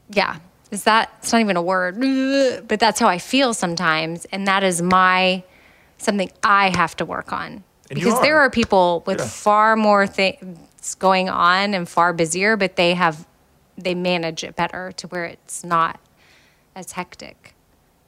yeah. 0.09 0.37
Is 0.71 0.85
that 0.85 1.11
it's 1.19 1.31
not 1.31 1.41
even 1.41 1.55
a 1.55 1.61
word. 1.61 1.97
But 2.67 2.79
that's 2.79 2.99
how 2.99 3.07
i 3.07 3.17
feel 3.19 3.53
sometimes 3.53 4.25
and 4.31 4.47
that 4.47 4.63
is 4.63 4.81
my 4.81 5.43
something 5.97 6.31
i 6.43 6.69
have 6.75 6.95
to 6.97 7.05
work 7.05 7.31
on. 7.33 7.63
And 7.89 7.99
because 7.99 8.19
there 8.21 8.37
are. 8.37 8.45
are 8.47 8.49
people 8.49 9.03
with 9.05 9.19
Yeah. 9.19 9.27
far 9.27 9.75
more 9.75 10.07
things 10.07 10.95
going 10.99 11.29
on 11.29 11.73
and 11.73 11.87
far 11.87 12.11
busier 12.13 12.57
but 12.57 12.75
they 12.75 12.93
have 12.93 13.25
they 13.77 13.95
manage 13.95 14.43
it 14.43 14.55
better 14.55 14.91
to 14.93 15.07
where 15.07 15.25
it's 15.25 15.63
not 15.63 15.99
as 16.75 16.91
hectic 16.93 17.53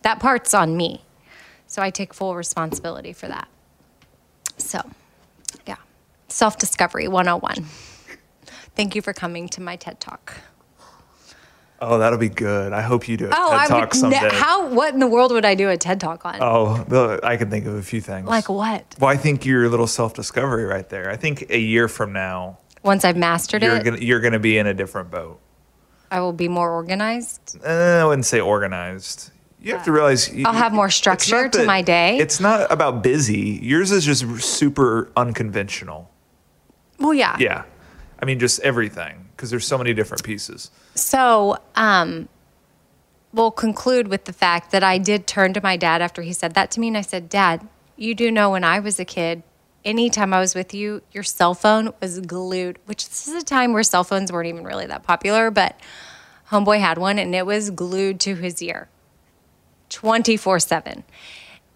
that 0.04 0.20
part's 0.20 0.54
on 0.54 0.76
me 0.78 1.04
so 1.68 1.82
i 1.82 1.90
take 1.90 2.14
full 2.14 2.36
responsibility 2.36 3.14
for 3.14 3.28
that 3.28 3.48
so 4.58 4.80
yeah 5.68 5.76
self-discovery 6.28 7.08
101 7.08 7.66
thank 8.76 8.96
you 8.96 9.02
for 9.02 9.14
coming 9.14 9.48
to 9.50 9.62
my 9.62 9.76
ted 9.76 10.00
talk 10.00 10.36
oh 11.82 11.98
that'll 11.98 12.20
be 12.20 12.30
good 12.30 12.74
i 12.74 12.82
hope 12.82 13.08
you 13.08 13.18
do 13.18 13.26
a 13.26 13.30
Oh, 13.34 13.50
TED 13.52 13.60
I 13.60 13.68
talk 13.68 13.92
would. 13.92 14.00
someday 14.00 14.30
how? 14.32 14.68
What 14.70 14.94
in 14.94 15.00
the 15.00 15.08
world 15.08 15.32
would 15.34 15.44
I 15.46 15.56
do 15.56 15.70
a 15.70 15.76
TED 15.78 16.00
talk 16.00 16.26
on? 16.26 16.38
oh 16.42 17.20
i 17.24 17.36
can 17.38 17.50
think 17.50 17.66
of 17.66 17.76
a 17.76 17.82
few 17.82 18.02
things 18.02 18.28
Like 18.28 18.48
what? 18.50 18.96
well 19.00 19.10
i 19.10 19.18
think 19.18 19.46
your 19.46 19.68
little 19.70 19.88
self-discovery 19.88 20.66
right 20.66 20.88
there 20.90 21.10
i 21.10 21.16
think 21.18 21.50
a 21.50 21.60
year 21.60 21.88
from 21.88 22.14
now 22.14 22.60
Once 22.84 23.04
I've 23.04 23.18
mastered 23.18 23.62
you're 23.62 23.76
it, 23.78 23.84
gonna 23.84 23.98
you're 23.98 24.22
gonna 24.22 24.40
be 24.40 24.58
in 24.58 24.68
a 24.68 24.74
different 24.74 25.12
boat. 25.12 25.40
I 26.16 26.22
will 26.22 26.32
be 26.34 26.48
more 26.48 26.72
organized. 26.72 27.58
Uh, 27.62 27.68
I 27.68 28.06
wouldn't 28.06 28.26
say 28.26 28.40
organized. 28.40 29.32
You 29.62 29.74
have 29.74 29.84
to 29.84 29.92
realize 29.92 30.34
you, 30.34 30.46
I'll 30.46 30.54
have 30.54 30.72
more 30.72 30.90
structure 30.90 31.50
to 31.50 31.58
that- 31.58 31.68
my 31.68 31.82
day. 31.82 32.18
It's 32.20 32.40
not 32.40 32.72
about 32.72 33.04
busy. 33.04 33.60
Yours 33.62 33.92
is 33.92 34.06
just 34.06 34.24
super 34.42 35.12
unconventional. 35.18 36.10
Well, 37.00 37.14
yeah. 37.14 37.36
Yeah, 37.38 37.64
I 38.22 38.26
mean 38.26 38.40
just 38.40 38.62
everything 38.62 39.26
because 39.36 39.50
there's 39.50 39.68
so 39.68 39.78
many 39.78 39.94
different 39.94 40.24
pieces. 40.24 40.72
So, 40.94 41.58
um, 41.76 42.30
we'll 43.34 43.52
conclude 43.52 44.08
with 44.08 44.24
the 44.24 44.34
fact 44.34 44.72
that 44.72 44.84
I 44.84 44.98
did 44.98 45.28
turn 45.28 45.54
to 45.56 45.62
my 45.62 45.76
dad 45.76 46.02
after 46.02 46.22
he 46.22 46.32
said 46.32 46.54
that 46.54 46.72
to 46.72 46.80
me, 46.80 46.88
and 46.88 46.98
I 46.98 47.02
said, 47.02 47.28
"Dad, 47.28 47.68
you 47.98 48.16
do 48.16 48.32
know 48.32 48.52
when 48.52 48.64
I 48.64 48.80
was 48.80 49.00
a 49.02 49.06
kid." 49.06 49.44
Anytime 49.86 50.34
I 50.34 50.40
was 50.40 50.56
with 50.56 50.74
you, 50.74 51.04
your 51.12 51.24
cell 51.24 51.54
phone 51.54 51.94
was 52.02 52.20
glued, 52.20 52.80
which 52.86 53.08
this 53.08 53.28
is 53.28 53.36
a 53.36 53.46
time 53.46 53.72
where 53.72 53.84
cell 53.84 54.04
phones 54.04 54.32
weren't 54.32 54.48
even 54.50 54.64
really 54.66 54.88
that 54.88 55.04
popular, 55.04 55.52
but 55.52 55.80
Homeboy 56.50 56.80
had 56.80 56.98
one 56.98 57.20
and 57.20 57.34
it 57.36 57.46
was 57.46 57.70
glued 57.70 58.20
to 58.22 58.34
his 58.36 58.62
ear 58.64 58.90
24 59.90 60.60
7. 60.60 61.04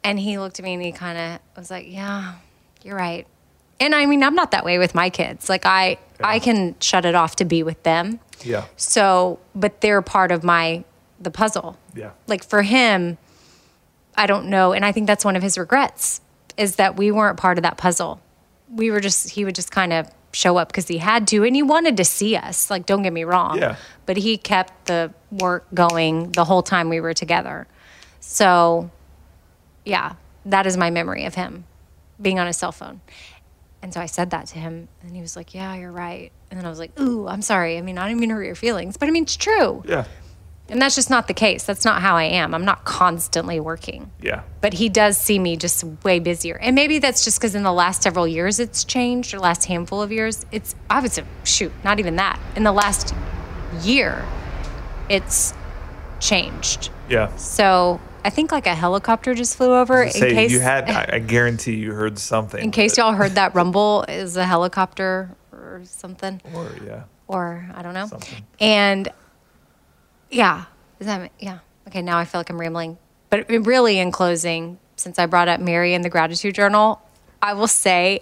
And 0.04 0.20
he 0.20 0.40
looked 0.40 0.58
at 0.60 0.66
me 0.66 0.74
and 0.74 0.82
he 0.84 0.92
kind 0.92 1.18
of 1.18 1.58
was 1.58 1.70
like, 1.70 1.86
Yeah, 1.88 2.36
you're 2.84 2.96
right. 2.96 3.28
And 3.80 3.94
I 3.94 4.06
mean, 4.08 4.24
I'm 4.24 4.36
not 4.36 4.52
that 4.52 4.66
way 4.66 4.78
with 4.80 4.94
my 4.96 5.10
kids. 5.10 5.48
Like, 5.48 5.66
I, 5.66 5.98
I 6.20 6.40
can 6.40 6.76
shut 6.82 7.06
it 7.06 7.16
off 7.16 7.38
to 7.38 7.46
be 7.46 7.64
with 7.64 7.82
them. 7.84 8.20
Yeah, 8.44 8.66
So, 8.76 9.40
but 9.56 9.82
they're 9.82 10.02
part 10.02 10.32
of 10.32 10.44
my 10.44 10.84
the 11.20 11.32
puzzle. 11.32 11.78
yeah, 11.96 12.12
Like 12.28 12.44
for 12.44 12.62
him, 12.62 13.18
I 14.16 14.26
don't 14.26 14.48
know, 14.48 14.72
and 14.74 14.84
I 14.86 14.92
think 14.94 15.06
that's 15.08 15.24
one 15.24 15.36
of 15.36 15.44
his 15.44 15.58
regrets 15.58 16.22
is 16.60 16.76
that 16.76 16.98
we 16.98 17.10
weren't 17.10 17.38
part 17.38 17.58
of 17.58 17.64
that 17.64 17.78
puzzle. 17.78 18.22
We 18.72 18.92
were 18.92 19.00
just 19.00 19.30
he 19.32 19.46
would 19.46 19.56
just 19.56 19.72
kind 19.72 19.94
of 19.94 20.10
show 20.32 20.58
up 20.58 20.68
because 20.68 20.88
he 20.88 21.00
had 21.00 21.28
to 21.30 21.44
and 21.44 21.56
he 21.56 21.64
wanted 21.64 21.98
to 21.98 22.06
see 22.06 22.36
us. 22.36 22.70
Like 22.70 22.86
don't 22.86 23.02
get 23.02 23.14
me 23.14 23.24
wrong. 23.24 23.58
Yeah. 23.58 23.78
But 24.06 24.18
he 24.18 24.38
kept 24.38 24.86
the 24.86 25.14
work 25.32 25.66
going 25.74 26.32
the 26.34 26.44
whole 26.44 26.62
time 26.62 26.90
we 26.90 27.00
were 27.00 27.14
together. 27.14 27.68
So, 28.20 28.92
yeah, 29.86 30.16
that 30.46 30.68
is 30.68 30.78
my 30.78 30.90
memory 30.90 31.26
of 31.26 31.36
him 31.36 31.64
being 32.22 32.38
on 32.38 32.48
his 32.48 32.58
cell 32.58 32.74
phone. 32.74 33.02
And 33.82 33.94
so 33.94 34.02
I 34.02 34.08
said 34.08 34.32
that 34.32 34.48
to 34.48 34.60
him, 34.60 34.90
and 35.02 35.16
he 35.16 35.22
was 35.22 35.38
like, 35.38 35.56
"Yeah, 35.56 35.74
you're 35.76 35.92
right." 35.92 36.34
And 36.52 36.60
then 36.60 36.66
I 36.66 36.70
was 36.70 36.80
like, 36.80 37.00
"Ooh, 37.00 37.28
I'm 37.28 37.42
sorry. 37.42 37.78
I 37.78 37.82
mean, 37.82 37.98
I 37.98 38.10
didn't 38.10 38.20
mean 38.20 38.28
to 38.30 38.36
hurt 38.36 38.44
your 38.44 38.56
feelings, 38.56 38.98
but 38.98 39.08
I 39.08 39.12
mean, 39.12 39.24
it's 39.24 39.38
true." 39.38 39.84
yeah, 39.88 40.04
And 40.70 40.82
that's 40.82 40.96
just 40.96 41.10
not 41.10 41.28
the 41.28 41.34
case. 41.34 41.64
That's 41.64 41.84
not 41.84 42.02
how 42.02 42.16
I 42.16 42.24
am. 42.26 42.54
I'm 42.54 42.66
not 42.66 42.86
constantly 42.86 43.60
working. 43.60 44.12
yeah. 44.22 44.44
But 44.62 44.74
he 44.74 44.88
does 44.90 45.18
see 45.18 45.40
me 45.40 45.58
just 45.58 45.84
way 46.04 46.20
busier. 46.20 46.58
And 46.58 46.76
maybe 46.76 47.00
that's 47.00 47.24
just 47.24 47.40
because 47.40 47.56
in 47.56 47.64
the 47.64 47.72
last 47.74 48.04
several 48.04 48.28
years 48.28 48.60
it's 48.60 48.84
changed, 48.84 49.34
or 49.34 49.40
last 49.40 49.66
handful 49.66 50.02
of 50.02 50.12
years. 50.12 50.46
It's, 50.52 50.76
I 50.90 51.00
would 51.00 51.12
say, 51.12 51.24
shoot, 51.44 51.72
not 51.84 52.00
even 52.00 52.18
that. 52.18 52.40
In 52.56 52.64
the 52.64 52.72
last 52.72 53.16
year, 53.82 54.26
it's 55.10 55.54
changed. 56.20 56.90
Yeah. 57.10 57.36
So 57.38 58.00
I 58.24 58.30
think 58.30 58.52
like 58.52 58.68
a 58.68 58.76
helicopter 58.76 59.34
just 59.34 59.56
flew 59.58 59.74
over. 59.74 60.04
In 60.04 60.12
Say 60.12 60.34
case 60.34 60.52
you 60.52 60.60
had, 60.60 60.90
I, 60.90 61.10
I 61.14 61.20
guarantee 61.36 61.76
you 61.76 61.94
heard 61.94 62.20
something. 62.20 62.62
in 62.64 62.72
case 62.72 62.92
but- 62.96 62.98
y'all 63.02 63.14
heard 63.14 63.32
that 63.36 63.56
rumble 63.56 64.06
is 64.08 64.38
a 64.38 64.46
helicopter 64.46 65.36
or 65.52 65.82
something 65.86 66.42
Or 66.54 66.70
yeah, 66.86 67.04
or 67.28 67.68
I 67.74 67.82
don't 67.82 67.94
know. 67.94 68.08
Something. 68.08 68.46
And 68.60 69.10
yeah, 70.30 70.66
is 71.00 71.08
that 71.08 71.32
yeah? 71.40 71.60
Okay, 71.88 72.02
now 72.02 72.18
I 72.18 72.26
feel 72.26 72.40
like 72.40 72.50
I'm 72.50 72.60
rambling. 72.60 72.98
But 73.30 73.50
really, 73.50 74.00
in 74.00 74.12
closing, 74.12 74.80
since 74.96 75.18
I 75.20 75.26
brought 75.26 75.48
up 75.48 75.60
Mary 75.60 75.94
and 75.94 76.04
the 76.04 76.10
gratitude 76.10 76.56
journal, 76.56 77.02
I 77.42 77.54
will 77.54 77.68
say, 77.68 78.22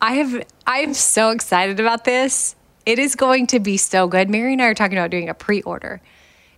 I 0.00 0.14
have 0.14 0.44
I 0.66 0.78
am 0.78 0.94
so 0.94 1.30
excited 1.30 1.80
about 1.80 2.04
this. 2.04 2.54
It 2.86 2.98
is 2.98 3.14
going 3.16 3.46
to 3.48 3.60
be 3.60 3.76
so 3.76 4.06
good. 4.06 4.30
Mary 4.30 4.52
and 4.54 4.62
I 4.62 4.66
are 4.66 4.74
talking 4.74 4.96
about 4.96 5.10
doing 5.10 5.28
a 5.28 5.34
pre-order. 5.34 6.00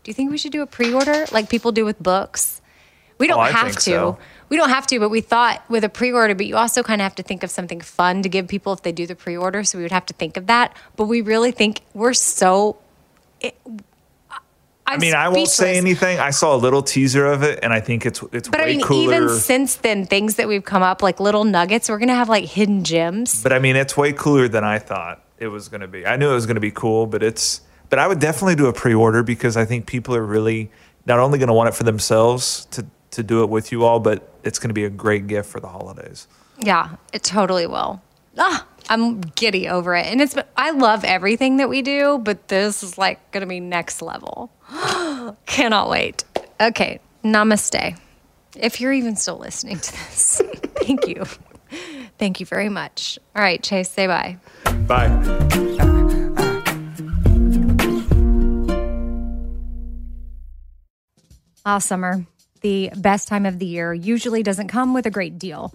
Do 0.05 0.11
you 0.11 0.15
think 0.15 0.31
we 0.31 0.39
should 0.39 0.53
do 0.53 0.63
a 0.63 0.67
pre-order 0.67 1.27
like 1.33 1.49
people 1.49 1.73
do 1.73 1.85
with 1.85 2.01
books? 2.01 2.61
We 3.19 3.27
don't 3.27 3.39
Oh, 3.41 3.43
have 3.43 3.73
to. 3.75 3.81
so. 3.81 4.19
We 4.49 4.57
don't 4.57 4.71
have 4.71 4.87
to, 4.89 4.99
but 4.99 5.11
we 5.11 5.21
thought 5.21 5.63
with 5.69 5.85
a 5.85 5.89
pre-order, 5.89 6.35
but 6.35 6.47
you 6.47 6.57
also 6.57 6.83
kind 6.83 7.01
of 7.01 7.05
have 7.05 7.15
to 7.17 7.23
think 7.23 7.43
of 7.43 7.51
something 7.51 7.81
fun 7.81 8.23
to 8.23 8.29
give 8.29 8.49
people 8.49 8.73
if 8.73 8.83
they 8.83 8.93
do 8.93 9.07
the 9.07 9.15
pre-order. 9.15 9.63
So 9.63 9.79
we 9.79 9.85
would 9.85 9.93
have 9.93 10.07
to 10.07 10.15
think 10.15 10.37
of 10.37 10.47
that. 10.47 10.75
But 10.97 11.05
we 11.05 11.21
really 11.21 11.51
think 11.53 11.83
we're 11.95 12.15
so. 12.15 12.79
It, 13.41 13.57
I'm 14.91 14.97
I 14.97 15.01
mean, 15.01 15.15
I 15.15 15.29
won't 15.29 15.49
say 15.49 15.77
anything. 15.77 16.19
I 16.19 16.31
saw 16.31 16.55
a 16.55 16.59
little 16.59 16.83
teaser 16.83 17.25
of 17.25 17.45
it, 17.45 17.61
and 17.63 17.73
I 17.73 17.79
think 17.81 18.05
it's 18.05 18.23
it's 18.33 18.49
But 18.49 18.61
way 18.61 18.65
I 18.65 18.69
mean, 18.73 18.81
cooler. 18.83 19.15
even 19.15 19.29
since 19.29 19.77
then, 19.77 20.05
things 20.05 20.35
that 20.35 20.49
we've 20.49 20.65
come 20.65 20.83
up 20.83 21.01
like 21.01 21.21
little 21.21 21.45
nuggets, 21.45 21.89
we're 21.89 21.99
gonna 21.99 22.15
have 22.15 22.29
like 22.29 22.45
hidden 22.45 22.83
gems. 22.83 23.43
but 23.43 23.53
I 23.53 23.61
mean, 23.61 23.77
it's 23.77 23.97
way 23.97 24.13
cooler 24.13 24.49
than 24.49 24.65
I 24.65 24.81
thought 24.81 25.25
it 25.39 25.47
was 25.49 25.69
going 25.69 25.81
to 25.81 25.89
be. 25.89 26.05
I 26.07 26.17
knew 26.17 26.31
it 26.31 26.35
was 26.35 26.47
going 26.47 26.57
to 26.57 26.61
be 26.61 26.73
cool, 26.73 27.07
but 27.07 27.23
it's. 27.23 27.63
But 27.89 27.99
I 27.99 28.07
would 28.07 28.19
definitely 28.21 28.55
do 28.57 28.67
a 28.67 28.73
pre-order 28.73 29.23
because 29.23 29.57
I 29.57 29.65
think 29.65 29.87
people 29.87 30.15
are 30.15 30.25
really 30.25 30.71
not 31.07 31.19
only 31.19 31.39
going 31.39 31.49
to 31.49 31.55
want 31.55 31.69
it 31.69 31.75
for 31.75 31.85
themselves 31.85 32.67
to 32.73 32.85
to 33.13 33.23
do 33.23 33.43
it 33.43 33.49
with 33.49 33.73
you 33.73 33.85
all, 33.85 34.01
but 34.01 34.29
it's 34.45 34.59
going 34.59 34.69
to 34.71 34.75
be 34.75 34.85
a 34.85 34.91
great 34.91 35.27
gift 35.27 35.49
for 35.49 35.61
the 35.61 35.69
holidays. 35.69 36.29
Yeah, 36.59 36.97
it 37.13 37.23
totally 37.23 37.67
will. 37.67 38.03
Ah, 38.39 38.67
I'm 38.89 39.21
giddy 39.21 39.69
over 39.69 39.95
it, 39.95 40.07
and 40.07 40.21
it's. 40.21 40.37
I 40.57 40.71
love 40.71 41.05
everything 41.05 41.59
that 41.59 41.69
we 41.69 41.83
do, 41.83 42.19
but 42.19 42.49
this 42.49 42.83
is 42.83 42.97
like 42.97 43.31
gonna 43.33 43.47
be 43.47 43.61
next 43.61 44.03
level. 44.03 44.51
Cannot 45.47 45.91
wait. 45.91 46.25
Okay, 46.61 47.01
namaste. 47.25 47.99
If 48.57 48.81
you're 48.81 48.93
even 48.93 49.17
still 49.17 49.39
listening 49.39 49.79
to 49.79 49.93
this, 49.93 50.43
thank 50.77 51.07
you. 51.07 51.25
Thank 52.19 52.41
you 52.41 52.47
very 52.47 52.69
much. 52.69 53.19
All 53.35 53.43
right, 53.43 53.63
Chase, 53.63 53.91
say 53.91 54.07
bye. 54.07 54.39
Bye. 54.87 55.09
Ah, 61.65 61.79
summer, 61.79 62.27
the 62.63 62.91
best 62.97 63.29
time 63.29 63.47
of 63.47 63.59
the 63.59 63.67
year, 63.67 63.93
usually 63.93 64.43
doesn't 64.43 64.69
come 64.69 64.95
with 64.95 65.07
a 65.07 65.11
great 65.11 65.39
deal. 65.39 65.75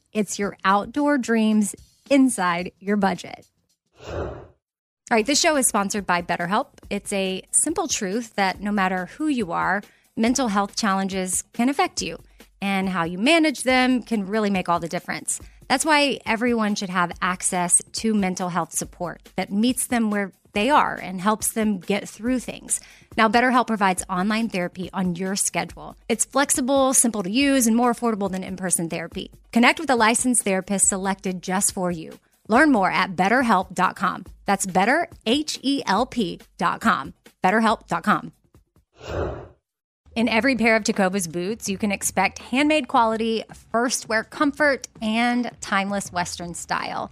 It's 0.13 0.37
your 0.37 0.57
outdoor 0.65 1.17
dreams 1.17 1.75
inside 2.09 2.71
your 2.79 2.97
budget. 2.97 3.47
All 4.07 5.17
right, 5.17 5.25
this 5.25 5.39
show 5.39 5.57
is 5.57 5.67
sponsored 5.67 6.05
by 6.05 6.21
BetterHelp. 6.21 6.67
It's 6.89 7.11
a 7.11 7.43
simple 7.51 7.87
truth 7.87 8.35
that 8.35 8.61
no 8.61 8.71
matter 8.71 9.07
who 9.17 9.27
you 9.27 9.51
are, 9.51 9.81
mental 10.15 10.47
health 10.47 10.75
challenges 10.75 11.43
can 11.53 11.69
affect 11.69 12.01
you, 12.01 12.17
and 12.61 12.89
how 12.89 13.03
you 13.03 13.17
manage 13.17 13.63
them 13.63 14.03
can 14.03 14.25
really 14.25 14.49
make 14.49 14.69
all 14.69 14.79
the 14.79 14.87
difference. 14.87 15.39
That's 15.67 15.85
why 15.85 16.19
everyone 16.25 16.75
should 16.75 16.89
have 16.89 17.11
access 17.21 17.81
to 17.93 18.13
mental 18.13 18.49
health 18.49 18.73
support 18.73 19.29
that 19.37 19.51
meets 19.51 19.87
them 19.87 20.11
where 20.11 20.33
they 20.53 20.69
are 20.69 20.95
and 20.95 21.21
helps 21.21 21.53
them 21.53 21.79
get 21.79 22.09
through 22.09 22.39
things. 22.39 22.79
Now, 23.17 23.29
BetterHelp 23.29 23.67
provides 23.67 24.03
online 24.09 24.49
therapy 24.49 24.89
on 24.93 25.15
your 25.15 25.35
schedule. 25.35 25.95
It's 26.09 26.25
flexible, 26.25 26.93
simple 26.93 27.23
to 27.23 27.29
use, 27.29 27.67
and 27.67 27.75
more 27.75 27.93
affordable 27.93 28.29
than 28.29 28.43
in 28.43 28.57
person 28.57 28.89
therapy. 28.89 29.31
Connect 29.51 29.79
with 29.79 29.89
a 29.89 29.95
licensed 29.95 30.43
therapist 30.43 30.87
selected 30.87 31.41
just 31.41 31.73
for 31.73 31.91
you. 31.91 32.19
Learn 32.47 32.71
more 32.71 32.91
at 32.91 33.15
betterhelp.com. 33.15 34.25
That's 34.45 34.65
better, 34.65 35.07
H 35.25 35.59
E 35.61 35.83
L 35.85 36.05
P.com. 36.05 37.13
BetterHelp.com. 37.43 38.31
In 40.13 40.27
every 40.27 40.57
pair 40.57 40.75
of 40.75 40.83
Tecovas 40.83 41.31
boots, 41.31 41.69
you 41.69 41.77
can 41.77 41.91
expect 41.91 42.39
handmade 42.39 42.89
quality, 42.89 43.45
first 43.71 44.09
wear 44.09 44.25
comfort, 44.25 44.89
and 45.01 45.49
timeless 45.61 46.11
Western 46.11 46.53
style. 46.53 47.11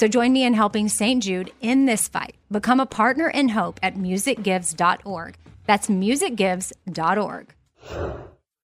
So 0.00 0.08
join 0.08 0.32
me 0.32 0.46
in 0.46 0.54
helping 0.54 0.88
St. 0.88 1.22
Jude 1.22 1.52
in 1.60 1.84
this 1.84 2.08
fight. 2.08 2.36
Become 2.50 2.80
a 2.80 2.86
partner 2.86 3.28
in 3.28 3.50
hope 3.50 3.78
at 3.82 3.96
musicgives.org. 3.96 5.36
That's 5.66 5.88
musicgives.org. 5.88 7.54